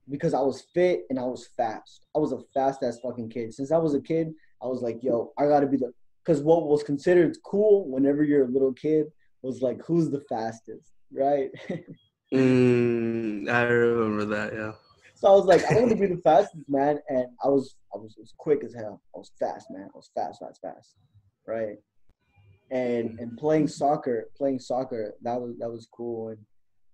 because 0.09 0.35
I 0.35 0.41
was 0.41 0.63
fit 0.75 1.05
and 1.11 1.19
I 1.19 1.25
was 1.25 1.49
fast. 1.57 2.07
I 2.15 2.19
was 2.19 2.33
a 2.33 2.41
fast 2.55 2.83
ass 2.83 2.99
fucking 3.03 3.31
kid. 3.31 3.55
Since 3.55 3.73
I 3.73 3.79
was 3.79 3.95
a 3.95 4.01
kid, 4.01 4.33
I 4.63 4.67
was 4.67 4.83
like, 4.83 5.03
yo, 5.03 5.33
I 5.39 5.47
gotta 5.47 5.67
be 5.67 5.77
the 5.77 5.93
because 6.25 6.43
what 6.43 6.67
was 6.67 6.83
considered 6.83 7.37
cool 7.45 7.89
whenever 7.89 8.25
you're 8.25 8.45
a 8.45 8.51
little 8.51 8.73
kid 8.73 9.07
was 9.43 9.63
like, 9.63 9.81
who's 9.87 10.11
the 10.11 10.23
fastest, 10.29 10.93
right? 11.13 11.51
mm, 12.35 13.49
i 13.49 13.63
remember 13.63 14.25
that 14.25 14.53
yeah 14.53 14.73
so 15.17 15.29
I 15.29 15.31
was 15.31 15.47
like, 15.47 15.65
I 15.65 15.77
want 15.77 15.89
to 15.89 15.97
be 15.97 16.07
the 16.07 16.21
fastest 16.23 16.69
man, 16.69 16.99
and 17.09 17.27
I 17.43 17.49
was, 17.49 17.77
I 17.95 17.97
was, 17.97 18.15
was 18.19 18.35
quick 18.37 18.63
as 18.63 18.75
hell. 18.75 19.01
I 19.15 19.19
was 19.19 19.33
fast, 19.39 19.71
man. 19.71 19.89
I 19.93 19.97
was 19.97 20.11
fast, 20.15 20.41
fast, 20.41 20.61
fast, 20.61 20.95
right? 21.47 21.77
And 22.71 23.19
and 23.19 23.37
playing 23.39 23.69
soccer, 23.69 24.29
playing 24.37 24.59
soccer, 24.59 25.15
that 25.23 25.41
was 25.41 25.57
that 25.59 25.71
was 25.71 25.89
cool, 25.91 26.29
and 26.29 26.39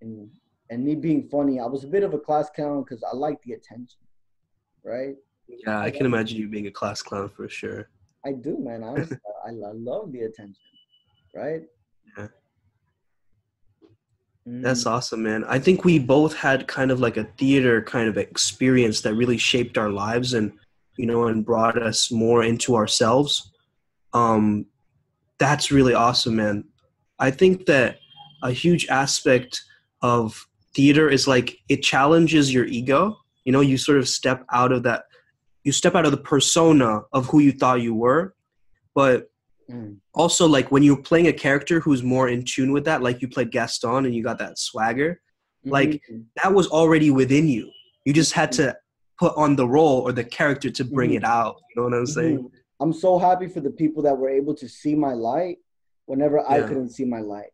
and 0.02 0.30
and 0.72 0.82
me 0.82 0.94
being 0.94 1.28
funny, 1.28 1.60
I 1.60 1.66
was 1.66 1.84
a 1.84 1.86
bit 1.86 2.02
of 2.02 2.14
a 2.14 2.18
class 2.18 2.48
clown 2.48 2.82
because 2.82 3.04
I 3.04 3.14
liked 3.14 3.44
the 3.44 3.52
attention, 3.52 4.00
right? 4.82 5.16
Yeah, 5.46 5.78
I 5.78 5.90
can 5.90 6.06
imagine 6.06 6.38
you 6.38 6.48
being 6.48 6.66
a 6.66 6.70
class 6.70 7.02
clown 7.02 7.28
for 7.28 7.46
sure. 7.46 7.90
I 8.24 8.32
do, 8.32 8.56
man. 8.58 8.82
Honestly, 8.82 9.18
I, 9.46 9.50
I 9.50 9.72
love 9.74 10.12
the 10.12 10.20
attention, 10.20 10.62
right? 11.34 11.60
Yeah. 12.16 12.28
Mm. 14.48 14.62
That's 14.62 14.86
awesome, 14.86 15.22
man. 15.22 15.44
I 15.44 15.58
think 15.58 15.84
we 15.84 15.98
both 15.98 16.34
had 16.34 16.66
kind 16.66 16.90
of 16.90 17.00
like 17.00 17.18
a 17.18 17.24
theater 17.36 17.82
kind 17.82 18.08
of 18.08 18.16
experience 18.16 19.02
that 19.02 19.14
really 19.14 19.36
shaped 19.36 19.76
our 19.76 19.90
lives 19.90 20.32
and 20.32 20.52
you 20.96 21.04
know 21.04 21.26
and 21.26 21.44
brought 21.44 21.80
us 21.80 22.10
more 22.10 22.44
into 22.44 22.76
ourselves. 22.76 23.52
Um 24.14 24.64
that's 25.38 25.70
really 25.70 25.92
awesome, 25.92 26.36
man. 26.36 26.64
I 27.18 27.30
think 27.30 27.66
that 27.66 27.98
a 28.42 28.52
huge 28.52 28.86
aspect 28.88 29.62
of 30.00 30.48
theater 30.74 31.08
is 31.08 31.26
like 31.28 31.58
it 31.68 31.82
challenges 31.82 32.52
your 32.52 32.64
ego. 32.66 33.18
You 33.44 33.52
know, 33.52 33.60
you 33.60 33.76
sort 33.76 33.98
of 33.98 34.08
step 34.08 34.44
out 34.52 34.72
of 34.72 34.82
that 34.84 35.04
you 35.64 35.70
step 35.72 35.94
out 35.94 36.04
of 36.04 36.10
the 36.10 36.16
persona 36.18 37.02
of 37.12 37.26
who 37.26 37.38
you 37.38 37.52
thought 37.52 37.80
you 37.80 37.94
were, 37.94 38.34
but 38.94 39.28
Mm. 39.70 39.98
also 40.12 40.44
like 40.48 40.72
when 40.72 40.82
you're 40.82 41.00
playing 41.00 41.28
a 41.28 41.32
character 41.32 41.78
who's 41.78 42.02
more 42.02 42.28
in 42.28 42.44
tune 42.44 42.72
with 42.72 42.84
that 42.84 43.00
like 43.00 43.22
you 43.22 43.28
played 43.28 43.52
gaston 43.52 44.04
and 44.04 44.12
you 44.14 44.20
got 44.20 44.36
that 44.40 44.58
swagger 44.58 45.20
like 45.64 46.02
Mhm. 46.10 46.24
that 46.42 46.52
was 46.52 46.66
already 46.66 47.12
within 47.12 47.46
you 47.48 47.70
you 48.04 48.12
just 48.12 48.32
had 48.32 48.50
to 48.50 48.76
put 49.20 49.32
on 49.36 49.54
the 49.54 49.66
role 49.66 50.00
or 50.00 50.10
the 50.10 50.24
character 50.24 50.68
to 50.68 50.84
bring 50.84 51.10
Mhm. 51.10 51.18
it 51.18 51.24
out 51.24 51.56
you 51.68 51.74
know 51.80 51.84
what 51.88 51.94
i'm 51.96 52.06
saying 52.06 52.38
Mhm. 52.38 52.50
I'm 52.80 52.92
so 52.92 53.20
happy 53.20 53.46
for 53.46 53.60
the 53.60 53.70
people 53.70 54.02
that 54.02 54.18
were 54.18 54.28
able 54.28 54.54
to 54.56 54.68
see 54.68 54.96
my 54.96 55.14
light 55.14 55.58
whenever 56.06 56.40
I 56.40 56.62
couldn't 56.66 56.90
see 56.90 57.04
my 57.04 57.20
light, 57.20 57.52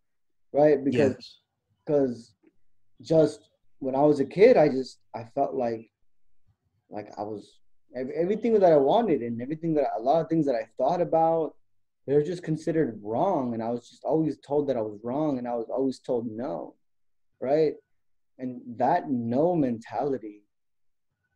right? 0.55 0.83
Because 0.83 1.15
yes 1.17 1.39
because 1.85 2.35
just 3.03 3.51
when 3.79 3.95
I 3.95 4.03
was 4.03 4.21
a 4.21 4.25
kid, 4.25 4.57
I 4.57 4.69
just 4.69 4.99
I 5.15 5.25
felt 5.35 5.55
like 5.55 5.91
like 6.91 7.09
I 7.19 7.23
was 7.23 7.59
ev- 7.97 8.11
everything 8.15 8.59
that 8.59 8.73
I 8.73 8.77
wanted 8.77 9.23
and 9.23 9.41
everything 9.41 9.75
that 9.75 9.91
a 9.97 10.01
lot 10.01 10.21
of 10.21 10.29
things 10.29 10.47
that 10.47 10.55
I 10.55 10.67
thought 10.77 11.01
about 11.01 11.55
they're 12.07 12.23
just 12.23 12.43
considered 12.43 12.99
wrong. 13.03 13.53
And 13.53 13.63
I 13.63 13.69
was 13.69 13.91
just 13.91 14.03
always 14.03 14.39
told 14.39 14.67
that 14.69 14.79
I 14.79 14.81
was 14.81 14.99
wrong 15.03 15.37
and 15.37 15.47
I 15.47 15.55
was 15.55 15.69
always 15.71 15.99
told 15.99 16.27
no 16.27 16.75
right? 17.41 17.75
And 18.39 18.61
that 18.77 19.11
no 19.11 19.55
mentality 19.55 20.43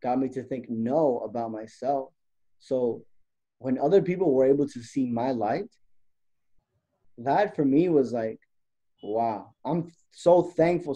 got 0.03 0.19
me 0.19 0.29
to 0.31 0.43
think 0.43 0.67
no 0.69 1.23
about 1.25 1.53
myself. 1.53 2.11
So 2.59 3.05
when 3.59 3.79
other 3.79 4.03
people 4.03 4.33
were 4.33 4.45
able 4.45 4.69
to 4.69 4.83
see 4.83 5.07
my 5.07 5.31
light 5.31 5.71
that 7.19 7.55
for 7.55 7.65
me 7.65 7.89
was 7.89 8.13
like 8.13 8.41
wow 9.03 9.53
i'm 9.65 9.93
so 10.11 10.43
thankful 10.43 10.95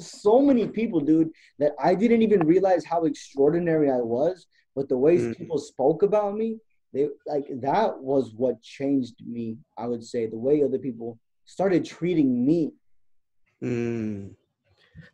so 0.00 0.40
many 0.40 0.66
people 0.66 1.00
dude 1.00 1.30
that 1.58 1.72
i 1.82 1.94
didn't 1.94 2.22
even 2.22 2.46
realize 2.46 2.84
how 2.84 3.04
extraordinary 3.04 3.90
i 3.90 3.96
was 3.96 4.46
but 4.76 4.88
the 4.88 4.96
ways 4.96 5.22
Mhm. 5.22 5.36
people 5.36 5.58
spoke 5.58 6.02
about 6.02 6.36
me 6.36 6.58
they 6.92 7.08
like 7.26 7.46
that 7.60 8.00
was 8.02 8.34
what 8.34 8.60
changed 8.62 9.14
me 9.26 9.56
i 9.78 9.86
would 9.86 10.04
say 10.04 10.26
the 10.26 10.38
way 10.38 10.62
other 10.62 10.78
people 10.78 11.18
started 11.44 11.84
treating 11.84 12.44
me 12.46 12.72
mm. 13.62 14.30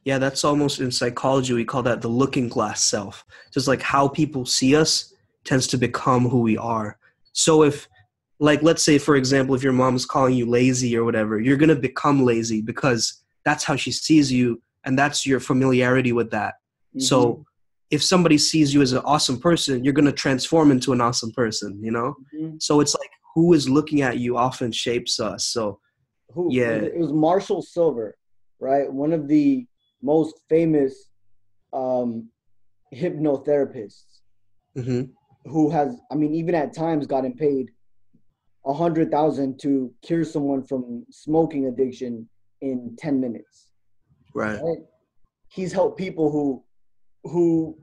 yeah 0.05 0.19
that's 0.19 0.45
almost 0.45 0.81
in 0.81 0.91
psychology 0.91 1.53
we 1.55 1.65
call 1.65 1.83
that 1.83 2.01
the 2.01 2.09
looking 2.09 2.49
glass 2.49 2.83
self 2.83 3.25
just 3.53 3.69
like 3.69 3.83
how 3.83 4.09
people 4.09 4.45
see 4.45 4.75
us 4.77 5.15
tends 5.45 5.67
to 5.67 5.79
become 5.79 6.29
who 6.29 6.41
we 6.41 6.57
are 6.57 6.99
so 7.33 7.63
if 7.63 7.89
like 8.39 8.63
let's 8.63 8.83
say 8.83 8.99
for 8.99 9.17
example 9.17 9.55
if 9.55 9.63
your 9.63 9.73
mom's 9.73 10.05
calling 10.05 10.35
you 10.35 10.47
lazy 10.47 10.97
or 10.97 11.05
whatever 11.05 11.41
you're 11.41 11.57
going 11.57 11.69
to 11.69 11.77
become 11.77 12.23
lazy 12.25 12.61
because 12.61 13.23
that's 13.47 13.65
how 13.65 13.77
she 13.77 13.93
sees 13.93 14.31
you 14.31 14.61
and 14.85 14.99
that's 14.99 15.25
your 15.25 15.41
familiarity 15.41 16.13
with 16.13 16.31
that 16.33 16.55
So 16.99 17.19
if 17.97 18.03
somebody 18.03 18.39
sees 18.39 18.75
you 18.75 18.81
as 18.83 18.93
an 18.93 19.03
awesome 19.13 19.39
person, 19.49 19.85
you're 19.85 19.99
going 20.01 20.13
to 20.15 20.19
transform 20.25 20.69
into 20.73 20.93
an 20.93 21.01
awesome 21.01 21.31
person, 21.41 21.71
you 21.87 21.93
know? 21.97 22.09
Mhm. 22.35 22.61
So 22.67 22.81
it's 22.83 22.95
like 23.03 23.13
who 23.35 23.53
is 23.59 23.69
looking 23.69 24.01
at 24.09 24.15
you 24.25 24.37
often 24.37 24.73
shapes 24.73 25.15
us. 25.21 25.41
So 25.55 25.63
who 26.35 26.49
Yeah. 26.51 26.77
it 26.95 26.99
was 27.03 27.13
marshall 27.13 27.63
sylver 27.75 28.09
right 28.69 28.89
one 29.03 29.13
of 29.19 29.23
the 29.35 29.47
most 30.03 30.35
famous 30.55 30.93
um 31.83 32.09
hypnotherapists 33.01 34.13
mhm. 34.77 35.03
who 35.53 35.63
has 35.77 35.91
i 36.13 36.15
mean 36.21 36.33
even 36.41 36.55
at 36.63 36.69
times 36.85 37.07
gotten 37.15 37.35
paid 37.47 37.67
a 38.73 38.75
hundred 38.83 39.09
thousand 39.17 39.51
to 39.65 39.71
cure 40.07 40.25
someone 40.35 40.63
from 40.71 40.85
smoking 41.25 41.63
addiction 41.71 42.29
in 42.61 42.97
10 42.99 43.21
minutes 43.21 43.71
right. 44.35 44.61
right 44.63 44.79
he's 45.49 45.73
helped 45.73 45.99
people 45.99 46.31
who 46.31 46.63
who 47.25 47.77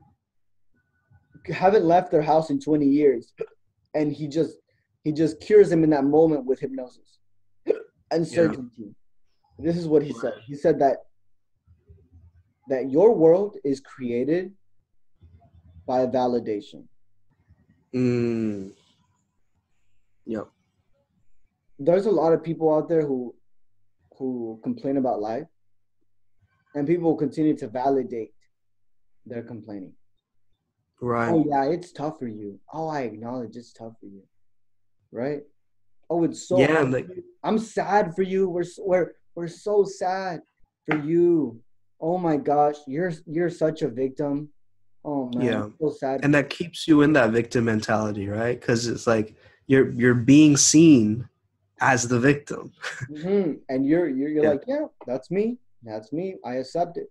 haven't 1.48 1.84
left 1.84 2.10
their 2.10 2.22
house 2.22 2.50
in 2.50 2.58
20 2.60 2.86
years 2.86 3.32
and 3.94 4.12
he 4.12 4.26
just 4.26 4.56
he 5.04 5.12
just 5.12 5.38
cures 5.40 5.68
them 5.70 5.84
in 5.84 5.90
that 5.90 6.04
moment 6.04 6.44
with 6.44 6.58
hypnosis 6.60 7.18
and 7.66 8.26
Yeah. 8.26 8.34
certainty 8.34 8.94
this 9.58 9.76
is 9.76 9.86
what 9.86 10.02
he 10.02 10.12
said 10.12 10.34
he 10.46 10.54
said 10.54 10.78
that 10.80 10.98
that 12.68 12.90
your 12.90 13.14
world 13.14 13.56
is 13.64 13.80
created 13.80 14.52
by 15.86 16.06
validation 16.06 16.84
Mm. 17.94 18.72
Yep. 20.26 20.48
there's 21.78 22.06
a 22.06 22.10
lot 22.10 22.32
of 22.32 22.42
people 22.42 22.74
out 22.74 22.88
there 22.88 23.06
who 23.06 23.32
complain 24.62 24.96
about 24.96 25.20
life 25.20 25.46
and 26.74 26.86
people 26.86 27.10
will 27.10 27.16
continue 27.18 27.56
to 27.56 27.68
validate 27.68 28.32
their 29.26 29.42
complaining. 29.42 29.92
Right. 31.00 31.30
oh 31.32 31.44
yeah 31.46 31.64
it's 31.64 31.92
tough 31.92 32.18
for 32.18 32.28
you. 32.28 32.58
Oh 32.72 32.88
i 32.88 33.00
acknowledge 33.02 33.56
it's 33.56 33.72
tough 33.72 33.94
for 34.00 34.06
you. 34.06 34.22
Right? 35.12 35.42
Oh 36.10 36.24
it's 36.24 36.48
so 36.48 36.58
Yeah, 36.58 36.80
like- 36.82 37.08
i'm 37.42 37.58
sad 37.58 38.14
for 38.14 38.22
you. 38.22 38.48
We're 38.48 38.64
we're 38.78 39.12
we're 39.34 39.48
so 39.48 39.84
sad 39.84 40.40
for 40.86 40.98
you. 40.98 41.60
Oh 42.00 42.18
my 42.18 42.36
gosh. 42.36 42.76
You're 42.86 43.12
you're 43.26 43.50
such 43.50 43.82
a 43.82 43.88
victim. 43.88 44.50
Oh 45.04 45.30
man 45.34 45.44
Yeah. 45.44 45.66
So 45.80 45.90
sad 45.90 46.20
And 46.24 46.34
that 46.34 46.48
keeps 46.50 46.88
you 46.88 47.02
in 47.02 47.12
that 47.14 47.30
victim 47.32 47.64
mentality, 47.66 48.28
right? 48.28 48.60
Cuz 48.60 48.86
it's 48.86 49.06
like 49.06 49.36
you're 49.66 49.90
you're 49.90 50.14
being 50.14 50.56
seen 50.56 51.28
as 51.80 52.06
the 52.08 52.18
victim. 52.20 52.72
Mhm. 53.10 53.60
and 53.68 53.86
you're 53.86 54.08
you're, 54.08 54.28
you're 54.28 54.44
Yeah. 54.44 54.50
like 54.50 54.64
yeah 54.66 54.86
that's 55.06 55.30
me 55.30 55.58
that's 55.82 56.12
me 56.12 56.36
i 56.44 56.54
accept 56.54 56.96
it 56.96 57.10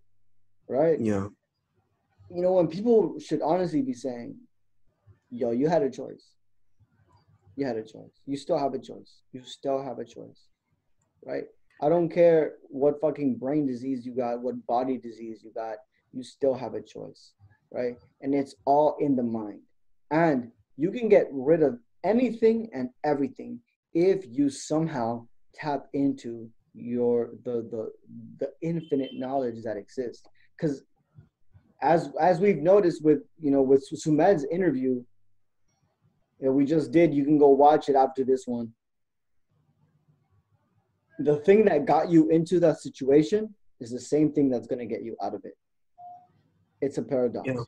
right 0.68 1.00
Yeah. 1.00 1.28
you 2.30 2.42
know, 2.42 2.54
when 2.54 2.68
people 2.68 3.20
should 3.20 3.42
honestly 3.42 3.82
be 3.84 3.94
saying, 3.94 4.36
yo, 5.30 5.52
you 5.52 5.68
had 5.70 5.84
a 5.84 5.90
choice. 5.92 6.26
You 7.56 7.66
had 7.68 7.78
a 7.78 7.84
choice. 7.84 8.16
You 8.26 8.38
still 8.38 8.58
have 8.58 8.74
a 8.74 8.80
choice. 8.80 9.12
You 9.34 9.42
still 9.44 9.80
have 9.84 10.00
a 10.00 10.06
choice. 10.06 10.42
Right? 11.24 11.46
I 11.84 11.90
don't 11.90 12.10
care 12.10 12.56
what 12.70 13.00
fucking 13.02 13.36
brain 13.36 13.68
disease 13.68 14.04
you 14.08 14.14
got, 14.16 14.42
what 14.42 14.56
body 14.66 14.98
disease 14.98 15.42
you 15.44 15.52
got, 15.54 15.78
you 16.12 16.24
still 16.24 16.56
have 16.56 16.74
a 16.74 16.82
choice. 16.82 17.34
Right? 17.72 17.96
And 18.22 18.34
it's 18.34 18.56
all 18.66 18.96
in 19.00 19.16
the 19.16 19.28
mind. 19.42 19.62
And 20.10 20.52
you 20.78 20.90
can 20.92 21.08
get 21.10 21.28
rid 21.32 21.62
of 21.62 21.78
anything 22.04 22.70
and 22.74 22.90
everything 23.04 23.60
if 23.94 24.26
you 24.28 24.50
somehow 24.50 25.26
tap 25.54 25.88
into 25.94 26.50
your 26.74 27.32
the 27.44 27.68
the 27.72 27.92
the 28.40 28.50
infinite 28.62 29.12
knowledge 29.14 29.64
that 29.64 29.78
exists. 29.78 30.28
Because 30.58 30.84
as 31.82 32.12
as 32.20 32.40
we've 32.40 32.58
noticed 32.58 33.04
with 33.04 33.20
you 33.40 33.52
know 33.52 33.62
with 33.62 33.88
Sumedh's 33.94 34.46
interview 34.52 35.04
that 36.40 36.52
we 36.52 36.66
just 36.66 36.92
did, 36.92 37.14
you 37.14 37.24
can 37.24 37.38
go 37.38 37.50
watch 37.50 37.90
it 37.90 37.96
after 37.96 38.24
this 38.24 38.46
one. 38.48 38.74
The 41.20 41.38
thing 41.38 41.66
that 41.66 41.86
got 41.86 42.10
you 42.10 42.30
into 42.30 42.60
that 42.62 42.80
situation 42.80 43.54
is 43.80 43.92
the 43.92 44.00
same 44.00 44.34
thing 44.34 44.50
that's 44.50 44.68
going 44.68 44.80
to 44.80 44.86
get 44.86 45.04
you 45.04 45.16
out 45.22 45.36
of 45.36 45.46
it. 45.46 45.54
It's 46.82 46.98
a 46.98 47.04
paradox. 47.04 47.48
Yeah. 47.48 47.62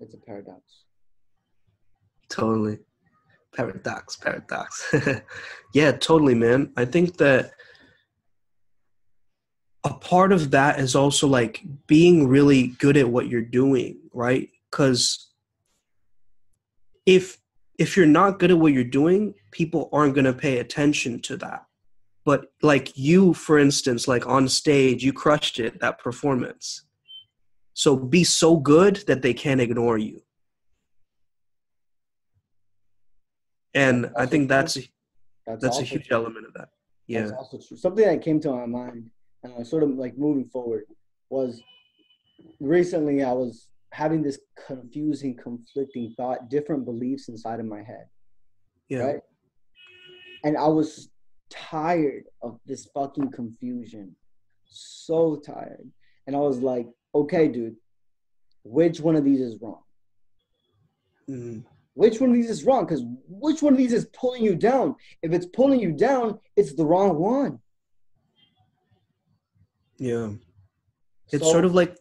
It's 0.00 0.14
a 0.14 0.18
paradox. 0.18 0.60
Totally. 2.28 2.78
Paradox, 3.56 4.16
paradox. 4.16 4.94
yeah, 5.74 5.92
totally, 5.92 6.34
man. 6.34 6.72
I 6.76 6.84
think 6.84 7.16
that 7.16 7.52
a 9.84 9.94
part 9.94 10.32
of 10.32 10.50
that 10.50 10.78
is 10.78 10.94
also 10.94 11.26
like 11.26 11.62
being 11.86 12.28
really 12.28 12.68
good 12.78 12.96
at 12.96 13.08
what 13.08 13.28
you're 13.28 13.40
doing, 13.40 13.98
right? 14.12 14.50
Because 14.70 15.30
if 17.06 17.38
if 17.78 17.96
you're 17.96 18.06
not 18.06 18.38
good 18.38 18.50
at 18.50 18.58
what 18.58 18.72
you're 18.72 18.84
doing, 18.84 19.34
people 19.52 19.88
aren't 19.92 20.14
going 20.14 20.24
to 20.24 20.32
pay 20.32 20.58
attention 20.58 21.20
to 21.20 21.36
that. 21.36 21.66
But 22.24 22.46
like 22.62 22.96
you, 22.96 23.32
for 23.34 23.58
instance, 23.58 24.08
like 24.08 24.26
on 24.26 24.48
stage, 24.48 25.04
you 25.04 25.12
crushed 25.12 25.60
it 25.60 25.80
that 25.80 25.98
performance. 25.98 26.82
So 27.74 27.94
be 27.96 28.24
so 28.24 28.56
good 28.56 29.04
that 29.06 29.22
they 29.22 29.34
can't 29.34 29.60
ignore 29.60 29.98
you. 29.98 30.22
And 33.76 34.10
I 34.16 34.26
think 34.26 34.48
that's 34.48 34.74
That's, 35.46 35.62
that's 35.62 35.78
a 35.78 35.84
huge 35.84 36.08
true. 36.08 36.16
element 36.16 36.46
of 36.46 36.54
that. 36.54 36.70
Yeah. 37.06 37.20
That's 37.20 37.32
also 37.32 37.58
true. 37.58 37.76
Something 37.76 38.06
that 38.06 38.22
came 38.22 38.40
to 38.40 38.50
my 38.50 38.66
mind, 38.66 39.10
and 39.44 39.52
I 39.58 39.62
sort 39.62 39.84
of 39.84 39.90
like 39.90 40.18
moving 40.18 40.46
forward. 40.46 40.84
was 41.30 41.62
recently 42.60 43.22
I 43.22 43.32
was 43.32 43.68
having 43.92 44.22
this 44.22 44.38
confusing, 44.66 45.36
conflicting 45.36 46.14
thought, 46.16 46.48
different 46.50 46.84
beliefs 46.84 47.28
inside 47.28 47.60
of 47.60 47.66
my 47.66 47.82
head. 47.82 48.06
Yeah. 48.88 48.98
Right. 48.98 49.20
And 50.44 50.56
I 50.56 50.68
was 50.68 51.10
tired 51.50 52.24
of 52.42 52.58
this 52.66 52.86
fucking 52.94 53.30
confusion. 53.30 54.16
So 54.66 55.36
tired. 55.36 55.90
And 56.26 56.34
I 56.34 56.40
was 56.40 56.58
like, 56.60 56.88
okay, 57.14 57.48
dude, 57.48 57.76
which 58.64 59.00
one 59.00 59.16
of 59.16 59.24
these 59.24 59.40
is 59.40 59.60
wrong? 59.60 59.82
Mhm. 61.28 61.64
Which 61.96 62.20
one 62.20 62.28
of 62.28 62.36
these 62.36 62.50
is 62.50 62.64
wrong? 62.64 62.84
Because 62.84 63.02
which 63.26 63.62
one 63.62 63.72
of 63.72 63.78
these 63.78 63.94
is 63.94 64.04
pulling 64.12 64.44
you 64.44 64.54
down? 64.54 64.96
If 65.22 65.32
it's 65.32 65.46
pulling 65.46 65.80
you 65.80 65.92
down, 65.92 66.38
it's 66.54 66.74
the 66.74 66.84
wrong 66.84 67.16
one. 67.16 67.58
Yeah. 69.96 70.32
It's 71.32 71.42
So- 71.42 71.52
sort 71.52 71.64
of 71.64 71.74
like 71.74 71.96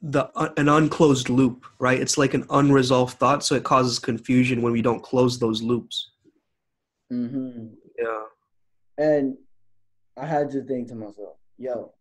the 0.00 0.26
uh, 0.36 0.52
an 0.56 0.68
unclosed 0.68 1.28
loop, 1.28 1.64
right? 1.80 1.98
It's 2.00 2.16
like 2.16 2.34
an 2.34 2.44
unresolved 2.50 3.18
thought, 3.18 3.42
so 3.42 3.56
it 3.56 3.64
causes 3.64 3.98
confusion 3.98 4.62
when 4.62 4.72
we 4.72 4.80
don't 4.80 5.02
close 5.02 5.40
those 5.40 5.60
loops. 5.60 6.12
Mhm. 7.12 7.74
Yeah. 7.98 8.24
And 8.96 9.36
I 10.16 10.24
had 10.26 10.50
to 10.52 10.62
think 10.62 10.86
to 10.88 10.94
myself, 10.94 11.36
yo, 11.58 11.92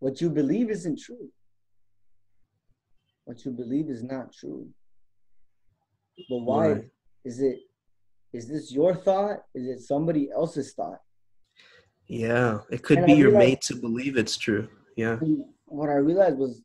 what 0.00 0.20
you 0.20 0.30
believe 0.30 0.68
isn't 0.70 0.98
true. 0.98 1.30
What 3.30 3.44
you 3.44 3.52
believe 3.52 3.88
is 3.90 4.02
not 4.02 4.32
true. 4.32 4.68
But 6.28 6.38
why 6.38 6.72
Right. 6.72 6.90
is 7.24 7.40
it? 7.40 7.60
Is 8.32 8.48
this 8.48 8.72
your 8.72 8.92
thought? 8.92 9.44
Is 9.54 9.68
it 9.68 9.82
somebody 9.82 10.32
else's 10.32 10.74
thought? 10.74 11.00
Yeah. 12.08 12.62
It 12.72 12.82
could 12.82 12.98
And 12.98 13.06
be 13.06 13.12
I 13.12 13.14
you're 13.14 13.28
realized- 13.30 13.48
made 13.50 13.60
to 13.68 13.76
believe 13.76 14.16
it's 14.16 14.36
true. 14.36 14.68
Yeah. 14.96 15.20
What 15.66 15.90
I 15.90 15.98
realized 16.08 16.38
was 16.38 16.60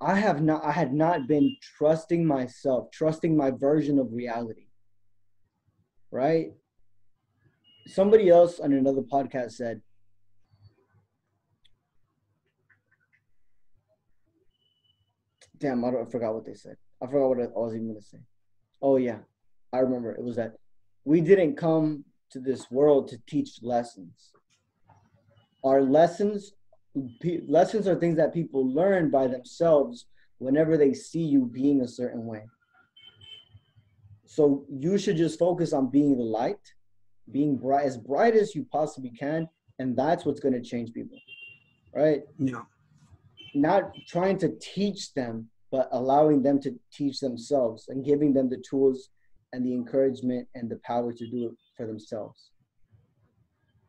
I 0.00 0.14
have 0.18 0.40
not 0.42 0.64
I 0.64 0.72
had 0.72 0.94
not 0.94 1.26
been 1.28 1.54
trusting 1.60 2.24
myself, 2.24 2.90
trusting 2.90 3.36
my 3.36 3.50
version 3.50 3.98
of 3.98 4.14
reality. 4.14 4.68
Right? 6.10 6.54
Somebody 7.86 8.30
else 8.30 8.60
on 8.60 8.72
another 8.72 9.02
podcast 9.02 9.52
said 9.52 9.82
Damn, 15.64 15.82
I, 15.82 15.90
don't, 15.90 16.06
I 16.06 16.10
forgot 16.10 16.34
what 16.34 16.44
they 16.44 16.52
said. 16.52 16.76
I 17.02 17.06
forgot 17.06 17.28
what 17.30 17.38
I 17.40 17.46
was 17.54 17.74
even 17.74 17.88
gonna 17.88 18.02
say. 18.02 18.18
Oh 18.82 18.96
yeah, 18.98 19.20
I 19.72 19.78
remember. 19.78 20.12
It 20.12 20.22
was 20.22 20.36
that 20.36 20.56
we 21.06 21.22
didn't 21.22 21.56
come 21.56 22.04
to 22.32 22.38
this 22.38 22.70
world 22.70 23.08
to 23.08 23.18
teach 23.26 23.62
lessons 23.62 24.32
Our 25.62 25.80
lessons 25.80 26.52
pe- 27.22 27.40
lessons 27.48 27.88
are 27.88 27.94
things 27.98 28.16
that 28.18 28.34
people 28.34 28.62
learn 28.80 29.10
by 29.10 29.26
themselves 29.26 30.06
whenever 30.38 30.76
they 30.76 30.92
see 30.92 31.22
you 31.34 31.46
being 31.46 31.80
a 31.80 31.88
certain 31.88 32.26
way 32.26 32.42
so 34.26 34.64
you 34.68 34.98
should 34.98 35.16
just 35.16 35.38
focus 35.38 35.72
on 35.72 35.90
being 35.90 36.16
the 36.16 36.24
light 36.40 36.64
being 37.30 37.56
bright 37.56 37.86
as 37.86 37.96
bright 37.96 38.34
as 38.34 38.54
you 38.54 38.66
possibly 38.72 39.10
can 39.10 39.48
and 39.78 39.96
that's 39.96 40.24
what's 40.24 40.40
going 40.40 40.54
to 40.54 40.60
change 40.72 40.92
people 40.92 41.18
right 41.94 42.22
Yeah. 42.38 42.62
not 43.54 43.92
trying 44.08 44.38
to 44.38 44.48
teach 44.60 45.14
them 45.14 45.48
but 45.74 45.88
allowing 45.90 46.40
them 46.40 46.60
to 46.60 46.72
teach 46.92 47.18
themselves 47.18 47.88
and 47.88 48.04
giving 48.04 48.32
them 48.32 48.48
the 48.48 48.62
tools 48.70 49.08
and 49.52 49.66
the 49.66 49.74
encouragement 49.74 50.46
and 50.54 50.70
the 50.70 50.78
power 50.84 51.12
to 51.12 51.28
do 51.28 51.46
it 51.46 51.52
for 51.76 51.84
themselves 51.84 52.52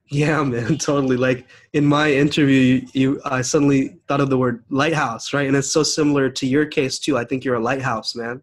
Yeah, 0.10 0.42
man, 0.42 0.78
totally. 0.90 1.16
Like 1.16 1.48
in 1.74 1.86
my 1.86 2.12
interview, 2.12 2.84
you, 2.94 3.22
I 3.24 3.44
suddenly 3.44 3.98
thought 4.08 4.20
of 4.20 4.32
the 4.32 4.38
word 4.44 4.64
lighthouse, 4.70 5.32
right? 5.32 5.48
And 5.48 5.56
it's 5.56 5.72
so 5.72 5.84
similar 5.84 6.28
to 6.32 6.48
your 6.48 6.66
case 6.66 6.98
too. 6.98 7.20
I 7.20 7.24
think 7.24 7.44
you're 7.44 7.62
a 7.62 7.68
lighthouse, 7.72 8.16
man. 8.16 8.42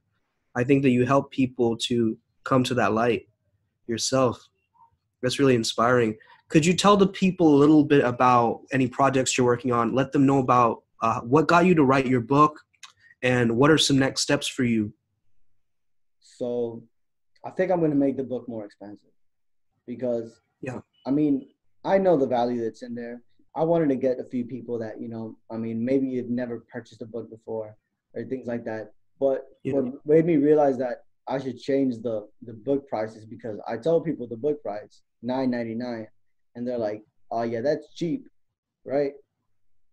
I 0.54 0.62
think 0.62 0.84
that 0.84 0.90
you 0.90 1.04
help 1.04 1.32
people 1.32 1.76
to 1.88 2.16
come 2.44 2.62
to 2.64 2.74
that 2.74 2.92
light 2.92 3.22
yourself. 3.88 4.36
That's 5.20 5.40
really 5.40 5.56
inspiring. 5.56 6.16
Could 6.48 6.64
you 6.64 6.74
tell 6.74 6.96
the 6.96 7.12
people 7.22 7.48
a 7.48 7.60
little 7.62 7.84
bit 7.84 8.04
about 8.04 8.60
any 8.72 8.86
projects 8.86 9.36
you're 9.36 9.52
working 9.54 9.72
on? 9.72 9.94
Let 10.00 10.12
them 10.12 10.26
know 10.26 10.38
about 10.38 10.82
uh, 11.00 11.20
what 11.22 11.48
got 11.48 11.66
you 11.66 11.74
to 11.74 11.84
write 11.84 12.06
your 12.06 12.20
book, 12.20 12.60
and 13.22 13.56
what 13.56 13.70
are 13.70 13.78
some 13.78 13.98
next 13.98 14.22
steps 14.22 14.48
for 14.48 14.64
you. 14.64 14.92
So 16.20 16.82
I 17.44 17.50
think 17.50 17.70
I'm 17.70 17.78
going 17.78 17.90
to 17.90 17.96
make 17.96 18.16
the 18.16 18.24
book 18.24 18.48
more 18.48 18.64
expensive 18.64 19.10
because, 19.86 20.40
Yeah. 20.60 20.80
I 21.06 21.10
mean, 21.10 21.48
I 21.84 21.98
know 21.98 22.16
the 22.16 22.26
value 22.26 22.62
that's 22.62 22.82
in 22.82 22.94
there. 22.94 23.22
I 23.54 23.64
wanted 23.64 23.88
to 23.90 23.96
get 23.96 24.18
a 24.18 24.24
few 24.24 24.44
people 24.44 24.78
that, 24.78 25.00
you 25.00 25.08
know, 25.08 25.36
I 25.50 25.56
mean, 25.56 25.84
maybe 25.84 26.06
you've 26.06 26.30
never 26.30 26.64
purchased 26.72 27.02
a 27.02 27.06
book 27.06 27.28
before 27.30 27.76
or 28.14 28.24
things 28.24 28.46
like 28.46 28.64
that. 28.64 28.92
But 29.20 29.46
Yeah. 29.62 29.74
what 29.74 30.06
made 30.06 30.24
me 30.26 30.36
realize 30.36 30.78
that 30.78 31.04
I 31.28 31.38
should 31.38 31.58
change 31.58 31.98
the, 32.02 32.28
the 32.42 32.52
book 32.52 32.88
prices 32.88 33.24
because 33.26 33.60
I 33.68 33.76
tell 33.76 34.00
people 34.00 34.26
the 34.26 34.36
book 34.36 34.62
price, 34.62 35.02
nine 35.22 35.50
ninety 35.50 35.74
nine, 35.74 36.08
and 36.54 36.66
they're 36.66 36.78
like, 36.78 37.02
oh, 37.30 37.42
yeah, 37.42 37.60
that's 37.60 37.94
cheap, 37.94 38.26
right? 38.84 39.12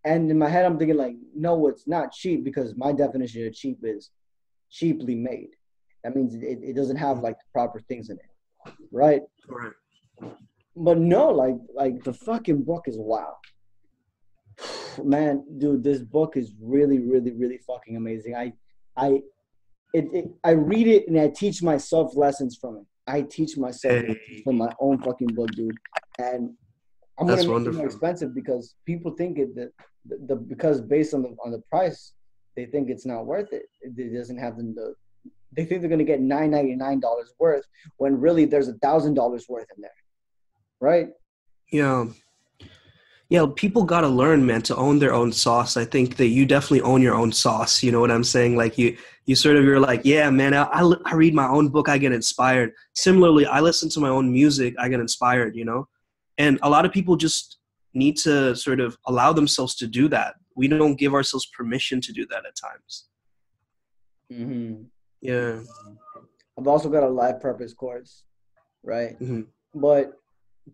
And 0.06 0.32
in 0.32 0.38
my 0.38 0.50
head, 0.50 0.66
I'm 0.66 0.78
thinking, 0.78 0.98
like, 0.98 1.16
no, 1.36 1.68
it's 1.68 1.88
not 1.88 2.14
cheap 2.14 2.44
because 2.44 2.74
my 2.78 2.92
definition 2.92 3.46
of 3.46 3.54
cheap 3.54 3.80
is 3.84 4.12
cheaply 4.70 5.16
made. 5.16 5.50
That 6.04 6.16
means 6.16 6.34
it, 6.36 6.60
it 6.64 6.76
doesn't 6.76 6.96
have 6.96 7.18
mm-hmm. 7.18 7.26
like 7.26 7.38
the 7.38 7.46
proper 7.54 7.80
things 7.82 8.10
in 8.10 8.18
it, 8.18 8.74
right? 8.92 9.22
Right. 9.48 9.74
But 10.76 10.98
no, 10.98 11.30
like 11.30 11.56
like 11.74 12.04
the 12.04 12.14
fucking 12.14 12.64
book 12.64 12.86
is 12.88 12.96
wow. 12.98 13.36
Man, 15.04 15.44
dude, 15.58 15.84
this 15.84 16.02
book 16.02 16.38
is 16.38 16.54
really, 16.62 17.00
really, 17.00 17.32
really 17.32 17.58
fucking 17.58 17.98
amazing. 17.98 18.36
I 18.36 18.54
I 18.96 19.22
it, 19.94 20.06
it 20.14 20.26
I 20.44 20.52
read 20.52 20.88
it 20.88 21.08
and 21.08 21.20
I 21.20 21.28
teach 21.28 21.62
myself 21.62 22.16
lessons 22.16 22.56
from 22.56 22.78
it. 22.78 22.86
I 23.08 23.22
teach 23.24 23.58
myself 23.58 24.06
Hey. 24.06 24.42
from 24.44 24.58
my 24.58 24.72
own 24.80 25.00
fucking 25.00 25.30
book, 25.34 25.52
dude. 25.52 25.76
And 26.18 26.52
I'm 27.20 27.28
That's 27.28 27.42
gonna 27.42 27.48
make 27.48 27.50
it 27.50 27.52
wonderful. 27.52 27.78
more 27.80 27.88
expensive 27.88 28.34
because 28.34 28.76
people 28.86 29.12
think 29.12 29.38
it 29.38 29.56
that 29.56 29.72
the, 30.06 30.18
the 30.28 30.36
because 30.36 30.82
based 30.82 31.14
on 31.14 31.22
the 31.24 31.36
on 31.44 31.52
the 31.52 31.60
price, 31.70 32.14
they 32.56 32.66
think 32.66 32.90
it's 32.90 33.06
not 33.06 33.26
worth 33.26 33.52
it. 33.52 33.64
It, 33.82 33.94
it 33.98 34.16
doesn't 34.18 34.38
have 34.38 34.58
them 34.58 34.74
the 34.74 34.96
they 35.56 35.66
think 35.66 35.82
they're 35.82 35.90
gonna 35.90 36.04
get 36.04 36.22
nine 36.22 36.52
ninety 36.52 36.76
nine 36.76 37.00
dollars 37.00 37.34
worth 37.40 37.66
when 37.98 38.20
really 38.20 38.46
there's 38.46 38.68
a 38.68 38.74
thousand 38.76 39.16
dollars 39.16 39.48
worth 39.50 39.68
in 39.76 39.82
there. 39.82 39.92
Right? 40.80 41.10
Yeah. 41.72 42.06
Yeah, 43.32 43.46
people 43.56 43.84
got 43.84 44.02
to 44.02 44.08
learn, 44.08 44.44
man, 44.44 44.64
to 44.64 44.76
own 44.76 44.98
their 44.98 45.14
own 45.14 45.32
sauce. 45.32 45.78
I 45.78 45.86
think 45.86 46.18
that 46.18 46.30
you 46.30 46.48
definitely 46.48 46.82
own 46.82 47.04
your 47.04 47.14
own 47.14 47.32
sauce. 47.32 47.84
You 47.84 47.92
know 47.92 48.00
what 48.00 48.10
I'm 48.10 48.24
saying? 48.24 48.56
Like 48.56 48.76
you, 48.80 48.98
you 49.28 49.36
sort 49.36 49.56
of, 49.56 49.64
you're 49.64 49.80
like, 49.80 50.02
yeah, 50.04 50.32
man, 50.32 50.56
I, 50.56 50.64
I, 50.64 50.92
I 51.06 51.14
read 51.14 51.36
my 51.36 51.48
own 51.48 51.70
book, 51.70 51.90
I 51.90 52.00
get 52.00 52.12
inspired. 52.12 52.74
Similarly, 52.96 53.46
I 53.46 53.60
listen 53.60 53.88
to 53.90 54.00
my 54.00 54.10
own 54.10 54.32
music, 54.32 54.74
I 54.80 54.90
get 54.90 55.00
inspired, 55.00 55.56
you 55.56 55.64
know? 55.64 55.88
And 56.40 56.58
a 56.64 56.70
lot 56.70 56.86
of 56.86 56.92
people 56.92 57.18
just 57.18 57.58
need 57.94 58.16
to 58.18 58.56
sort 58.56 58.80
of 58.80 58.98
allow 59.06 59.34
themselves 59.34 59.76
to 59.76 59.88
do 59.88 60.08
that. 60.08 60.36
We 60.56 60.68
don't 60.68 60.96
give 60.96 61.14
ourselves 61.14 61.46
permission 61.56 62.00
to 62.02 62.14
do 62.14 62.26
that 62.28 62.46
at 62.46 62.56
times. 62.56 63.10
Mm-hmm. 64.32 64.84
Yeah. 65.22 65.62
I've 66.58 66.68
also 66.68 66.90
got 66.90 67.04
a 67.04 67.10
life 67.10 67.42
purpose 67.42 67.74
course, 67.74 68.24
right? 68.84 69.20
Mhm. 69.20 69.48
But 69.76 70.14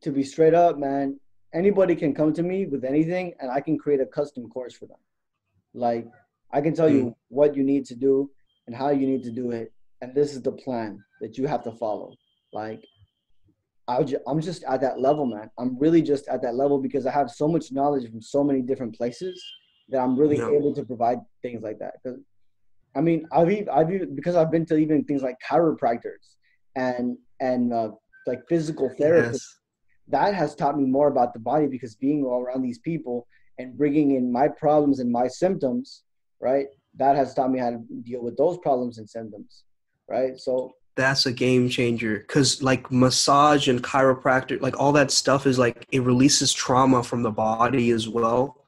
to 0.02 0.12
be 0.12 0.24
straight 0.24 0.54
up, 0.54 0.78
man, 0.78 1.20
anybody 1.54 1.96
can 1.96 2.14
come 2.14 2.32
to 2.34 2.44
me 2.44 2.66
with 2.68 2.84
anything 2.84 3.34
and 3.40 3.50
I 3.50 3.60
can 3.60 3.78
create 3.78 4.02
a 4.02 4.06
custom 4.06 4.50
course 4.50 4.76
for 4.76 4.86
them. 4.86 5.00
Like 5.74 6.08
I 6.52 6.62
can 6.62 6.76
tell 6.76 6.90
you 6.90 7.16
what 7.30 7.56
you 7.56 7.64
need 7.64 7.86
to 7.86 7.96
do 7.96 8.30
and 8.68 8.76
how 8.76 8.90
you 8.90 9.08
need 9.08 9.24
to 9.24 9.32
do 9.32 9.52
it. 9.52 9.74
And 10.02 10.14
this 10.14 10.34
is 10.34 10.42
the 10.42 10.52
plan 10.52 11.04
that 11.22 11.38
you 11.38 11.48
have 11.48 11.64
to 11.64 11.72
follow. 11.72 12.14
Like 12.54 12.84
I 13.88 14.04
I'm 14.28 14.42
just 14.42 14.64
at 14.64 14.82
that 14.82 15.00
level, 15.00 15.26
man. 15.26 15.50
I'm 15.60 15.78
really 15.78 16.02
just 16.02 16.28
at 16.28 16.42
that 16.42 16.56
level 16.56 16.80
because 16.80 17.06
I 17.06 17.12
have 17.12 17.30
so 17.30 17.48
much 17.48 17.72
knowledge 17.72 18.10
from 18.10 18.22
so 18.22 18.44
many 18.44 18.62
different 18.62 18.96
places 18.96 19.44
that 19.90 20.00
I'm 20.00 20.18
really 20.18 20.38
Yeah. 20.38 20.58
able 20.58 20.74
to 20.74 20.84
provide 20.84 21.20
things 21.42 21.62
like 21.62 21.80
that. 21.80 21.96
Because 22.04 22.20
I 22.96 23.02
mean, 23.02 23.28
I've 23.32 23.52
even, 23.52 23.70
I've 23.70 23.92
even, 23.92 24.16
because 24.16 24.36
I've 24.36 24.52
been 24.52 24.66
to 24.68 24.78
even 24.78 25.04
things 25.04 25.22
like 25.22 25.36
chiropractors 25.48 26.36
and 26.76 27.18
and 27.40 27.74
uh, 27.74 27.92
like 28.26 28.42
physical 28.48 28.90
therapists 28.90 29.34
Yes. 29.34 29.60
that 30.08 30.34
has 30.34 30.56
taught 30.56 30.78
me 30.78 30.86
more 30.86 31.08
about 31.10 31.34
the 31.34 31.40
body 31.40 31.68
because 31.68 31.96
being 31.96 32.24
all 32.24 32.42
around 32.42 32.62
these 32.62 32.80
people 32.80 33.28
and 33.60 33.78
bringing 33.78 34.12
in 34.16 34.32
my 34.32 34.48
problems 34.48 35.00
and 35.00 35.12
my 35.12 35.28
symptoms, 35.28 36.04
right? 36.40 36.68
That 36.98 37.16
has 37.16 37.34
taught 37.34 37.52
me 37.52 37.60
how 37.60 37.72
to 37.72 37.80
deal 38.04 38.22
with 38.24 38.38
those 38.38 38.58
problems 38.60 38.98
and 38.98 39.10
symptoms, 39.10 39.64
right? 40.08 40.38
So 40.40 40.74
that's 40.96 41.26
a 41.26 41.32
game 41.32 41.68
changer 41.70 42.20
because 42.20 42.62
like 42.62 42.90
massage 42.92 43.68
and 43.68 43.84
chiropractor 43.84 44.60
like 44.62 44.80
all 44.80 44.92
that 44.92 45.12
stuff 45.12 45.46
is 45.46 45.60
like 45.60 45.86
it 45.92 46.02
releases 46.02 46.54
trauma 46.54 47.04
from 47.04 47.22
the 47.22 47.32
body 47.32 47.92
as 47.92 48.08
well 48.08 48.64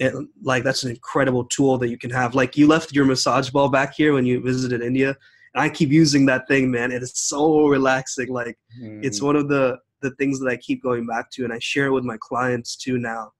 and 0.00 0.28
like 0.42 0.64
that's 0.64 0.82
an 0.82 0.90
incredible 0.90 1.44
tool 1.44 1.78
that 1.78 1.88
you 1.88 1.96
can 1.98 2.10
have 2.10 2.34
like 2.34 2.56
you 2.56 2.66
left 2.66 2.92
your 2.92 3.04
massage 3.04 3.50
ball 3.50 3.68
back 3.68 3.94
here 3.94 4.12
when 4.14 4.26
you 4.26 4.40
visited 4.40 4.82
india 4.82 5.16
and 5.54 5.62
i 5.62 5.68
keep 5.68 5.90
using 5.90 6.26
that 6.26 6.48
thing 6.48 6.70
man 6.70 6.90
it 6.90 7.02
is 7.02 7.12
so 7.14 7.66
relaxing 7.66 8.32
like 8.32 8.56
Mm. 8.80 9.04
it's 9.04 9.20
one 9.20 9.36
of 9.36 9.48
the 9.48 9.78
the 10.00 10.10
things 10.12 10.40
that 10.40 10.48
I 10.48 10.56
keep 10.56 10.82
going 10.82 11.06
back 11.06 11.30
to, 11.32 11.44
and 11.44 11.52
I 11.52 11.58
share 11.58 11.86
it 11.86 11.92
with 11.92 12.04
my 12.04 12.16
clients 12.20 12.76
too 12.76 12.98
now. 12.98 13.32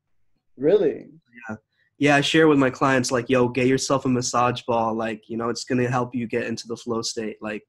Really? 0.56 1.06
Yeah, 1.48 1.56
yeah. 1.98 2.16
I 2.16 2.20
share 2.20 2.48
with 2.48 2.58
my 2.58 2.70
clients 2.70 3.10
like, 3.10 3.28
"Yo, 3.30 3.48
get 3.48 3.66
yourself 3.66 4.04
a 4.04 4.08
massage 4.08 4.62
ball. 4.62 4.94
Like, 4.94 5.28
you 5.28 5.36
know, 5.36 5.48
it's 5.48 5.64
gonna 5.64 5.88
help 5.88 6.14
you 6.14 6.26
get 6.26 6.46
into 6.46 6.66
the 6.68 6.76
flow 6.76 7.02
state. 7.02 7.36
Like, 7.40 7.62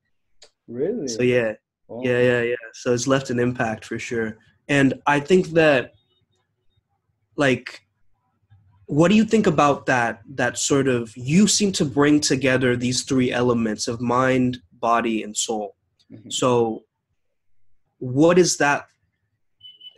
really? 0.67 1.07
So 1.07 1.23
yeah, 1.23 1.53
yeah, 2.01 2.19
yeah, 2.19 2.41
yeah. 2.41 2.55
So 2.73 2.93
it's 2.93 3.07
left 3.07 3.29
an 3.29 3.39
impact 3.39 3.85
for 3.85 3.99
sure. 3.99 4.37
And 4.67 4.93
I 5.05 5.19
think 5.19 5.47
that, 5.49 5.93
like, 7.35 7.81
what 8.85 9.09
do 9.09 9.15
you 9.15 9.25
think 9.25 9.47
about 9.47 9.85
that? 9.87 10.21
That 10.35 10.57
sort 10.57 10.87
of 10.87 11.15
you 11.15 11.47
seem 11.47 11.71
to 11.73 11.85
bring 11.85 12.19
together 12.19 12.75
these 12.75 13.03
three 13.03 13.31
elements 13.31 13.87
of 13.87 14.01
mind, 14.01 14.59
body, 14.79 15.23
and 15.23 15.35
soul. 15.35 15.75
Mhm. 16.11 16.31
So, 16.31 16.83
what 17.99 18.37
has 18.37 18.57
that 18.57 18.87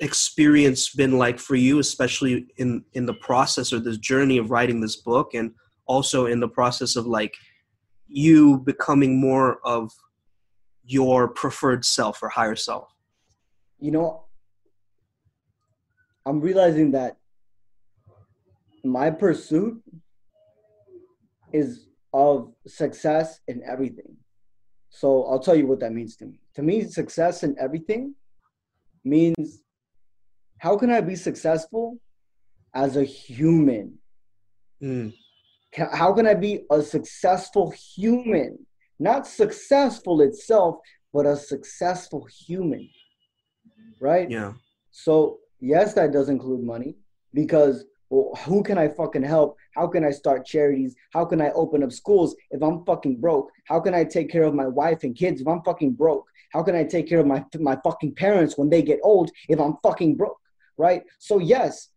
experience 0.01 0.89
been 0.89 1.17
like 1.17 1.39
for 1.39 1.55
you, 1.55 1.79
especially 1.79 2.47
in 2.57 2.83
in 2.93 3.05
the 3.05 3.13
process 3.13 3.71
or 3.73 3.79
this 3.79 3.97
journey 3.97 4.37
of 4.37 4.51
writing 4.51 4.81
this 4.81 4.95
book, 4.95 5.33
and 5.33 5.51
also 5.85 6.25
in 6.25 6.39
the 6.39 6.47
process 6.47 6.95
of 6.95 7.05
like 7.05 7.33
you 8.07 8.59
becoming 8.59 9.19
more 9.19 9.59
of 9.65 9.91
your 10.85 11.27
preferred 11.27 11.85
self 11.85 12.21
or 12.23 12.29
higher 12.29 12.55
self? 12.55 12.89
you 13.79 13.91
know, 13.91 14.23
I'm 16.25 16.39
realizing 16.39 16.91
that 16.91 17.17
my 18.85 19.09
pursuit 19.09 19.83
is 21.51 21.87
of 22.13 22.53
success 22.65 23.41
in 23.47 23.61
everything. 23.65 24.15
So 24.89 25.25
I'll 25.25 25.39
tell 25.39 25.55
you 25.55 25.67
what 25.67 25.81
that 25.81 25.91
means 25.91 26.15
to 26.17 26.25
me. 26.25 26.39
To 26.55 26.61
me, 26.61 26.83
success 26.85 27.43
in 27.43 27.55
everything 27.59 28.15
means 29.03 29.63
how 30.59 30.77
can 30.77 30.89
I 30.89 31.01
be 31.01 31.15
successful 31.17 31.97
as 32.73 32.95
a 32.95 33.03
human? 33.03 33.97
Mm, 34.81 35.13
How 35.75 36.13
can 36.13 36.25
I 36.25 36.35
be 36.35 36.63
a 36.71 36.81
successful 36.81 37.71
human? 37.71 38.65
Not 39.03 39.27
successful 39.27 40.21
itself, 40.21 40.77
but 41.11 41.25
a 41.25 41.35
successful 41.35 42.25
human. 42.47 42.89
Right? 43.99 44.31
yeah. 44.31 44.53
So 44.91 45.39
yes, 45.59 45.93
that 45.95 46.13
does 46.13 46.29
include 46.29 46.63
money 46.63 46.95
because 47.33 47.83
well, 48.09 48.31
who 48.45 48.63
can 48.63 48.77
I 48.77 48.87
fucking 48.87 49.23
help? 49.23 49.57
How 49.75 49.87
can 49.87 50.05
I 50.05 50.11
start 50.11 50.45
charities? 50.45 50.95
How 51.11 51.25
can 51.25 51.41
I 51.41 51.49
open 51.51 51.83
up 51.83 51.91
schools 51.91 52.33
if 52.51 52.63
I'm 52.63 52.85
fucking 52.85 53.19
broke? 53.19 53.49
How 53.65 53.81
can 53.81 53.93
I 53.93 54.05
take 54.05 54.31
care 54.31 54.43
of 54.43 54.53
my 54.53 54.67
wife 54.67 55.03
and 55.03 55.13
kids 55.13 55.41
if 55.41 55.47
I'm 55.49 55.63
fucking 55.63 55.93
broke? 55.93 56.25
How 56.53 56.63
can 56.63 56.73
I 56.73 56.85
take 56.85 57.09
care 57.09 57.19
of 57.19 57.27
my 57.27 57.43
my 57.59 57.77
fucking 57.83 58.15
parents 58.15 58.57
when 58.57 58.69
they 58.69 58.81
get 58.81 58.99
old 59.03 59.31
if 59.49 59.59
I'm 59.59 59.75
fucking 59.83 60.15
broke? 60.15 60.39
Right? 60.77 61.03
So 61.19 61.39
yes, 61.39 61.89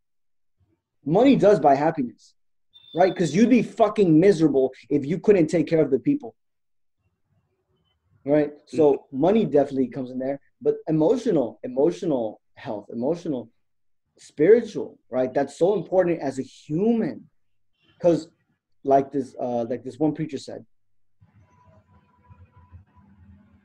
money 1.04 1.36
does 1.36 1.60
buy 1.60 1.76
happiness. 1.76 2.34
Right? 2.96 3.12
Because 3.14 3.32
you'd 3.36 3.50
be 3.50 3.62
fucking 3.62 4.18
miserable 4.18 4.72
if 4.90 5.06
you 5.06 5.20
couldn't 5.20 5.46
take 5.46 5.68
care 5.68 5.82
of 5.82 5.92
the 5.92 6.00
people. 6.00 6.34
Right? 8.26 8.50
So 8.66 9.06
money 9.12 9.44
definitely 9.44 9.88
comes 9.88 10.10
in 10.10 10.18
there, 10.18 10.40
but 10.60 10.74
emotional, 10.88 11.60
emotional 11.62 12.40
health, 12.56 12.86
emotional 12.92 13.50
spiritual 14.18 14.98
right? 15.10 15.32
That's 15.32 15.58
so 15.58 15.74
important 15.74 16.20
as 16.20 16.38
a 16.38 16.42
human. 16.42 17.28
Because 17.98 18.28
like 18.84 19.10
this 19.12 19.34
uh 19.40 19.64
like 19.68 19.82
this 19.82 19.98
one 19.98 20.14
preacher 20.14 20.38
said 20.38 20.64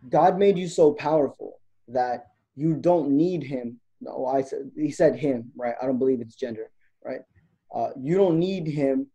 god 0.09 0.39
made 0.39 0.57
you 0.57 0.67
so 0.67 0.93
powerful 0.93 1.59
that 1.87 2.25
you 2.55 2.73
don't 2.75 3.11
need 3.11 3.43
him. 3.43 3.79
No 3.99 4.25
i 4.25 4.41
said 4.41 4.71
he 4.75 4.91
said 4.91 5.15
him 5.15 5.51
right? 5.55 5.75
I 5.81 5.85
don't 5.85 5.99
believe 5.99 6.21
it's 6.21 6.35
gender 6.35 6.69
right? 7.05 7.21
Uh, 7.73 7.89
you 7.99 8.17
don't 8.17 8.39
need 8.39 8.67
him 8.67 9.07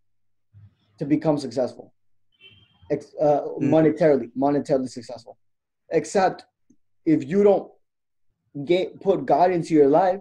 to 0.99 1.05
become 1.05 1.38
successful 1.38 1.92
Ex- 2.91 3.14
uh, 3.20 3.43
monetarily 3.61 4.30
monetarily 4.39 4.89
successful 4.89 5.37
except 5.91 6.45
if 7.05 7.26
you 7.26 7.43
don't 7.43 7.70
get 8.64 9.01
put 9.01 9.26
god 9.26 9.51
into 9.51 9.74
your 9.74 9.89
life 9.89 10.20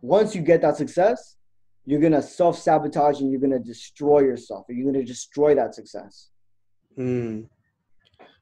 once 0.00 0.34
you 0.34 0.42
get 0.42 0.62
that 0.62 0.76
success, 0.76 1.36
you're 1.84 2.00
gonna 2.00 2.22
self 2.22 2.58
sabotage 2.58 3.20
and 3.20 3.30
you're 3.30 3.40
gonna 3.40 3.58
destroy 3.58 4.20
yourself. 4.20 4.66
You're 4.68 4.92
gonna 4.92 5.04
destroy 5.04 5.54
that 5.54 5.74
success. 5.74 6.30
Mm. 6.96 7.48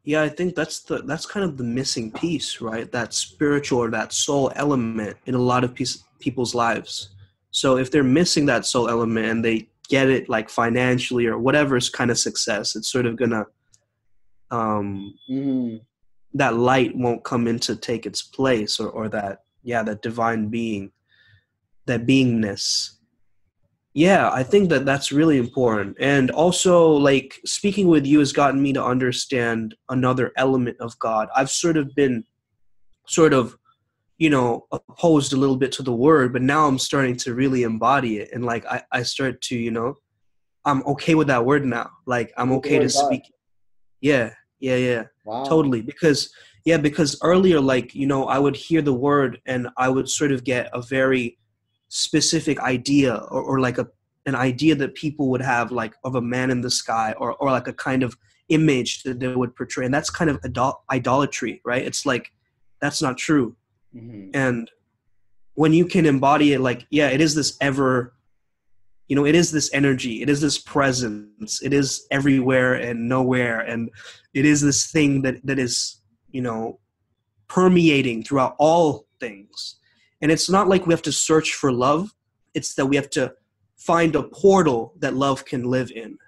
Yeah, 0.04 0.22
I 0.22 0.28
think 0.28 0.54
that's 0.54 0.80
the 0.80 0.98
that's 1.02 1.26
kind 1.26 1.44
of 1.44 1.56
the 1.56 1.64
missing 1.64 2.12
piece, 2.12 2.60
right? 2.60 2.90
That 2.92 3.14
spiritual 3.14 3.78
or 3.80 3.90
that 3.90 4.12
soul 4.12 4.52
element 4.56 5.16
in 5.26 5.34
a 5.34 5.38
lot 5.38 5.64
of 5.64 5.74
piece, 5.74 6.04
people's 6.20 6.54
lives. 6.54 7.10
So 7.50 7.78
if 7.78 7.90
they're 7.90 8.04
missing 8.04 8.46
that 8.46 8.66
soul 8.66 8.88
element 8.88 9.26
and 9.26 9.44
they 9.44 9.68
get 9.88 10.08
it 10.08 10.28
like 10.28 10.48
financially 10.50 11.26
or 11.26 11.38
whatever 11.38 11.76
is 11.76 11.88
kind 11.88 12.10
of 12.10 12.18
success, 12.18 12.76
it's 12.76 12.90
sort 12.90 13.06
of 13.06 13.16
gonna 13.16 13.44
um 14.50 15.14
Mm. 15.30 15.80
that 16.34 16.54
light 16.56 16.96
won't 16.96 17.24
come 17.24 17.48
in 17.48 17.58
to 17.60 17.74
take 17.76 18.06
its 18.06 18.22
place 18.22 18.78
or, 18.78 18.88
or 18.90 19.08
that 19.08 19.42
yeah 19.62 19.82
that 19.82 20.02
divine 20.02 20.48
being 20.48 20.92
that 21.86 22.06
beingness. 22.06 22.92
Yeah 23.94 24.30
i 24.32 24.42
think 24.42 24.68
that 24.70 24.84
that's 24.84 25.10
really 25.12 25.38
important. 25.38 25.96
And 25.98 26.30
also 26.30 26.90
like 26.92 27.40
speaking 27.44 27.88
with 27.88 28.06
you 28.06 28.18
has 28.20 28.32
gotten 28.32 28.62
me 28.62 28.72
to 28.74 28.84
understand 28.84 29.74
another 29.88 30.32
element 30.36 30.76
of 30.80 30.98
god. 30.98 31.28
I've 31.34 31.50
sort 31.50 31.76
of 31.76 31.94
been 31.94 32.24
sort 33.08 33.32
of 33.32 33.56
you 34.18 34.30
know 34.30 34.66
opposed 34.72 35.32
a 35.32 35.36
little 35.36 35.56
bit 35.56 35.72
to 35.72 35.82
the 35.82 35.92
word 35.92 36.32
but 36.32 36.42
now 36.42 36.66
i'm 36.66 36.78
starting 36.78 37.16
to 37.16 37.34
really 37.34 37.62
embody 37.62 38.18
it. 38.18 38.30
And 38.32 38.44
like 38.44 38.64
i, 38.66 38.82
I 38.92 39.02
start 39.02 39.40
to 39.42 39.56
you 39.56 39.70
know 39.70 39.94
i'm 40.64 40.82
okay 40.86 41.14
with 41.14 41.28
that 41.28 41.44
word 41.44 41.64
now. 41.64 41.90
Like 42.06 42.32
i'm 42.36 42.52
okay 42.52 42.78
to 42.78 42.88
speak 42.88 43.22
yeah 44.00 44.30
yeah 44.60 44.76
yeah. 44.76 45.04
Wow. 45.24 45.44
totally. 45.44 45.82
Because 45.82 46.30
yeah 46.64 46.76
because 46.76 47.18
earlier 47.22 47.60
like 47.60 47.94
you 47.94 48.06
know 48.06 48.24
i 48.26 48.38
would 48.38 48.56
hear 48.56 48.82
the 48.82 48.92
word 48.92 49.40
and 49.46 49.68
i 49.76 49.88
would 49.88 50.08
sort 50.08 50.32
of 50.32 50.44
get 50.44 50.68
a 50.72 50.82
very 50.82 51.38
specific 51.88 52.58
idea 52.60 53.14
or, 53.30 53.42
or 53.42 53.60
like 53.60 53.78
a 53.78 53.86
an 54.26 54.34
idea 54.34 54.74
that 54.74 54.94
people 54.96 55.30
would 55.30 55.40
have 55.40 55.70
like 55.70 55.94
of 56.02 56.16
a 56.16 56.20
man 56.20 56.50
in 56.50 56.60
the 56.60 56.70
sky 56.70 57.14
or 57.18 57.34
or 57.34 57.50
like 57.50 57.68
a 57.68 57.72
kind 57.72 58.02
of 58.02 58.16
image 58.48 59.02
that 59.02 59.18
they 59.18 59.28
would 59.28 59.56
portray. 59.56 59.84
And 59.84 59.94
that's 59.94 60.10
kind 60.10 60.30
of 60.30 60.38
idol- 60.44 60.84
idolatry 60.90 61.60
right? 61.64 61.84
It's 61.84 62.04
like 62.06 62.32
that's 62.80 63.00
not 63.00 63.16
true 63.16 63.56
Mhm. 63.96 64.30
and 64.34 64.70
when 65.54 65.72
you 65.72 65.86
can 65.86 66.04
embody 66.06 66.52
it 66.52 66.60
like 66.60 66.86
yeah 66.90 67.08
it 67.08 67.20
is 67.20 67.34
this 67.34 67.56
ever 67.60 68.14
you 69.08 69.16
know 69.16 69.24
it 69.24 69.34
is 69.34 69.50
this 69.50 69.70
energy 69.72 70.22
it 70.22 70.28
is 70.28 70.40
this 70.40 70.58
presence 70.58 71.62
it 71.62 71.72
is 71.72 72.06
everywhere 72.10 72.74
and 72.74 73.08
nowhere 73.08 73.60
and 73.60 73.90
it 74.34 74.44
is 74.44 74.60
this 74.60 74.90
thing 74.90 75.22
that 75.22 75.36
that 75.46 75.58
is 75.58 76.02
you 76.30 76.42
know 76.42 76.78
permeating 77.48 78.22
throughout 78.22 78.54
all 78.58 79.06
things 79.20 79.76
and 80.20 80.30
it's 80.30 80.50
not 80.50 80.68
like 80.68 80.86
we 80.86 80.92
have 80.92 81.02
to 81.02 81.12
search 81.12 81.54
for 81.54 81.72
love 81.72 82.14
it's 82.54 82.74
that 82.74 82.86
we 82.86 82.96
have 82.96 83.10
to 83.10 83.32
find 83.76 84.14
a 84.16 84.24
portal 84.24 84.92
that 84.98 85.14
love 85.14 85.44
can 85.44 85.64
live 85.64 85.90
in 85.92 86.18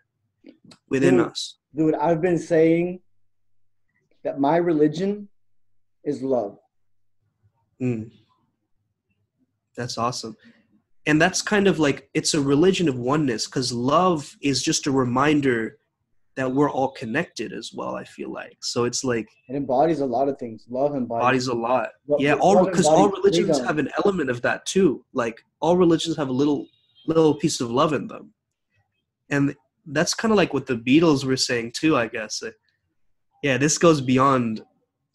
within 0.88 1.16
Dude. 1.18 1.26
us 1.26 1.58
Dude, 1.74 1.94
I've 1.94 2.22
been 2.22 2.38
saying 2.38 3.00
that 4.24 4.40
my 4.40 4.56
religion 4.56 5.28
is 6.04 6.22
love. 6.22 6.58
Mm. 7.82 8.10
That's 9.76 9.98
awesome. 9.98 10.36
And 11.06 11.20
that's 11.22 11.40
kind 11.40 11.66
of 11.68 11.78
like 11.78 12.10
it's 12.14 12.34
a 12.34 12.40
religion 12.40 12.88
of 12.88 12.98
oneness 12.98 13.46
because 13.46 13.72
love 13.72 14.36
is 14.42 14.62
just 14.62 14.86
a 14.86 14.90
reminder 14.90 15.78
that 16.36 16.52
we're 16.52 16.70
all 16.70 16.90
connected 16.92 17.52
as 17.52 17.72
well, 17.74 17.96
I 17.96 18.04
feel 18.04 18.30
like. 18.32 18.58
So 18.60 18.84
it's 18.84 19.02
like 19.02 19.26
It 19.48 19.56
embodies 19.56 20.00
a 20.00 20.06
lot 20.06 20.28
of 20.28 20.38
things. 20.38 20.66
Love 20.68 20.94
embodies. 20.94 21.22
bodies 21.24 21.46
a 21.48 21.54
lot. 21.54 21.88
Love- 22.06 22.20
Yeah, 22.20 22.34
all 22.34 22.64
because 22.64 22.86
all 22.86 23.08
religions 23.08 23.58
have 23.58 23.78
an 23.78 23.88
element 24.04 24.30
of 24.30 24.42
that 24.42 24.64
too. 24.66 25.04
Like 25.12 25.40
all 25.60 25.76
religions 25.76 26.16
have 26.16 26.28
a 26.28 26.32
little 26.32 26.66
little 27.06 27.34
piece 27.34 27.60
of 27.60 27.70
love 27.70 27.92
in 27.92 28.06
them. 28.06 28.34
And 29.30 29.54
that's 29.86 30.14
kind 30.14 30.30
of 30.30 30.36
like 30.36 30.52
what 30.52 30.66
the 30.66 30.76
Beatles 30.76 31.24
were 31.24 31.36
saying 31.36 31.72
too, 31.74 31.96
I 31.96 32.06
guess. 32.06 32.42
Yeah, 33.42 33.56
this 33.56 33.78
goes 33.78 34.00
beyond 34.00 34.62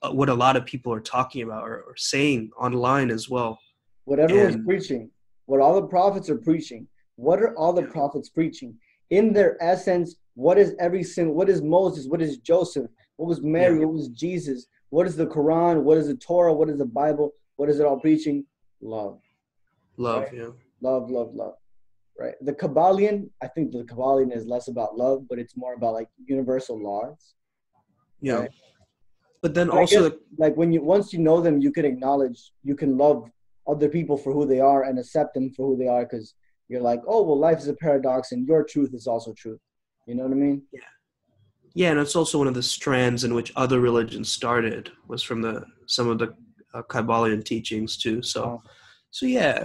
Uh, 0.03 0.11
what 0.11 0.27
a 0.29 0.33
lot 0.33 0.57
of 0.57 0.65
people 0.65 0.91
are 0.93 0.99
talking 0.99 1.43
about 1.43 1.63
or, 1.63 1.81
or 1.87 1.95
saying 1.95 2.51
online 2.59 3.09
as 3.09 3.29
well. 3.29 3.57
what 4.05 4.19
everyone's 4.19 4.55
And- 4.55 4.65
preaching, 4.65 5.09
what 5.45 5.61
all 5.61 5.79
the 5.79 5.87
prophets 5.87 6.29
are 6.29 6.37
preaching. 6.37 6.87
What 7.15 7.39
are 7.41 7.55
all 7.57 7.71
the 7.71 7.83
prophets 7.83 8.27
preaching? 8.29 8.77
In 9.11 9.31
their 9.31 9.55
essence, 9.63 10.15
what 10.33 10.57
is 10.57 10.75
every 10.79 11.03
sin? 11.03 11.33
What 11.35 11.47
is 11.49 11.61
Moses? 11.61 12.07
What 12.07 12.21
is 12.21 12.37
Joseph? 12.39 12.89
What 13.15 13.27
was 13.29 13.41
Mary? 13.41 13.79
Yeah. 13.79 13.85
What 13.85 13.93
was 13.93 14.09
Jesus? 14.09 14.65
What 14.89 15.07
is 15.07 15.15
the 15.15 15.27
Quran? 15.27 15.83
What 15.83 15.97
is 15.97 16.07
the 16.07 16.15
Torah? 16.17 16.53
What 16.53 16.69
is 16.69 16.79
the 16.79 16.85
Bible? 16.85 17.31
What 17.55 17.69
is 17.69 17.79
it 17.79 17.85
all 17.85 17.99
preaching? 17.99 18.45
Love, 18.81 19.19
Love, 19.97 20.23
Right. 20.23 20.33
yeah. 20.33 20.49
love, 20.81 21.09
love, 21.09 21.33
love. 21.33 21.53
Right. 22.19 22.33
The 22.41 22.53
Kybalion, 22.53 23.29
I 23.41 23.47
think 23.47 23.71
the 23.71 23.83
Kybalion 23.85 24.35
is 24.35 24.45
less 24.47 24.67
about 24.67 24.97
love, 24.97 25.27
but 25.29 25.39
it's 25.39 25.55
more 25.55 25.75
about 25.75 25.93
like 25.93 26.09
universal 26.25 26.77
laws. 26.81 27.35
Yeah. 28.19 28.39
Right. 28.39 28.51
But 29.43 29.53
then 29.53 29.67
But 29.67 29.77
also 29.77 30.09
guess, 30.09 30.19
like 30.37 30.55
when 30.57 30.71
you 30.73 30.81
once 30.81 31.13
you 31.13 31.19
know 31.19 31.39
them, 31.41 31.59
you 31.59 31.71
can 31.71 31.85
acknowledge, 31.85 32.39
you 32.63 32.75
can 32.75 32.97
love 32.97 33.29
other 33.67 33.89
people 33.89 34.17
for 34.17 34.33
who 34.33 34.45
they 34.45 34.61
are 34.61 34.83
and 34.83 34.97
accept 34.97 35.33
them 35.35 35.51
for 35.51 35.67
who 35.67 35.77
they 35.77 35.87
are 35.87 36.03
because 36.05 36.33
you're 36.69 36.81
like, 36.81 37.01
oh 37.05 37.21
well, 37.23 37.37
life 37.37 37.59
is 37.59 37.67
a 37.67 37.75
paradox 37.75 38.31
and 38.31 38.47
your 38.47 38.63
truth 38.63 38.93
is 38.93 39.05
also 39.05 39.33
truth. 39.33 39.59
You 40.07 40.15
know 40.15 40.23
what 40.23 40.31
I 40.31 40.35
mean? 40.35 40.63
yeah 40.71 40.79
Yeah, 41.75 41.91
and 41.91 41.99
it's 41.99 42.15
also 42.15 42.37
one 42.39 42.47
of 42.47 42.53
the 42.53 42.63
strands 42.63 43.23
in 43.23 43.33
which 43.33 43.51
other 43.55 43.79
religions 43.81 44.31
started 44.31 44.91
was 45.07 45.21
from 45.23 45.41
the 45.41 45.65
some 45.87 46.07
of 46.09 46.17
the 46.19 46.29
uh, 46.73 46.83
kybalion 46.83 47.43
teachings 47.43 47.97
too 47.97 48.21
so 48.21 48.39
Oh. 48.43 48.61
so 49.11 49.25
yeah 49.25 49.57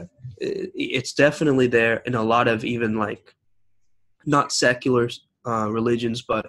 i 0.43 0.71
it's 0.75 1.13
definitely 1.25 1.69
there 1.69 1.97
in 2.09 2.15
a 2.15 2.23
lot 2.35 2.47
of 2.49 2.65
even 2.75 2.93
like 3.07 3.25
not 4.27 4.53
secular 4.53 5.09
uh, 5.51 5.69
religions 5.79 6.21
but 6.33 6.45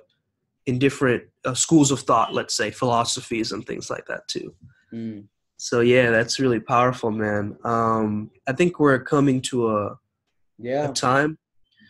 in 0.65 0.77
different 0.79 1.23
uh, 1.45 1.53
schools 1.53 1.91
of 1.91 1.99
thought 2.01 2.33
let's 2.33 2.53
say 2.53 2.69
philosophies 2.71 3.51
and 3.51 3.65
things 3.65 3.89
like 3.89 4.05
that 4.07 4.27
too 4.27 4.53
Mm. 4.93 5.25
so 5.57 5.81
yeah 5.81 6.09
that's 6.09 6.39
really 6.39 6.59
powerful 6.59 7.11
man 7.11 7.55
um 7.63 8.31
i 8.47 8.51
think 8.53 8.79
we're 8.79 8.97
coming 9.03 9.39
to 9.49 9.69
a, 9.69 9.99
Yeah. 10.57 10.89
a 10.89 10.93
time 10.93 11.37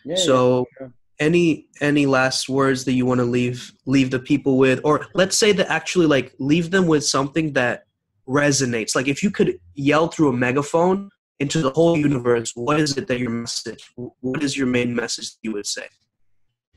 yeah. 0.04 0.16
so 0.16 0.66
sure. 0.76 0.92
any 1.18 1.66
any 1.80 2.04
last 2.04 2.48
words 2.50 2.84
that 2.84 2.92
you 2.92 3.06
want 3.06 3.20
to 3.20 3.24
leave 3.24 3.72
leave 3.86 4.10
the 4.10 4.18
people 4.18 4.58
with 4.58 4.80
or 4.84 5.06
let's 5.14 5.36
say 5.36 5.52
that 5.52 5.70
actually 5.70 6.06
like 6.06 6.34
leave 6.38 6.70
them 6.70 6.86
with 6.86 7.04
something 7.04 7.54
that 7.54 7.84
resonates 8.28 8.94
like 8.94 9.08
if 9.08 9.22
you 9.22 9.30
could 9.30 9.58
yell 9.74 10.08
through 10.08 10.28
a 10.28 10.36
megaphone 10.36 11.08
into 11.40 11.62
the 11.62 11.70
whole 11.70 11.96
universe 11.96 12.52
what 12.54 12.78
is 12.78 12.98
it 12.98 13.06
that 13.08 13.18
your 13.18 13.30
message 13.30 13.90
what 14.20 14.42
is 14.42 14.58
your 14.58 14.66
main 14.66 14.94
message 14.94 15.30
you 15.42 15.52
would 15.54 15.66
say 15.66 15.86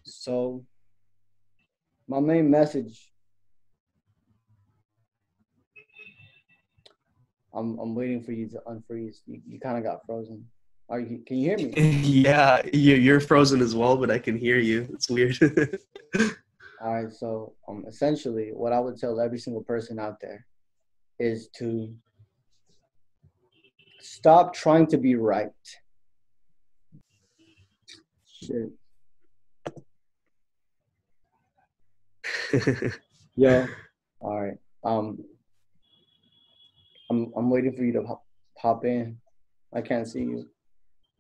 So, 0.04 0.64
my 2.08 2.20
main 2.20 2.50
message. 2.50 3.12
I'm 7.54 7.78
I'm 7.80 7.94
waiting 7.96 8.24
for 8.24 8.32
you 8.32 8.50
to 8.50 8.62
unfreeze. 8.68 9.18
You, 9.28 9.42
you 9.48 9.60
kind 9.60 9.78
of 9.78 9.84
got 9.84 10.06
frozen. 10.06 10.46
Are 10.90 11.00
you? 11.00 11.24
Can 11.26 11.38
you 11.38 11.50
hear 11.50 11.58
me? 11.58 11.74
yeah 12.04 12.62
you- 12.74 12.96
you're 12.96 13.20
frozen 13.22 13.62
as 13.62 13.74
well 13.74 13.96
but 13.96 14.12
i 14.12 14.20
can 14.20 14.38
hear 14.38 14.60
you 14.60 14.88
it's 14.94 15.10
weird 15.10 15.38
All 16.84 16.94
right. 16.94 17.14
So, 17.14 17.54
um, 17.70 17.86
essentially, 17.88 18.50
what 18.54 18.74
I 18.74 18.80
would 18.80 18.98
tell 18.98 19.22
every 19.22 19.40
single 19.40 19.64
person 19.64 20.00
out 20.00 20.18
there 20.20 20.46
is 21.18 21.48
to 21.60 21.96
stop 24.02 24.54
trying 24.54 24.88
to 24.88 24.98
be 24.98 25.16
right. 25.16 25.48
Shit. 28.28 28.70
Yeah. 33.36 33.66
All 34.20 34.40
right. 34.42 34.58
Um, 34.84 35.18
I'm 37.10 37.32
I'm 37.36 37.50
waiting 37.50 37.76
for 37.76 37.84
you 37.84 37.94
to 37.94 38.04
hop, 38.04 38.24
pop 38.58 38.86
in. 38.86 39.18
I 39.74 39.82
can't 39.82 40.08
see 40.08 40.20
you. 40.22 40.48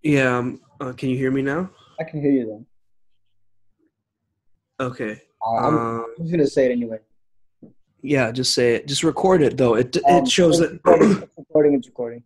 yeah 0.03 0.37
um, 0.37 0.61
uh, 0.79 0.93
can 0.93 1.09
you 1.09 1.17
hear 1.17 1.31
me 1.31 1.41
now 1.41 1.69
I 1.99 2.03
can 2.03 2.21
hear 2.21 2.31
you 2.31 2.45
then. 2.45 2.65
okay 4.79 5.21
Uh, 5.45 5.55
I'm, 5.55 5.75
um, 5.77 6.05
I'm 6.17 6.23
just 6.23 6.31
gonna 6.31 6.47
say 6.47 6.65
it 6.67 6.71
anyway. 6.71 6.99
yeah 8.01 8.31
just 8.31 8.53
say 8.53 8.75
it 8.75 8.87
just 8.87 9.03
record 9.03 9.41
it 9.41 9.57
though 9.57 9.75
it, 9.75 9.97
Um, 10.07 10.17
it 10.17 10.27
shows 10.27 10.59
it's 10.59 10.71
that 10.71 10.73
recording. 10.85 11.11
It's 11.23 11.37
recording. 11.37 11.73
It's 11.75 11.87
recording. 11.87 12.23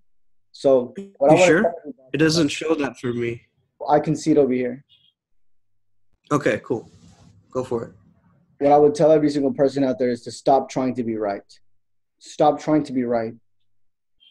So 0.51 0.93
what 1.17 1.31
You 1.31 1.37
wanna 1.37 1.45
sure? 1.45 1.61
you 1.85 1.93
it 2.13 2.17
doesn't 2.17 2.49
show 2.49 2.75
that 2.75 2.99
for 2.99 3.13
me 3.13 3.41
I 3.89 3.99
can 3.99 4.15
see 4.15 4.31
it 4.31 4.37
over 4.37 4.51
here. 4.53 4.83
Okay, 6.29 6.59
cool. 6.63 6.89
Go 7.51 7.63
for 7.63 7.79
it. 7.85 7.91
What 8.59 8.71
I 8.71 8.77
would 8.77 8.95
tell 8.95 9.11
every 9.11 9.29
single 9.29 9.53
person 9.53 9.83
out 9.83 9.99
there 9.99 10.09
is 10.09 10.23
to 10.23 10.31
stop 10.31 10.69
trying 10.69 10.95
to 10.95 11.03
be 11.03 11.15
right. 11.17 11.41
Stop 12.19 12.59
trying 12.59 12.83
to 12.83 12.93
be 12.93 13.03
right. 13.03 13.33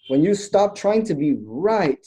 When 0.08 0.22
you 0.22 0.34
stop 0.34 0.74
trying 0.74 1.04
to 1.04 1.14
be 1.14 1.36
right, 1.44 2.04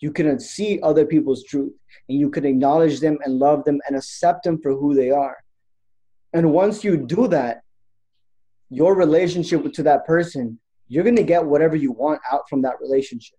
you 0.00 0.12
can 0.12 0.38
see 0.38 0.80
other 0.82 1.04
people's 1.04 1.44
truth 1.44 1.72
and 2.08 2.18
you 2.18 2.30
can 2.30 2.44
acknowledge 2.46 3.00
them 3.00 3.18
and 3.24 3.38
love 3.38 3.64
them 3.64 3.80
and 3.86 3.96
accept 3.96 4.44
them 4.44 4.60
for 4.62 4.72
who 4.72 4.94
they 4.94 5.10
are. 5.10 5.36
And 6.32 6.52
once 6.52 6.84
you 6.84 6.96
do 6.96 7.26
that, 7.28 7.62
your 8.70 8.94
relationship 8.94 9.70
to 9.72 9.82
that 9.82 10.06
person, 10.06 10.60
you're 10.88 11.04
going 11.04 11.16
to 11.16 11.22
get 11.22 11.44
whatever 11.44 11.76
you 11.76 11.92
want 11.92 12.20
out 12.30 12.48
from 12.48 12.62
that 12.62 12.80
relationship, 12.80 13.38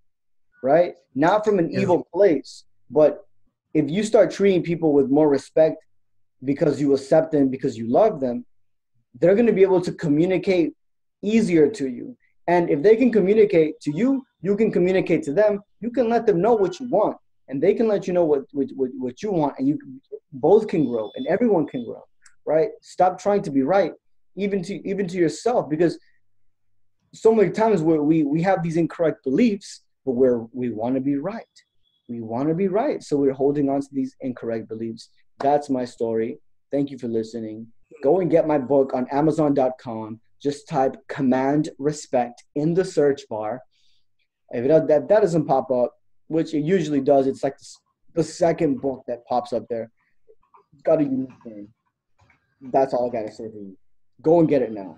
right? 0.63 0.95
Not 1.15 1.45
from 1.45 1.59
an 1.59 1.71
Yeah. 1.71 1.82
evil 1.82 2.07
place, 2.13 2.65
but 2.89 3.25
if 3.73 3.89
you 3.89 4.03
start 4.03 4.32
treating 4.32 4.63
people 4.63 4.91
with 4.93 5.09
more 5.09 5.30
respect 5.30 5.77
because 6.43 6.79
you 6.79 6.93
accept 6.93 7.31
them, 7.31 7.49
because 7.49 7.77
you 7.77 7.91
love 7.91 8.19
them, 8.19 8.45
they're 9.19 9.35
going 9.35 9.47
to 9.47 9.53
be 9.53 9.63
able 9.63 9.81
to 9.81 9.91
communicate 9.91 10.73
easier 11.21 11.69
to 11.69 11.89
you. 11.89 12.15
And 12.47 12.69
if 12.69 12.81
they 12.81 12.95
can 12.95 13.11
communicate 13.11 13.79
to 13.81 13.91
you, 13.91 14.23
you 14.41 14.55
can 14.55 14.71
communicate 14.71 15.23
to 15.23 15.33
them. 15.33 15.61
You 15.81 15.91
can 15.91 16.09
let 16.09 16.25
them 16.25 16.41
know 16.41 16.53
what 16.53 16.79
you 16.79 16.89
want, 16.89 17.17
and 17.47 17.61
they 17.61 17.73
can 17.73 17.87
let 17.87 18.07
you 18.07 18.13
know 18.13 18.25
what 18.25 18.43
what, 18.53 18.67
what, 18.75 18.89
what 18.97 19.21
you 19.21 19.31
want, 19.31 19.55
and 19.57 19.67
you 19.67 19.77
both 20.31 20.67
can 20.67 20.85
grow, 20.85 21.11
and 21.15 21.27
everyone 21.27 21.67
can 21.67 21.83
grow, 21.85 22.03
right? 22.45 22.69
Stop 22.81 23.19
trying 23.19 23.41
to 23.43 23.51
be 23.51 23.61
right, 23.61 23.93
even 24.35 24.63
to 24.63 24.87
even 24.87 25.07
to 25.07 25.17
yourself, 25.17 25.69
because 25.69 25.99
so 27.13 27.33
many 27.33 27.49
times 27.49 27.81
where 27.81 28.01
we 28.01 28.23
we 28.23 28.41
have 28.41 28.63
these 28.63 28.77
incorrect 28.77 29.23
beliefs, 29.23 29.81
but 30.05 30.13
where 30.13 30.39
we 30.53 30.69
want 30.69 30.95
to 30.95 31.01
be 31.01 31.17
right, 31.17 31.55
we 32.07 32.21
want 32.21 32.49
to 32.49 32.55
be 32.55 32.67
right, 32.67 33.03
so 33.03 33.17
we're 33.17 33.33
holding 33.33 33.69
on 33.69 33.81
to 33.81 33.87
these 33.91 34.15
incorrect 34.21 34.67
beliefs. 34.69 35.09
That's 35.41 35.69
my 35.69 35.85
story. 35.85 36.39
Thank 36.71 36.91
you 36.91 36.97
for 36.97 37.07
listening. 37.07 37.67
Go 38.03 38.19
and 38.19 38.29
get 38.29 38.47
my 38.47 38.57
book 38.57 38.93
on 38.93 39.07
Amazon.com. 39.11 40.19
Just 40.41 40.67
type 40.67 40.95
"command 41.07 41.69
respect" 41.79 42.43
in 42.55 42.73
the 42.73 42.85
search 42.85 43.27
bar. 43.29 43.61
If 44.51 44.65
it, 44.65 44.87
that 44.87 45.07
that 45.09 45.21
doesn't 45.21 45.45
pop 45.45 45.69
up, 45.71 45.93
which 46.27 46.53
it 46.53 46.61
usually 46.61 47.01
does, 47.01 47.27
it's 47.27 47.43
like 47.43 47.57
the, 48.13 48.23
second 48.23 48.81
book 48.81 49.03
that 49.07 49.25
pops 49.25 49.53
up 49.53 49.65
there. 49.69 49.91
It's 50.73 50.81
got 50.83 51.01
a 51.01 51.03
unique 51.03 51.45
name. 51.45 51.69
That's 52.61 52.93
all 52.93 53.09
I 53.09 53.11
gotta 53.11 53.31
say 53.31 53.49
for 53.49 53.57
you. 53.57 53.77
Go 54.21 54.39
and 54.39 54.47
get 54.47 54.61
it 54.61 54.71
now. 54.71 54.97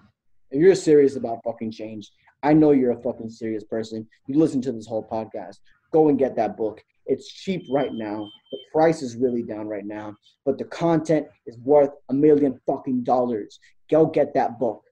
If 0.51 0.61
you're 0.61 0.75
serious 0.75 1.15
about 1.15 1.43
fucking 1.43 1.71
change, 1.71 2.11
I 2.43 2.53
know 2.53 2.71
you're 2.71 2.91
a 2.91 3.01
fucking 3.01 3.29
serious 3.29 3.63
person. 3.63 4.07
You 4.27 4.37
listen 4.37 4.61
to 4.63 4.71
this 4.71 4.87
whole 4.87 5.07
podcast. 5.07 5.57
Go 5.91 6.09
and 6.09 6.17
get 6.17 6.35
that 6.35 6.57
book. 6.57 6.83
It's 7.05 7.31
cheap 7.31 7.65
right 7.69 7.93
now. 7.93 8.29
The 8.51 8.57
price 8.71 9.01
is 9.01 9.15
really 9.15 9.43
down 9.43 9.67
right 9.67 9.85
now, 9.85 10.15
but 10.45 10.57
the 10.57 10.65
content 10.65 11.27
is 11.45 11.57
worth 11.59 11.91
a 12.09 12.13
million 12.13 12.59
fucking 12.65 13.03
dollars. 13.03 13.59
Go 13.89 14.05
get 14.05 14.33
that 14.33 14.59
book. 14.59 14.83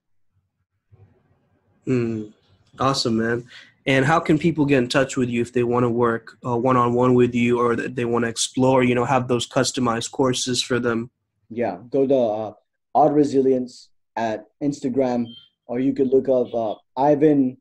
Mm, 1.86 2.32
awesome, 2.78 3.18
man. 3.18 3.46
And 3.86 4.04
how 4.04 4.20
can 4.20 4.38
people 4.38 4.66
get 4.66 4.78
in 4.78 4.88
touch 4.88 5.16
with 5.16 5.30
you 5.30 5.40
if 5.40 5.52
they 5.52 5.64
want 5.64 5.84
to 5.84 5.90
work 5.90 6.36
one 6.42 6.76
on 6.76 6.92
one 6.92 7.14
with 7.14 7.34
you, 7.34 7.58
or 7.58 7.74
that 7.76 7.96
they 7.96 8.04
want 8.04 8.24
to 8.24 8.28
explore? 8.28 8.82
You 8.82 8.94
know, 8.94 9.04
have 9.04 9.26
those 9.26 9.48
customized 9.48 10.10
courses 10.10 10.62
for 10.62 10.78
them. 10.78 11.10
Yeah, 11.48 11.78
go 11.90 12.06
to 12.06 12.14
uh, 12.14 12.52
Odd 12.94 13.14
Resilience 13.14 13.88
at 14.16 14.46
Instagram, 14.62 15.26
or 15.66 15.80
you 15.80 15.94
could 15.94 16.08
look 16.08 16.28
up 16.28 16.54
uh, 16.54 16.74
Ivan 16.96 17.56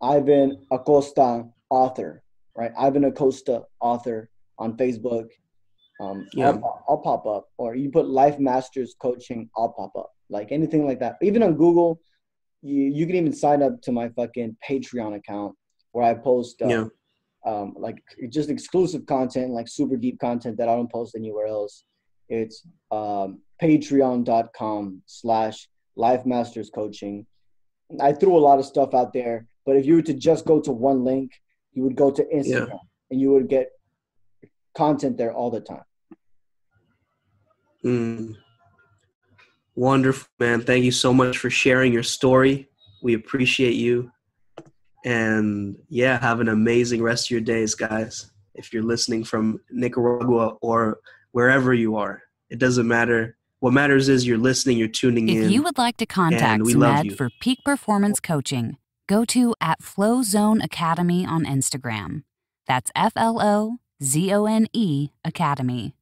Ivan 0.00 0.64
Acosta 0.70 1.44
author, 1.70 2.22
right? 2.58 2.72
Ivan 2.76 3.04
Acosta 3.04 3.62
author 3.80 4.28
on 4.58 4.76
Facebook. 4.76 5.28
Um, 6.00 6.26
Yeah. 6.34 6.50
I'll, 6.50 6.84
I'll 6.88 6.98
pop 7.10 7.24
up, 7.26 7.44
or 7.56 7.74
you 7.76 7.88
put 7.90 8.08
Life 8.08 8.38
Masters 8.38 8.94
Coaching, 9.00 9.48
I'll 9.56 9.70
pop 9.80 9.92
up, 9.96 10.10
like 10.28 10.50
anything 10.52 10.84
like 10.86 11.00
that. 11.00 11.16
Even 11.22 11.42
on 11.42 11.54
Google, 11.54 12.00
you 12.62 12.82
you 12.98 13.06
can 13.06 13.14
even 13.16 13.32
sign 13.32 13.62
up 13.62 13.80
to 13.82 13.92
my 13.92 14.06
fucking 14.16 14.56
Patreon 14.68 15.14
account 15.20 15.54
where 15.92 16.04
I 16.10 16.14
post 16.14 16.60
uh, 16.62 16.68
Yeah. 16.68 16.84
um, 17.50 17.74
like 17.86 17.98
just 18.36 18.50
exclusive 18.50 19.02
content, 19.06 19.52
like 19.58 19.68
super 19.68 19.96
deep 19.96 20.18
content 20.18 20.56
that 20.58 20.68
I 20.68 20.74
don't 20.76 20.92
post 20.98 21.14
anywhere 21.22 21.46
else. 21.46 21.84
It's 22.28 22.56
um, 22.90 23.28
patreon.com 23.62 25.02
slash 25.06 25.68
life 25.96 26.24
masters 26.26 26.70
coaching. 26.70 27.26
I 28.00 28.12
threw 28.12 28.36
a 28.36 28.44
lot 28.48 28.58
of 28.58 28.66
stuff 28.66 28.92
out 28.94 29.12
there, 29.12 29.46
but 29.66 29.76
if 29.76 29.86
you 29.86 29.94
were 29.96 30.02
to 30.10 30.14
just 30.14 30.44
go 30.44 30.60
to 30.60 30.72
one 30.72 31.04
link, 31.04 31.30
you 31.78 31.84
would 31.84 31.94
go 31.94 32.10
to 32.10 32.24
Instagram 32.34 32.80
and 33.08 33.20
you 33.20 33.30
would 33.30 33.48
get 33.48 33.68
content 34.76 35.16
there 35.16 35.32
all 35.32 35.48
the 35.48 35.60
time. 35.60 35.84
Mm. 37.84 38.34
Wonderful, 39.76 40.26
man. 40.40 40.62
Thank 40.62 40.84
you 40.84 40.90
so 40.90 41.14
much 41.14 41.38
for 41.38 41.50
sharing 41.50 41.92
your 41.92 42.02
story. 42.02 42.68
We 43.00 43.14
appreciate 43.14 43.74
you. 43.74 44.10
And 45.04 45.76
yeah, 45.88 46.18
have 46.18 46.40
an 46.40 46.48
amazing 46.48 47.00
rest 47.00 47.26
of 47.26 47.30
your 47.30 47.42
days, 47.42 47.76
guys. 47.76 48.32
If 48.56 48.72
you're 48.72 48.82
listening 48.82 49.22
from 49.22 49.60
Nicaragua 49.70 50.56
or 50.60 50.98
wherever 51.30 51.72
you 51.72 51.94
are, 51.94 52.20
it 52.50 52.58
doesn't 52.58 52.88
matter. 52.88 53.36
What 53.60 53.72
matters 53.72 54.08
is 54.08 54.26
you're 54.26 54.36
listening, 54.36 54.78
you're 54.78 54.88
tuning 54.88 55.28
in. 55.28 55.44
If 55.44 55.52
you 55.52 55.62
would 55.62 55.78
like 55.78 55.96
to 55.98 56.06
contact 56.06 56.64
we 56.64 56.74
love 56.74 56.96
Sumedh 56.96 57.04
you. 57.04 57.14
for 57.14 57.30
peak 57.40 57.60
performance 57.64 58.18
coaching, 58.18 58.78
go 59.08 59.24
to 59.24 59.54
at 59.60 59.82
Flow 59.82 60.22
Zone 60.22 60.60
Academy 60.60 61.26
on 61.26 61.44
Instagram. 61.44 62.22
That's 62.68 62.92
F 62.94 63.14
L 63.16 63.40
O 63.42 63.78
Z 64.00 64.32
O 64.32 64.44
N 64.44 64.68
E 64.72 65.08
Academy. 65.24 65.96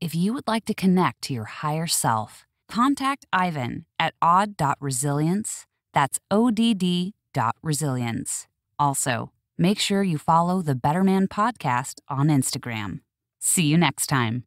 If 0.00 0.14
you 0.14 0.32
would 0.32 0.46
like 0.46 0.64
to 0.66 0.74
connect 0.74 1.22
to 1.22 1.34
your 1.34 1.44
higher 1.44 1.86
self, 1.86 2.46
contact 2.68 3.26
Ivan 3.32 3.84
at 3.98 4.14
odd.resilience. 4.22 5.66
That's 5.92 6.18
ODD 6.30 7.12
dot 7.32 7.56
resilience. 7.62 8.46
Also, 8.78 9.32
make 9.58 9.78
sure 9.78 10.02
you 10.02 10.18
follow 10.18 10.62
the 10.62 10.74
Better 10.74 11.04
Man 11.04 11.26
podcast 11.28 12.00
on 12.08 12.28
Instagram. 12.28 13.00
See 13.40 13.64
you 13.64 13.76
next 13.76 14.06
time. 14.06 14.44